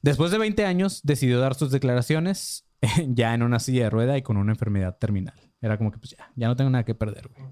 Después 0.02 0.30
de 0.30 0.38
20 0.38 0.64
años, 0.64 1.00
decidió 1.02 1.40
dar 1.40 1.54
sus 1.54 1.70
declaraciones 1.70 2.66
ya 3.08 3.34
en 3.34 3.42
una 3.42 3.58
silla 3.58 3.84
de 3.84 3.90
rueda 3.90 4.16
y 4.16 4.22
con 4.22 4.36
una 4.36 4.52
enfermedad 4.52 4.96
terminal. 4.98 5.34
Era 5.60 5.76
como 5.76 5.90
que, 5.90 5.98
pues 5.98 6.16
ya, 6.16 6.32
ya 6.36 6.48
no 6.48 6.56
tengo 6.56 6.70
nada 6.70 6.84
que 6.84 6.94
perder, 6.94 7.28
güey. 7.28 7.46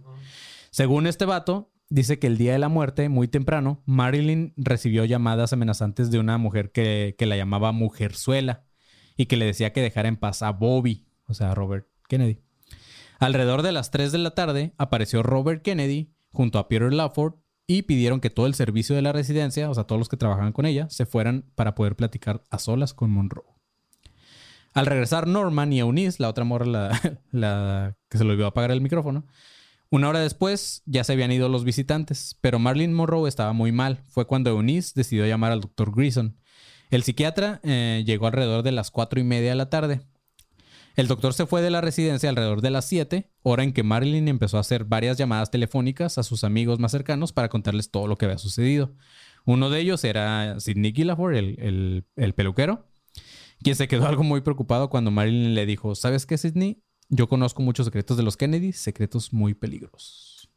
Según 0.71 1.07
este 1.07 1.25
vato, 1.25 1.73
dice 1.91 2.19
que 2.19 2.27
el 2.27 2.39
día 2.39 2.53
de 2.53 2.59
la 2.59 2.69
muerte, 2.69 3.09
muy 3.09 3.29
temprano, 3.29 3.83
Marilyn 3.87 4.53
recibió 4.57 5.05
llamadas 5.05 5.53
amenazantes 5.53 6.11
de 6.11 6.19
una 6.19 6.39
mujer 6.39 6.71
que, 6.73 7.17
que 7.19 7.27
la 7.27 7.37
llamaba 7.37 7.73
mujerzuela 7.73 8.65
y 9.17 9.27
que 9.27 9.37
le 9.37 9.47
decía 9.47 9.73
que 9.73 9.83
dejara 9.83 10.09
en 10.09 10.17
paz 10.17 10.43
a 10.43 10.53
Bobby, 10.53 11.07
o 11.27 11.35
sea, 11.35 11.51
a 11.51 11.55
Robert 11.55 11.89
Kennedy. 12.09 12.41
Alrededor 13.19 13.63
de 13.63 13.73
las 13.73 13.91
3 13.91 14.13
de 14.13 14.19
la 14.19 14.31
tarde 14.31 14.75
apareció 14.79 15.23
Robert 15.23 15.63
Kennedy 15.63 16.15
junto 16.31 16.59
a 16.59 16.69
Peter 16.69 16.93
Lawford 16.93 17.35
y 17.71 17.83
pidieron 17.83 18.21
que 18.21 18.31
todo 18.31 18.47
el 18.47 18.55
servicio 18.55 18.97
de 18.97 19.03
la 19.03 19.13
residencia, 19.13 19.71
o 19.71 19.75
sea, 19.75 19.85
todos 19.85 19.99
los 19.99 20.09
que 20.09 20.17
trabajaban 20.17 20.53
con 20.53 20.65
ella, 20.65 20.89
se 20.89 21.05
fueran 21.05 21.45
para 21.55 21.75
poder 21.75 21.95
platicar 21.95 22.43
a 22.51 22.59
solas 22.59 22.95
con 22.95 23.11
Monroe. 23.11 23.45
Al 24.73 24.87
regresar 24.87 25.29
Norman 25.29 25.73
y 25.73 25.81
Eunice, 25.81 26.17
la 26.19 26.31
otra 26.31 26.45
morra 26.45 26.65
la, 27.31 27.95
que 28.09 28.19
se 28.19 28.25
le 28.25 28.31
olvidó 28.31 28.47
apagar 28.47 28.71
el 28.71 28.81
micrófono, 28.81 29.27
una 29.91 30.09
hora 30.09 30.21
después 30.21 30.83
ya 30.87 31.05
se 31.05 31.13
habían 31.13 31.31
ido 31.31 31.51
los 31.51 31.65
visitantes, 31.65 32.39
pero 32.41 32.59
Marilyn 32.59 32.95
Monroe 32.95 33.29
estaba 33.29 33.53
muy 33.53 33.71
mal. 33.71 34.03
Fue 34.09 34.27
cuando 34.27 34.51
Eunice 34.51 34.93
decidió 34.95 35.27
llamar 35.27 35.53
al 35.53 35.61
doctor 35.61 35.95
Grison. 35.95 36.37
El 36.91 37.03
psiquiatra 37.03 37.61
eh, 37.65 38.03
llegó 38.07 38.27
alrededor 38.27 38.63
de 38.63 38.73
las 38.73 38.91
cuatro 38.91 39.21
y 39.21 39.25
media 39.25 39.51
de 39.51 39.57
la 39.57 39.71
tarde. 39.71 40.01
El 40.99 41.07
doctor 41.07 41.33
se 41.33 41.47
fue 41.47 41.63
de 41.63 41.71
la 41.71 41.81
residencia 41.81 42.29
alrededor 42.29 42.61
de 42.61 42.71
las 42.71 42.85
7, 42.87 43.31
hora 43.45 43.63
en 43.63 43.73
que 43.73 43.85
Marilyn 43.85 44.27
empezó 44.27 44.57
a 44.57 44.63
hacer 44.63 44.85
varias 44.85 45.17
llamadas 45.17 45.49
telefónicas 45.53 46.19
a 46.19 46.25
sus 46.25 46.43
amigos 46.43 46.81
más 46.81 46.91
cercanos 46.91 47.33
para 47.33 47.49
contarles 47.49 47.93
todo 47.93 48.09
lo 48.09 48.17
que 48.19 48.25
había 48.25 48.37
sucedido. 48.39 48.97
Uno 49.45 49.71
de 49.71 49.79
ellos 49.79 50.03
era 50.03 50.59
Sidney 50.59 50.93
Gillaford, 50.93 51.37
el, 51.37 51.57
el- 51.61 52.05
el 52.17 52.35
peluquero, 52.35 52.89
quien 53.63 53.77
se 53.77 53.87
quedó 53.87 54.07
algo 54.09 54.25
muy 54.25 54.41
preocupado 54.41 54.91
cuando 54.91 55.13
Marilyn 55.13 55.55
le 55.55 55.67
dijo, 55.67 55.95
¿sabes 55.95 56.27
qué, 56.27 56.37
Sidney? 56.37 56.83
Yo 57.09 57.29
conozco 57.29 57.63
muchos 57.63 57.87
secretos 57.87 58.17
de 58.17 58.25
los 58.25 58.37
Kennedy, 58.37 58.73
secretos 58.73 59.33
muy 59.33 59.55
peligrosos. 59.55 60.51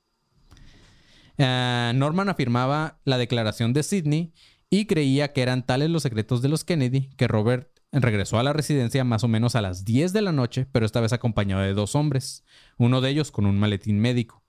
Eh, 1.38 1.92
Norman 1.94 2.30
afirmaba 2.30 3.00
la 3.06 3.20
declaración 3.20 3.74
de 3.74 3.84
Sidney 3.84 4.34
y 4.72 4.88
creía 4.88 5.34
que 5.34 5.44
eran 5.44 5.68
tales 5.68 5.92
los 5.92 6.02
secretos 6.02 6.42
de 6.42 6.50
los 6.50 6.64
Kennedy 6.64 7.12
que 7.16 7.28
Robert 7.28 7.71
regresó 7.92 8.40
a 8.40 8.44
la 8.44 8.54
residencia 8.54 9.04
más 9.04 9.24
o 9.24 9.28
menos 9.28 9.56
a 9.56 9.62
las 9.62 9.84
10 9.84 10.14
de 10.14 10.22
la 10.22 10.32
noche, 10.32 10.68
pero 10.72 10.86
esta 10.86 11.02
vez 11.02 11.14
acompañado 11.14 11.62
de 11.62 11.74
dos 11.74 11.96
hombres, 11.96 12.44
uno 12.78 13.02
de 13.02 13.10
ellos 13.10 13.32
con 13.32 13.46
un 13.46 13.60
maletín 13.60 14.00
médico. 14.00 14.44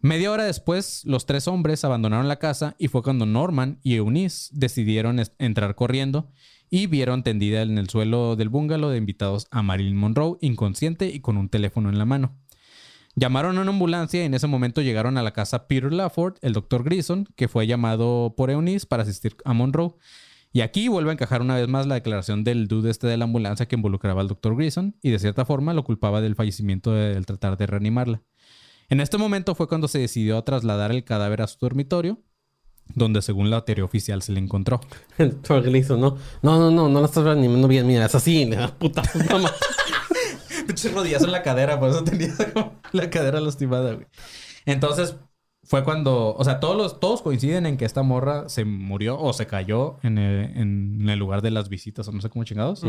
Media 0.00 0.30
hora 0.30 0.44
después, 0.44 1.02
los 1.04 1.26
tres 1.26 1.48
hombres 1.48 1.84
abandonaron 1.84 2.28
la 2.28 2.38
casa 2.38 2.76
y 2.78 2.88
fue 2.88 3.02
cuando 3.02 3.26
Norman 3.26 3.80
y 3.82 3.96
Eunice 3.96 4.50
decidieron 4.52 5.20
entrar 5.38 5.74
corriendo 5.74 6.30
y 6.70 6.86
vieron 6.86 7.22
tendida 7.22 7.62
en 7.62 7.78
el 7.78 7.88
suelo 7.88 8.36
del 8.36 8.48
bungalow 8.48 8.90
de 8.90 8.98
invitados 8.98 9.46
a 9.50 9.62
Marilyn 9.62 9.96
Monroe, 9.96 10.38
inconsciente 10.40 11.08
y 11.08 11.20
con 11.20 11.36
un 11.36 11.48
teléfono 11.48 11.88
en 11.88 11.98
la 11.98 12.04
mano. 12.04 12.36
Llamaron 13.14 13.56
a 13.56 13.62
una 13.62 13.70
ambulancia 13.70 14.22
y 14.22 14.26
en 14.26 14.34
ese 14.34 14.46
momento 14.46 14.82
llegaron 14.82 15.16
a 15.16 15.22
la 15.22 15.32
casa 15.32 15.66
Peter 15.68 15.90
Lafford, 15.90 16.34
el 16.42 16.52
doctor 16.52 16.84
Grison, 16.84 17.26
que 17.34 17.48
fue 17.48 17.66
llamado 17.66 18.34
por 18.36 18.50
Eunice 18.50 18.86
para 18.86 19.04
asistir 19.04 19.36
a 19.46 19.54
Monroe. 19.54 19.94
Y 20.56 20.62
aquí 20.62 20.88
vuelve 20.88 21.10
a 21.10 21.12
encajar 21.12 21.42
una 21.42 21.56
vez 21.56 21.68
más 21.68 21.86
la 21.86 21.96
declaración 21.96 22.42
del 22.42 22.66
dude 22.66 22.90
este 22.90 23.06
de 23.06 23.18
la 23.18 23.24
ambulancia 23.24 23.68
que 23.68 23.76
involucraba 23.76 24.22
al 24.22 24.28
doctor 24.28 24.56
Grison 24.56 24.96
y 25.02 25.10
de 25.10 25.18
cierta 25.18 25.44
forma 25.44 25.74
lo 25.74 25.84
culpaba 25.84 26.22
del 26.22 26.34
fallecimiento 26.34 26.92
del 26.92 27.26
tratar 27.26 27.58
de 27.58 27.66
reanimarla. 27.66 28.22
En 28.88 29.02
este 29.02 29.18
momento 29.18 29.54
fue 29.54 29.68
cuando 29.68 29.86
se 29.86 29.98
decidió 29.98 30.42
trasladar 30.44 30.92
el 30.92 31.04
cadáver 31.04 31.42
a 31.42 31.46
su 31.46 31.58
dormitorio, 31.60 32.22
donde 32.94 33.20
según 33.20 33.50
la 33.50 33.66
teoría 33.66 33.84
oficial 33.84 34.22
se 34.22 34.32
le 34.32 34.40
encontró. 34.40 34.80
El 35.18 35.36
Gleason, 35.44 36.00
¿no? 36.00 36.16
No, 36.40 36.58
no, 36.58 36.70
no, 36.70 36.88
no 36.88 37.00
la 37.00 37.06
estás 37.06 37.24
reanimando 37.24 37.68
bien. 37.68 37.86
Mira, 37.86 38.06
es 38.06 38.14
así. 38.14 38.46
le 38.46 38.56
da 38.56 38.68
Puta, 38.78 39.02
puta 39.02 39.36
madre. 39.36 39.56
Pinches 40.66 40.94
rodillas 40.94 41.22
en 41.22 41.32
la 41.32 41.42
cadera, 41.42 41.78
por 41.78 41.90
eso 41.90 42.02
tenía 42.02 42.32
como 42.54 42.80
la 42.92 43.10
cadera 43.10 43.40
lastimada, 43.40 43.92
güey. 43.92 44.06
Entonces, 44.64 45.16
fue 45.66 45.84
cuando, 45.84 46.34
o 46.34 46.44
sea, 46.44 46.60
todos 46.60 46.76
los, 46.76 47.00
todos 47.00 47.22
coinciden 47.22 47.66
en 47.66 47.76
que 47.76 47.84
esta 47.84 48.02
morra 48.02 48.48
se 48.48 48.64
murió 48.64 49.18
o 49.20 49.32
se 49.32 49.46
cayó 49.46 49.98
en 50.02 50.18
el, 50.18 50.56
en 50.56 51.08
el 51.10 51.18
lugar 51.18 51.42
de 51.42 51.50
las 51.50 51.68
visitas, 51.68 52.06
o 52.08 52.12
no 52.12 52.20
sé 52.20 52.30
cómo 52.30 52.44
chingados. 52.44 52.82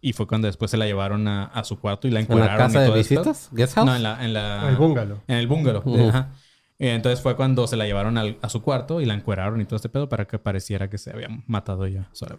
Y 0.00 0.12
fue 0.12 0.26
cuando 0.28 0.46
después 0.46 0.70
se 0.70 0.76
la 0.76 0.86
llevaron 0.86 1.26
a, 1.26 1.44
a 1.46 1.64
su 1.64 1.80
cuarto 1.80 2.06
y 2.06 2.10
la 2.12 2.20
¿En 2.20 2.24
encuadraron. 2.26 2.56
la 2.58 2.64
casa 2.66 2.78
y 2.78 2.80
de 2.82 2.86
todo 2.88 2.96
esto. 2.98 3.14
visitas? 3.14 3.48
¿Guest 3.52 3.74
house? 3.74 3.86
No, 3.86 3.96
en 3.96 4.02
la, 4.02 4.24
en 4.24 4.32
la... 4.32 4.68
El 4.68 4.76
bungalow. 4.76 5.18
En 5.26 5.36
el 5.38 5.46
bungalow. 5.48 5.82
Ujú. 5.84 6.08
Ajá. 6.08 6.28
Eh, 6.78 6.94
Entonces 6.94 7.20
fue 7.20 7.34
cuando 7.34 7.66
se 7.66 7.76
la 7.76 7.84
llevaron 7.86 8.16
al- 8.16 8.38
a 8.40 8.48
su 8.48 8.62
cuarto 8.62 9.00
y 9.00 9.06
la 9.06 9.14
encueraron 9.14 9.60
y 9.60 9.64
todo 9.64 9.74
este 9.76 9.88
pedo 9.88 10.08
para 10.08 10.26
que 10.26 10.38
pareciera 10.38 10.88
que 10.88 10.98
se 10.98 11.10
había 11.10 11.28
matado 11.48 11.84
ella 11.86 12.08
sola. 12.12 12.36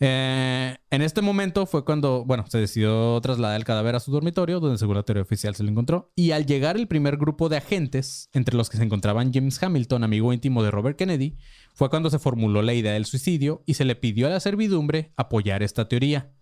Eh, 0.00 0.76
en 0.90 1.02
este 1.02 1.22
momento 1.22 1.66
fue 1.66 1.84
cuando, 1.84 2.24
bueno, 2.24 2.44
se 2.48 2.58
decidió 2.58 3.20
trasladar 3.20 3.56
el 3.56 3.64
cadáver 3.64 3.96
a 3.96 4.00
su 4.00 4.12
dormitorio, 4.12 4.60
donde 4.60 4.78
según 4.78 4.96
la 4.96 5.02
teoría 5.02 5.22
oficial 5.22 5.54
se 5.54 5.64
lo 5.64 5.70
encontró. 5.70 6.12
Y 6.14 6.30
al 6.30 6.46
llegar 6.46 6.76
el 6.76 6.86
primer 6.86 7.16
grupo 7.16 7.48
de 7.48 7.56
agentes, 7.56 8.28
entre 8.32 8.56
los 8.56 8.70
que 8.70 8.76
se 8.76 8.84
encontraban 8.84 9.32
James 9.32 9.60
Hamilton, 9.62 10.04
amigo 10.04 10.32
íntimo 10.32 10.62
de 10.62 10.70
Robert 10.70 10.96
Kennedy, 10.96 11.36
fue 11.74 11.90
cuando 11.90 12.10
se 12.10 12.18
formuló 12.18 12.62
la 12.62 12.74
idea 12.74 12.92
del 12.92 13.06
suicidio 13.06 13.62
y 13.66 13.74
se 13.74 13.84
le 13.84 13.96
pidió 13.96 14.26
a 14.26 14.30
la 14.30 14.40
servidumbre 14.40 15.12
apoyar 15.16 15.62
esta 15.62 15.88
teoría. 15.88 16.32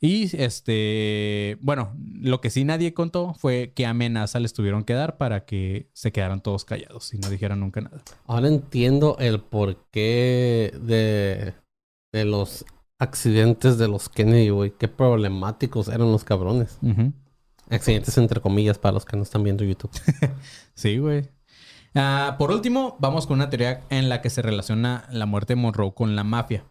Y 0.00 0.36
este, 0.36 1.56
bueno, 1.60 1.96
lo 2.20 2.40
que 2.40 2.50
sí 2.50 2.64
nadie 2.64 2.92
contó 2.92 3.34
fue 3.34 3.72
qué 3.74 3.86
amenaza 3.86 4.40
les 4.40 4.52
tuvieron 4.52 4.84
que 4.84 4.92
dar 4.92 5.16
para 5.16 5.44
que 5.46 5.88
se 5.94 6.12
quedaran 6.12 6.42
todos 6.42 6.64
callados 6.64 7.14
y 7.14 7.18
no 7.18 7.30
dijeran 7.30 7.60
nunca 7.60 7.80
nada. 7.80 8.02
Ahora 8.26 8.48
entiendo 8.48 9.16
el 9.18 9.40
porqué 9.40 10.74
de, 10.82 11.54
de 12.14 12.24
los 12.24 12.64
accidentes 13.00 13.76
de 13.76 13.88
los 13.88 14.08
Kennedy, 14.08 14.50
güey. 14.50 14.72
Qué 14.78 14.86
problemáticos 14.86 15.88
eran 15.88 16.12
los 16.12 16.22
cabrones. 16.22 16.78
Accidentes 17.68 18.16
entre 18.18 18.40
comillas 18.40 18.78
para 18.78 18.92
los 18.92 19.04
que 19.04 19.16
no 19.16 19.24
están 19.24 19.42
viendo 19.42 19.64
YouTube. 19.64 19.90
Sí, 20.76 20.98
güey. 20.98 21.28
Ah, 21.94 22.36
por 22.38 22.50
último, 22.50 22.96
vamos 22.98 23.26
con 23.26 23.36
una 23.36 23.50
teoría 23.50 23.82
en 23.90 24.08
la 24.08 24.20
que 24.22 24.30
se 24.30 24.42
relaciona 24.42 25.06
la 25.10 25.26
muerte 25.26 25.54
de 25.54 25.60
Monroe 25.60 25.92
con 25.94 26.16
la 26.16 26.24
mafia. 26.24 26.64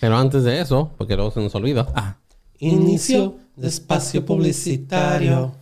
Pero 0.00 0.16
antes 0.16 0.44
de 0.44 0.60
eso, 0.60 0.94
porque 0.96 1.16
luego 1.16 1.30
se 1.30 1.40
nos 1.40 1.54
olvida. 1.54 1.86
Ah, 1.94 2.16
Inicio 2.58 3.36
de 3.56 3.68
espacio 3.68 4.24
publicitario. 4.24 5.54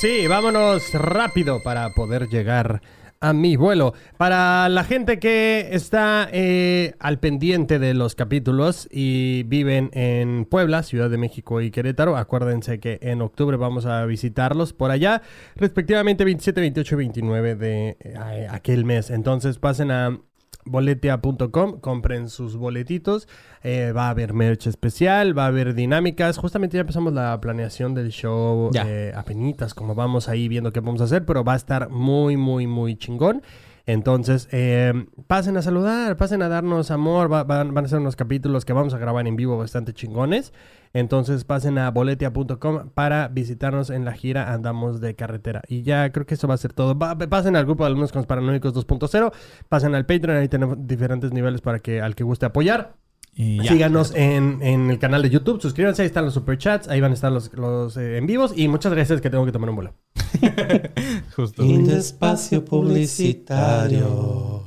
Sí, 0.00 0.26
vámonos 0.26 0.82
rápido 0.92 1.62
para 1.62 1.90
poder 1.94 2.28
llegar 2.28 2.82
a 3.22 3.32
mi 3.32 3.56
vuelo. 3.56 3.94
Para 4.18 4.68
la 4.68 4.84
gente 4.84 5.18
que 5.18 5.68
está 5.72 6.28
eh, 6.32 6.94
al 6.98 7.20
pendiente 7.20 7.78
de 7.78 7.94
los 7.94 8.14
capítulos 8.14 8.88
y 8.90 9.44
viven 9.44 9.90
en 9.94 10.44
Puebla, 10.44 10.82
Ciudad 10.82 11.08
de 11.08 11.16
México 11.16 11.60
y 11.60 11.70
Querétaro, 11.70 12.16
acuérdense 12.16 12.80
que 12.80 12.98
en 13.00 13.22
octubre 13.22 13.56
vamos 13.56 13.86
a 13.86 14.04
visitarlos 14.04 14.72
por 14.72 14.90
allá, 14.90 15.22
respectivamente 15.54 16.24
27, 16.24 16.60
28 16.60 16.94
y 16.94 16.98
29 16.98 17.54
de 17.54 17.96
eh, 18.00 18.48
aquel 18.50 18.84
mes. 18.84 19.10
Entonces 19.10 19.58
pasen 19.58 19.92
a 19.92 20.18
boletia.com, 20.64 21.80
compren 21.80 22.28
sus 22.28 22.56
boletitos, 22.56 23.28
eh, 23.62 23.92
va 23.96 24.06
a 24.06 24.10
haber 24.10 24.32
merch 24.32 24.66
especial, 24.66 25.36
va 25.36 25.44
a 25.44 25.48
haber 25.48 25.74
dinámicas, 25.74 26.38
justamente 26.38 26.76
ya 26.76 26.82
empezamos 26.82 27.12
la 27.12 27.40
planeación 27.40 27.94
del 27.94 28.10
show 28.10 28.70
Ya. 28.72 28.84
eh, 28.86 29.12
apenitas, 29.14 29.74
como 29.74 29.94
vamos 29.94 30.28
ahí 30.28 30.48
viendo 30.48 30.72
qué 30.72 30.80
vamos 30.80 31.00
a 31.00 31.04
hacer, 31.04 31.24
pero 31.24 31.44
va 31.44 31.54
a 31.54 31.56
estar 31.56 31.88
muy, 31.90 32.36
muy, 32.36 32.66
muy 32.66 32.96
chingón. 32.96 33.42
Entonces, 33.84 34.48
eh, 34.52 34.92
pasen 35.26 35.56
a 35.56 35.62
saludar, 35.62 36.16
pasen 36.16 36.40
a 36.42 36.48
darnos 36.48 36.92
amor, 36.92 37.32
va- 37.32 37.42
van, 37.42 37.74
van 37.74 37.84
a 37.84 37.88
ser 37.88 37.98
unos 37.98 38.14
capítulos 38.14 38.64
que 38.64 38.72
vamos 38.72 38.94
a 38.94 38.98
grabar 38.98 39.26
en 39.26 39.34
vivo 39.34 39.58
bastante 39.58 39.92
chingones. 39.92 40.52
Entonces, 40.94 41.44
pasen 41.44 41.78
a 41.78 41.90
boletia.com 41.90 42.90
para 42.94 43.28
visitarnos 43.28 43.88
en 43.90 44.04
la 44.04 44.12
gira 44.12 44.52
Andamos 44.52 45.00
de 45.00 45.14
Carretera. 45.14 45.62
Y 45.68 45.82
ya 45.82 46.10
creo 46.12 46.26
que 46.26 46.34
eso 46.34 46.46
va 46.48 46.54
a 46.54 46.58
ser 46.58 46.72
todo. 46.74 46.98
Pasen 46.98 47.56
al 47.56 47.64
grupo 47.64 47.84
de 47.84 47.88
alumnos 47.88 48.12
con 48.12 48.20
los 48.20 48.26
paranoicos 48.26 48.74
2.0, 48.74 49.32
pasen 49.68 49.94
al 49.94 50.06
Patreon, 50.06 50.38
ahí 50.38 50.48
tenemos 50.48 50.76
diferentes 50.80 51.32
niveles 51.32 51.60
para 51.60 51.78
que 51.78 52.00
al 52.00 52.14
que 52.14 52.24
guste 52.24 52.46
apoyar. 52.46 52.94
y 53.34 53.62
ya. 53.62 53.72
Síganos 53.72 54.14
en, 54.14 54.60
en 54.62 54.90
el 54.90 54.98
canal 54.98 55.22
de 55.22 55.30
YouTube, 55.30 55.60
suscríbanse, 55.62 56.02
ahí 56.02 56.06
están 56.06 56.26
los 56.26 56.34
superchats, 56.34 56.88
ahí 56.88 57.00
van 57.00 57.12
a 57.12 57.14
estar 57.14 57.32
los, 57.32 57.50
los, 57.54 57.96
eh, 57.96 58.18
en 58.18 58.26
vivos. 58.26 58.52
Y 58.54 58.68
muchas 58.68 58.92
gracias 58.92 59.22
que 59.22 59.30
tengo 59.30 59.46
que 59.46 59.52
tomar 59.52 59.70
un 59.70 59.76
vuelo. 59.76 59.94
Justo. 61.36 61.62
De 61.62 61.96
espacio 61.96 62.62
publicitario. 62.64 64.64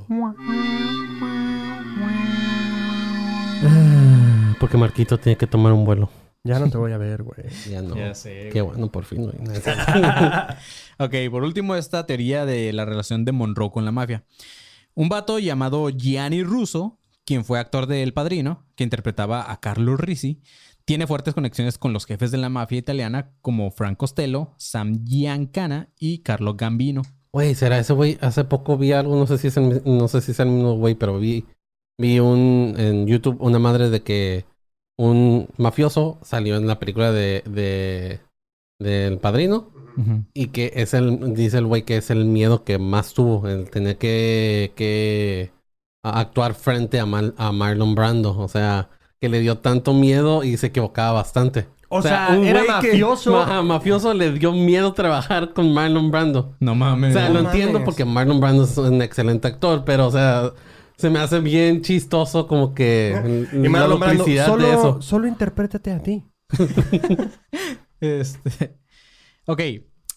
Porque 4.66 4.78
Marquito 4.78 5.20
tiene 5.20 5.38
que 5.38 5.46
tomar 5.46 5.74
un 5.74 5.86
vuelo. 5.86 6.10
Ya 6.44 6.58
no 6.58 6.68
te 6.72 6.78
voy 6.80 6.92
a 6.92 6.98
ver, 6.98 7.22
güey. 7.22 7.38
Ya 7.70 7.84
no. 7.84 7.96
Ya 7.96 8.16
sé, 8.16 8.50
Qué 8.52 8.62
güey. 8.62 8.74
bueno, 8.74 8.92
por 8.92 9.06
fin, 9.06 9.22
güey. 9.22 9.36
Ok, 10.98 11.14
por 11.30 11.44
último, 11.44 11.76
esta 11.76 12.08
teoría 12.08 12.48
de 12.48 12.74
la 12.74 12.84
relación 12.84 13.26
de 13.26 13.32
Monroe 13.32 13.70
con 13.70 13.86
la 13.86 13.92
mafia. 13.92 14.24
Un 14.96 15.08
vato 15.08 15.38
llamado 15.38 15.88
Gianni 15.90 16.42
Russo, 16.42 16.98
quien 17.26 17.46
fue 17.46 17.60
actor 17.60 17.86
de 17.86 18.02
El 18.02 18.14
Padrino, 18.14 18.66
que 18.76 18.84
interpretaba 18.84 19.52
a 19.52 19.60
Carlo 19.60 19.98
Risi, 19.98 20.42
tiene 20.84 21.06
fuertes 21.06 21.36
conexiones 21.36 21.78
con 21.78 21.94
los 21.94 22.08
jefes 22.08 22.32
de 22.32 22.40
la 22.40 22.50
mafia 22.50 22.80
italiana 22.80 23.34
como 23.44 23.70
Frank 23.70 23.98
Costello, 23.98 24.56
Sam 24.58 25.06
Giancana 25.06 25.90
y 26.00 26.24
Carlo 26.24 26.56
Gambino. 26.56 27.04
Güey, 27.32 27.54
¿será 27.54 27.78
ese 27.78 27.94
güey? 27.94 28.18
Hace 28.20 28.46
poco 28.46 28.80
vi 28.80 28.94
algo, 28.94 29.16
no 29.16 29.28
sé 29.28 29.38
si 29.38 29.46
es 29.46 29.58
el, 29.58 29.84
no 29.86 30.08
sé 30.08 30.22
si 30.22 30.32
es 30.32 30.40
el 30.40 30.48
mismo 30.50 30.74
güey, 30.76 30.96
pero 30.96 31.20
vi, 31.20 31.46
vi 32.00 32.20
un 32.20 32.74
en 32.80 33.06
YouTube 33.06 33.38
una 33.40 33.60
madre 33.60 33.92
de 33.92 34.02
que 34.02 34.46
un 34.98 35.48
mafioso 35.58 36.18
salió 36.22 36.56
en 36.58 36.68
la 36.68 36.80
película 36.80 37.12
de, 37.12 37.44
de 37.46 38.20
del 38.80 39.18
padrino 39.20 39.72
y 40.34 40.48
que 40.48 40.74
es 40.76 40.94
el, 40.94 41.34
dice 41.34 41.58
el 41.60 41.66
güey 41.66 41.84
que 41.84 41.96
es 41.98 42.10
el 42.10 42.26
miedo 42.26 42.66
que 42.66 42.78
más 42.78 43.14
tuvo, 43.14 43.48
el 43.48 43.70
tener 43.70 43.98
que, 43.98 44.74
que 44.76 45.52
actuar 46.04 46.54
frente 46.54 47.00
a, 47.00 47.06
Mal- 47.06 47.34
a 47.38 47.52
Marlon 47.54 47.96
Brando, 47.96 48.38
o 48.38 48.48
sea, 48.50 48.90
que 49.22 49.30
le 49.30 49.40
dio 49.40 49.60
tanto 49.60 49.94
miedo 49.94 50.44
y 50.44 50.58
se 50.58 50.68
equivocaba 50.68 51.14
bastante. 51.14 51.68
O 51.88 52.02
sea, 52.02 52.30
un 52.32 52.44
era 52.46 52.64
güey 52.64 52.80
que- 52.82 52.88
mafioso. 52.90 53.40
Ajá, 53.40 53.62
mafioso 53.62 54.14
le 54.14 54.34
dio 54.34 54.52
miedo 54.52 54.92
trabajar 54.94 55.54
con 55.54 55.74
Marlon 55.74 56.12
Brando. 56.12 56.56
No 56.60 56.76
mames. 56.76 57.16
O 57.16 57.20
sea, 57.20 57.30
No 57.30 57.36
lo 57.36 57.40
entiendo 57.48 57.82
porque 57.86 58.04
Marlon 58.04 58.42
Brando 58.42 58.64
es 58.66 58.78
un 58.78 59.02
excelente 59.02 59.48
actor, 59.48 59.84
pero 59.86 60.08
o 60.08 60.12
sea, 60.12 60.52
se 60.98 61.10
me 61.10 61.20
hace 61.20 61.40
bien 61.40 61.82
chistoso 61.82 62.48
como 62.48 62.74
que 62.74 63.48
Y 63.54 63.68
la 63.70 63.86
duplicidad 63.88 64.46
solo, 64.48 64.68
de 64.68 64.74
eso. 64.74 65.02
solo 65.02 65.28
interprétate 65.28 65.92
a 65.92 66.00
ti. 66.02 66.24
Este. 68.00 68.78
Ok. 69.46 69.62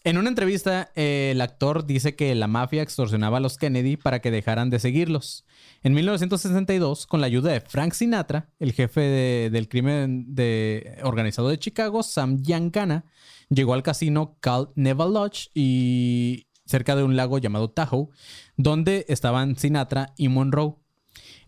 En 0.05 0.17
una 0.17 0.29
entrevista, 0.31 0.91
eh, 0.95 1.31
el 1.33 1.41
actor 1.41 1.85
dice 1.85 2.15
que 2.17 2.35
la 2.35 2.47
mafia 2.47 2.83
extorsionaba 2.83 3.39
a 3.39 3.41
los 3.41 3.59
Kennedy 3.59 3.97
para 3.97 4.21
que 4.21 4.31
dejaran 4.31 4.71
de 4.71 4.79
seguirlos. 4.79 5.45
En 5.83 5.93
1962, 5.93 7.07
con 7.07 7.21
la 7.21 7.27
ayuda 7.27 7.53
de 7.53 7.61
Frank 7.61 7.93
Sinatra, 7.93 8.49
el 8.59 8.73
jefe 8.73 9.01
de- 9.01 9.51
del 9.51 9.69
crimen 9.69 10.35
de- 10.35 10.99
organizado 11.03 11.49
de 11.49 11.59
Chicago, 11.59 12.03
Sam 12.03 12.43
Giancana, 12.43 13.05
llegó 13.51 13.75
al 13.75 13.83
casino 13.83 14.39
Cal 14.41 14.71
Neva 14.77 15.05
Lodge 15.07 15.49
y 15.53 16.47
cerca 16.69 16.95
de 16.95 17.03
un 17.03 17.17
lago 17.17 17.39
llamado 17.39 17.71
Tahoe, 17.71 18.09
donde 18.57 19.07
estaban 19.09 19.57
Sinatra 19.57 20.13
y 20.17 20.29
Monroe. 20.29 20.77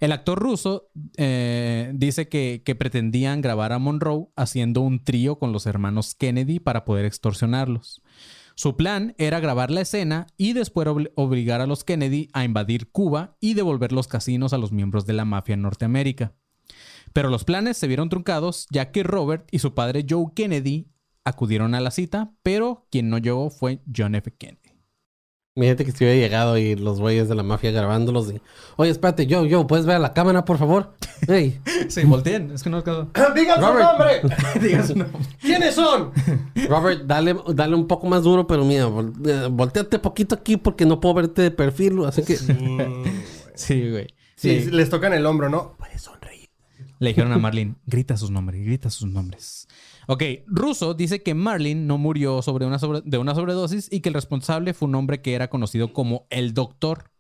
El 0.01 0.13
actor 0.13 0.39
ruso 0.39 0.91
eh, 1.17 1.93
dice 1.95 2.29
que, 2.29 2.63
pretendían 2.79 3.43
grabar 3.43 3.73
a 3.73 3.79
Monroe 3.79 4.29
haciendo 4.35 4.81
un 4.81 5.05
trío 5.05 5.39
con 5.39 5.53
los 5.53 5.67
hermanos 5.67 6.15
Kennedy 6.15 6.59
para 6.59 6.85
poder 6.85 7.05
extorsionarlos. 7.05 8.03
Su 8.55 8.77
plan 8.77 9.15
era 9.19 9.41
grabar 9.41 9.71
la 9.71 9.83
escena 9.83 10.27
y 10.37 10.55
después 10.55 10.89
obli- 10.89 11.13
obligar 11.15 11.61
a 11.61 11.67
los 11.67 11.85
Kennedy 11.85 12.29
a 12.33 12.45
invadir 12.45 12.91
Cuba 12.91 13.37
y 13.41 13.55
devolver 13.55 13.93
los 13.93 14.09
casinos 14.09 14.53
a 14.53 14.59
los 14.59 14.73
miembros 14.73 15.07
de 15.07 15.13
la 15.13 15.25
mafia 15.25 15.55
en 15.55 15.63
Norteamérica. 15.63 16.35
Pero 17.13 17.29
los 17.29 17.45
planes 17.45 17.77
se 17.77 17.87
vieron 17.87 18.09
truncados 18.09 18.67
ya 18.71 18.91
que 18.91 19.03
Robert 19.03 19.49
y 19.51 19.59
su 19.59 19.75
padre 19.75 20.07
Joe 20.09 20.27
Kennedy 20.35 20.89
acudieron 21.25 21.75
a 21.75 21.81
la 21.81 21.91
cita, 21.91 22.33
pero 22.43 22.87
quien 22.91 23.11
no 23.11 23.19
llegó 23.19 23.51
fue 23.51 23.83
John 23.95 24.15
F. 24.15 24.33
Kennedy. 24.37 24.70
Imagínate 25.61 25.85
que 25.85 25.93
si 25.93 26.05
hubiera 26.05 26.19
llegado 26.19 26.57
y 26.57 26.75
los 26.75 27.01
güeyes 27.01 27.29
de 27.29 27.35
la 27.35 27.43
mafia 27.43 27.71
grabándolos 27.71 28.33
y... 28.33 28.41
Oye, 28.77 28.91
espérate, 28.91 29.27
yo, 29.27 29.45
yo, 29.45 29.67
¿puedes 29.67 29.85
ver 29.85 29.97
a 29.97 29.99
la 29.99 30.15
cámara, 30.15 30.45
por 30.47 30.57
favor? 30.57 30.95
Hey, 31.29 31.61
Sí, 31.89 32.03
volteen, 32.05 32.51
es 32.53 32.63
que 32.63 32.71
no. 32.71 32.81
¡Digan 33.35 33.57
su 33.61 33.67
Robert. 33.67 33.85
nombre! 33.85 34.23
Digan 34.67 34.87
su 34.89 34.97
nombre. 34.97 35.21
¿Quiénes 35.39 35.75
son? 35.75 36.13
Robert, 36.67 37.03
dale, 37.05 37.37
dale 37.55 37.75
un 37.75 37.87
poco 37.87 38.07
más 38.07 38.23
duro, 38.23 38.47
pero 38.47 38.65
mira, 38.65 38.89
vol- 38.89 39.13
eh, 39.29 39.49
volteate 39.51 39.99
poquito 39.99 40.35
aquí 40.35 40.57
porque 40.57 40.87
no 40.87 40.99
puedo 40.99 41.15
verte 41.17 41.43
de 41.43 41.51
perfil, 41.51 42.03
así 42.07 42.23
que... 42.23 42.37
Sí, 43.55 43.91
güey. 43.91 44.07
Sí, 44.37 44.61
Le- 44.65 44.71
les 44.79 44.89
tocan 44.89 45.13
el 45.13 45.27
hombro, 45.27 45.51
¿no? 45.51 45.77
Puedes 45.79 46.01
sonreír. 46.01 46.49
Le 46.99 47.09
dijeron 47.09 47.33
a 47.33 47.39
Marlene, 47.39 47.75
grita 47.87 48.17
sus 48.17 48.31
nombres, 48.31 48.65
grita 48.65 48.89
sus 48.89 49.07
nombres. 49.11 49.69
Ok, 50.13 50.23
Russo 50.47 50.95
dice 50.95 51.23
que 51.23 51.35
Marlene 51.35 51.83
no 51.83 51.97
murió 51.97 52.43
sobre 52.43 52.67
una 52.67 52.81
sobre- 52.81 53.01
de 53.05 53.19
una 53.19 53.35
sobredosis 53.35 53.89
y 53.93 54.01
que 54.01 54.09
el 54.09 54.15
responsable 54.15 54.75
fue 54.75 54.89
un 54.89 54.97
hombre 54.97 55.23
que 55.23 55.35
era 55.35 55.49
conocido 55.49 55.93
como 55.93 56.27
el 56.31 56.53
doctor. 56.53 57.13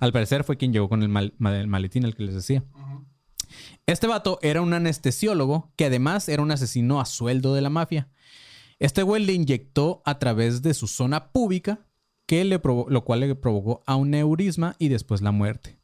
Al 0.00 0.12
parecer 0.12 0.44
fue 0.44 0.56
quien 0.56 0.72
llegó 0.72 0.88
con 0.88 1.02
el, 1.02 1.08
mal- 1.10 1.34
ma- 1.38 1.58
el 1.58 1.66
maletín, 1.66 2.04
el 2.04 2.14
que 2.14 2.22
les 2.22 2.34
decía. 2.34 2.64
Este 3.86 4.06
vato 4.06 4.38
era 4.40 4.62
un 4.62 4.72
anestesiólogo 4.72 5.72
que 5.76 5.86
además 5.86 6.28
era 6.28 6.42
un 6.42 6.50
asesino 6.50 7.00
a 7.00 7.04
sueldo 7.06 7.54
de 7.54 7.60
la 7.60 7.70
mafia. 7.70 8.08
Este 8.78 9.02
güey 9.02 9.24
le 9.24 9.32
inyectó 9.34 10.02
a 10.06 10.18
través 10.18 10.62
de 10.62 10.72
su 10.72 10.86
zona 10.86 11.30
pública, 11.32 11.86
que 12.26 12.44
le 12.44 12.60
lo 12.62 13.04
cual 13.04 13.20
le 13.20 13.34
provocó 13.34 13.82
a 13.86 13.96
un 13.96 14.10
neurisma 14.10 14.74
y 14.78 14.88
después 14.88 15.20
la 15.20 15.32
muerte. 15.32 15.77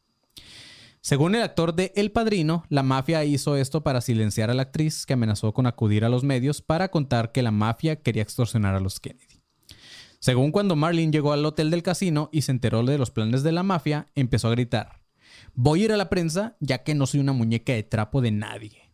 Según 1.05 1.35
el 1.35 1.43
actor 1.43 1.75
de 1.75 1.93
El 1.95 2.11
Padrino, 2.11 2.63
la 2.67 2.81
mafia 2.81 3.23
hizo 3.25 3.57
esto 3.57 3.83
para 3.83 4.01
silenciar 4.01 4.49
a 4.49 4.55
la 4.55 4.63
actriz 4.63 5.05
que 5.05 5.13
amenazó 5.13 5.53
con 5.53 5.67
acudir 5.67 6.03
a 6.03 6.09
los 6.09 6.23
medios 6.23 6.63
para 6.63 6.89
contar 6.89 7.31
que 7.31 7.43
la 7.43 7.51
mafia 7.51 7.97
quería 7.97 8.23
extorsionar 8.23 8.73
a 8.73 8.79
los 8.79 8.99
Kennedy. 8.99 9.39
Según 10.17 10.51
cuando 10.51 10.75
Marlene 10.75 11.11
llegó 11.11 11.31
al 11.31 11.45
hotel 11.45 11.69
del 11.69 11.83
casino 11.83 12.29
y 12.31 12.41
se 12.41 12.53
enteró 12.53 12.83
de 12.83 12.97
los 12.97 13.11
planes 13.11 13.43
de 13.43 13.51
la 13.51 13.61
mafia, 13.61 14.07
empezó 14.15 14.47
a 14.47 14.51
gritar, 14.51 15.03
voy 15.53 15.81
a 15.81 15.85
ir 15.85 15.91
a 15.91 15.97
la 15.97 16.09
prensa 16.09 16.57
ya 16.59 16.83
que 16.83 16.95
no 16.95 17.05
soy 17.05 17.19
una 17.19 17.33
muñeca 17.33 17.73
de 17.73 17.83
trapo 17.83 18.21
de 18.21 18.31
nadie. 18.31 18.84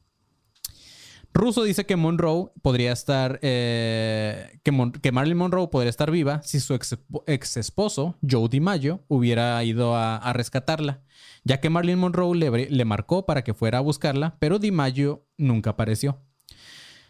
Russo 1.34 1.64
dice 1.64 1.86
que 1.86 1.96
Monroe 1.96 2.52
podría 2.62 2.92
estar, 2.92 3.40
eh, 3.42 4.60
que, 4.64 5.12
Marilyn 5.12 5.38
Monroe 5.38 5.70
podría 5.70 5.90
estar 5.90 6.12
viva 6.12 6.42
si 6.44 6.60
su 6.60 6.74
ex, 6.74 7.58
esposo, 7.58 8.18
Joe 8.30 8.50
DiMaggio, 8.50 9.04
hubiera 9.08 9.64
ido 9.64 9.96
a, 9.96 10.34
rescatarla, 10.34 11.02
ya 11.44 11.62
que 11.62 11.70
Marilyn 11.70 12.00
Monroe 12.00 12.36
le, 12.36 12.86
marcó 12.86 13.26
para 13.26 13.44
que 13.44 13.54
fuera 13.54 13.78
a 13.78 13.82
buscarla, 13.82 14.36
pero 14.40 14.60
DiMaggio 14.60 15.26
nunca 15.38 15.72
apareció. 15.72 16.20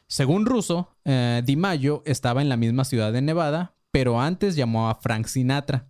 Según 0.07 0.45
Russo, 0.45 0.95
eh, 1.03 1.41
DiMaggio 1.43 2.03
estaba 2.05 2.41
en 2.41 2.49
la 2.49 2.57
misma 2.57 2.85
ciudad 2.85 3.11
de 3.11 3.21
Nevada, 3.21 3.73
pero 3.89 4.21
antes 4.21 4.55
llamó 4.55 4.89
a 4.89 4.95
Frank 4.95 5.25
Sinatra. 5.25 5.87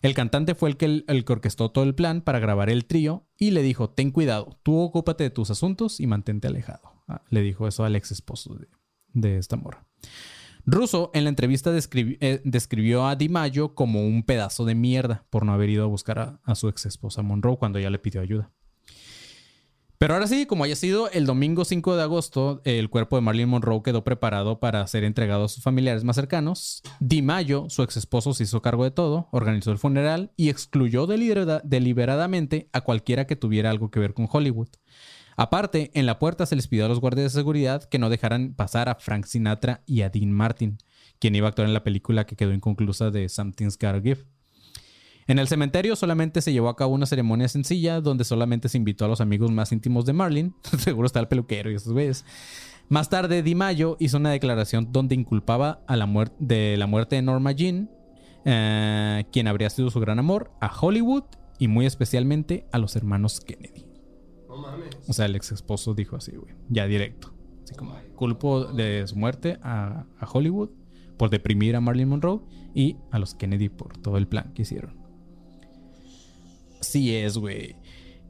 El 0.00 0.14
cantante 0.14 0.54
fue 0.54 0.70
el 0.70 0.76
que, 0.76 1.04
el 1.06 1.24
que 1.24 1.32
orquestó 1.32 1.70
todo 1.70 1.84
el 1.84 1.94
plan 1.94 2.22
para 2.22 2.38
grabar 2.38 2.70
el 2.70 2.86
trío 2.86 3.26
y 3.36 3.50
le 3.50 3.62
dijo, 3.62 3.90
ten 3.90 4.10
cuidado, 4.10 4.58
tú 4.62 4.78
ocúpate 4.78 5.24
de 5.24 5.30
tus 5.30 5.50
asuntos 5.50 6.00
y 6.00 6.06
mantente 6.06 6.46
alejado. 6.46 6.97
Le 7.30 7.42
dijo 7.42 7.66
eso 7.68 7.84
al 7.84 7.96
ex 7.96 8.12
esposo 8.12 8.54
de, 8.54 8.68
de 9.14 9.38
esta 9.38 9.56
morra. 9.56 9.86
Russo 10.66 11.10
en 11.14 11.24
la 11.24 11.30
entrevista 11.30 11.72
eh, 11.74 12.40
describió 12.44 13.06
a 13.06 13.16
DiMaggio 13.16 13.74
como 13.74 14.06
un 14.06 14.22
pedazo 14.22 14.66
de 14.66 14.74
mierda 14.74 15.24
por 15.30 15.46
no 15.46 15.52
haber 15.54 15.70
ido 15.70 15.82
a 15.84 15.86
buscar 15.86 16.40
a, 16.42 16.54
su 16.54 16.68
ex 16.68 16.84
esposa 16.84 17.22
Monroe 17.22 17.56
cuando 17.56 17.78
ella 17.78 17.88
le 17.90 17.98
pidió 17.98 18.20
ayuda. 18.20 18.50
Pero 19.96 20.14
ahora 20.14 20.28
sí, 20.28 20.46
como 20.46 20.62
haya 20.62 20.76
sido, 20.76 21.10
el 21.10 21.26
domingo 21.26 21.64
5 21.64 21.96
de 21.96 22.02
agosto, 22.02 22.60
el 22.64 22.88
cuerpo 22.88 23.16
de 23.16 23.22
Marilyn 23.22 23.48
Monroe 23.48 23.82
quedó 23.82 24.04
preparado 24.04 24.60
para 24.60 24.86
ser 24.86 25.02
entregado 25.02 25.44
a 25.44 25.48
sus 25.48 25.64
familiares 25.64 26.04
más 26.04 26.14
cercanos. 26.14 26.82
DiMaggio, 27.00 27.68
su 27.68 27.82
ex 27.82 27.96
esposo, 27.96 28.32
se 28.32 28.44
hizo 28.44 28.62
cargo 28.62 28.84
de 28.84 28.92
todo, 28.92 29.28
organizó 29.32 29.72
el 29.72 29.78
funeral 29.78 30.30
y 30.36 30.50
excluyó 30.50 31.08
delibera- 31.08 31.62
deliberadamente 31.64 32.68
a 32.72 32.82
cualquiera 32.82 33.26
que 33.26 33.34
tuviera 33.34 33.70
algo 33.70 33.90
que 33.90 33.98
ver 33.98 34.14
con 34.14 34.28
Hollywood. 34.30 34.68
Aparte, 35.38 35.92
en 35.94 36.04
la 36.04 36.18
puerta 36.18 36.46
se 36.46 36.56
les 36.56 36.66
pidió 36.66 36.86
a 36.86 36.88
los 36.88 37.00
guardias 37.00 37.32
de 37.32 37.38
seguridad 37.38 37.84
que 37.84 38.00
no 38.00 38.10
dejaran 38.10 38.54
pasar 38.54 38.88
a 38.88 38.96
Frank 38.96 39.24
Sinatra 39.24 39.84
y 39.86 40.02
a 40.02 40.10
Dean 40.10 40.32
Martin, 40.32 40.78
quien 41.20 41.36
iba 41.36 41.46
a 41.46 41.50
actuar 41.50 41.68
en 41.68 41.74
la 41.74 41.84
película 41.84 42.26
que 42.26 42.34
quedó 42.34 42.52
inconclusa 42.52 43.12
de 43.12 43.28
Something's 43.28 43.78
Gotta 43.78 44.00
Give. 44.00 44.24
En 45.28 45.38
el 45.38 45.46
cementerio 45.46 45.94
solamente 45.94 46.42
se 46.42 46.52
llevó 46.52 46.68
a 46.68 46.74
cabo 46.74 46.92
una 46.92 47.06
ceremonia 47.06 47.46
sencilla 47.46 48.00
donde 48.00 48.24
solamente 48.24 48.68
se 48.68 48.78
invitó 48.78 49.04
a 49.04 49.08
los 49.08 49.20
amigos 49.20 49.52
más 49.52 49.70
íntimos 49.70 50.04
de 50.06 50.12
Marlin. 50.12 50.56
Seguro 50.78 51.06
está 51.06 51.20
el 51.20 51.28
peluquero 51.28 51.70
y 51.70 51.76
esos 51.76 51.92
güeyes. 51.92 52.24
Más 52.88 53.08
tarde, 53.08 53.44
Di 53.44 53.54
Mayo 53.54 53.96
hizo 54.00 54.16
una 54.16 54.32
declaración 54.32 54.90
donde 54.90 55.14
inculpaba 55.14 55.84
a 55.86 55.94
la 55.94 56.32
de 56.40 56.76
la 56.76 56.88
muerte 56.88 57.14
de 57.14 57.22
Norma 57.22 57.52
Jean, 57.52 57.88
eh, 58.44 59.24
quien 59.30 59.46
habría 59.46 59.70
sido 59.70 59.88
su 59.90 60.00
gran 60.00 60.18
amor, 60.18 60.50
a 60.60 60.68
Hollywood 60.76 61.24
y 61.60 61.68
muy 61.68 61.86
especialmente 61.86 62.66
a 62.72 62.78
los 62.78 62.96
hermanos 62.96 63.38
Kennedy. 63.40 63.87
O 65.08 65.12
sea, 65.12 65.26
el 65.26 65.36
ex 65.36 65.52
esposo 65.52 65.94
dijo 65.94 66.16
así, 66.16 66.32
güey, 66.36 66.54
ya 66.68 66.86
directo. 66.86 67.32
Así 67.64 67.74
como 67.74 67.94
culpo 68.14 68.64
de 68.64 69.06
su 69.06 69.16
muerte 69.16 69.58
a, 69.62 70.06
a 70.18 70.30
Hollywood 70.30 70.70
por 71.16 71.30
deprimir 71.30 71.76
a 71.76 71.80
Marilyn 71.80 72.08
Monroe 72.08 72.40
y 72.74 72.96
a 73.10 73.18
los 73.18 73.34
Kennedy 73.34 73.68
por 73.68 73.98
todo 73.98 74.16
el 74.16 74.26
plan 74.26 74.52
que 74.54 74.62
hicieron. 74.62 74.96
Así 76.80 77.14
es, 77.14 77.36
güey. 77.36 77.76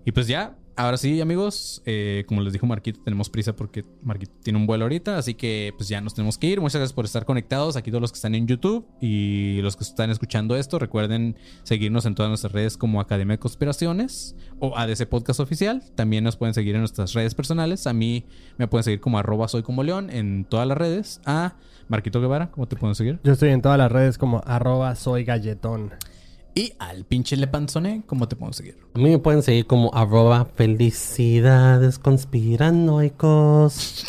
Y 0.04 0.12
pues 0.12 0.26
ya, 0.26 0.58
ahora 0.78 0.96
sí, 0.96 1.20
amigos, 1.20 1.82
eh, 1.84 2.24
como 2.26 2.40
les 2.40 2.52
dijo 2.52 2.64
Marquito, 2.66 3.00
tenemos 3.04 3.28
prisa 3.28 3.54
porque 3.54 3.84
Marquito 4.02 4.32
tiene 4.42 4.58
un 4.58 4.66
vuelo 4.66 4.84
ahorita, 4.84 5.18
así 5.18 5.34
que 5.34 5.74
pues 5.76 5.88
ya 5.88 6.00
nos 6.00 6.14
tenemos 6.14 6.38
que 6.38 6.46
ir. 6.46 6.60
Muchas 6.60 6.80
gracias 6.80 6.94
por 6.94 7.04
estar 7.04 7.24
conectados 7.24 7.76
aquí 7.76 7.90
todos 7.90 8.00
los 8.00 8.12
que 8.12 8.16
están 8.16 8.34
en 8.34 8.46
YouTube 8.46 8.86
y 9.00 9.60
los 9.60 9.76
que 9.76 9.84
están 9.84 10.10
escuchando 10.10 10.56
esto. 10.56 10.78
Recuerden 10.78 11.36
seguirnos 11.64 12.06
en 12.06 12.14
todas 12.14 12.30
nuestras 12.30 12.52
redes 12.52 12.76
como 12.76 13.00
Academia 13.00 13.34
de 13.34 13.38
Conspiraciones 13.40 14.36
o 14.60 14.78
ADC 14.78 15.06
Podcast 15.08 15.40
Oficial. 15.40 15.82
También 15.96 16.22
nos 16.22 16.36
pueden 16.36 16.54
seguir 16.54 16.76
en 16.76 16.82
nuestras 16.82 17.12
redes 17.12 17.34
personales. 17.34 17.86
A 17.88 17.92
mí 17.92 18.24
me 18.56 18.68
pueden 18.68 18.84
seguir 18.84 19.00
como 19.00 19.18
arroba 19.18 19.48
soy 19.48 19.62
como 19.62 19.82
león 19.82 20.10
en 20.10 20.44
todas 20.44 20.66
las 20.66 20.78
redes. 20.78 21.20
A 21.26 21.56
Marquito 21.88 22.20
Guevara, 22.20 22.50
¿cómo 22.52 22.68
te 22.68 22.76
pueden 22.76 22.94
seguir? 22.94 23.18
Yo 23.24 23.32
estoy 23.32 23.50
en 23.50 23.62
todas 23.62 23.78
las 23.78 23.90
redes 23.90 24.16
como 24.16 24.42
arroba 24.46 24.94
soy 24.94 25.24
galletón. 25.24 25.92
Y 26.58 26.74
al 26.80 27.04
pinche 27.04 27.36
Lepanzone, 27.36 28.02
¿cómo 28.04 28.26
te 28.26 28.34
pueden 28.34 28.52
seguir? 28.52 28.76
A 28.92 28.98
mí 28.98 29.10
me 29.10 29.20
pueden 29.20 29.44
seguir 29.44 29.68
como 29.68 29.94
arroba 29.94 30.44
felicidades 30.56 32.00
conspiranoicos. 32.00 34.04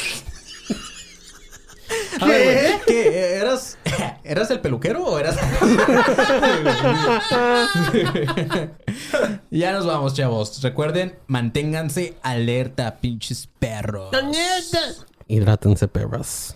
A 2.20 2.26
ver, 2.26 2.82
¿qué? 2.88 3.36
¿Eras, 3.36 3.78
¿Eras 4.24 4.50
el 4.50 4.62
peluquero 4.62 5.06
o 5.06 5.20
eras.? 5.20 5.38
ya 9.52 9.72
nos 9.72 9.86
vamos, 9.86 10.16
chavos. 10.16 10.64
Recuerden, 10.64 11.20
manténganse 11.28 12.16
alerta, 12.24 12.98
pinches 13.00 13.48
perros. 13.60 14.10
Hidrátense, 15.28 15.88
perras. 15.88 16.56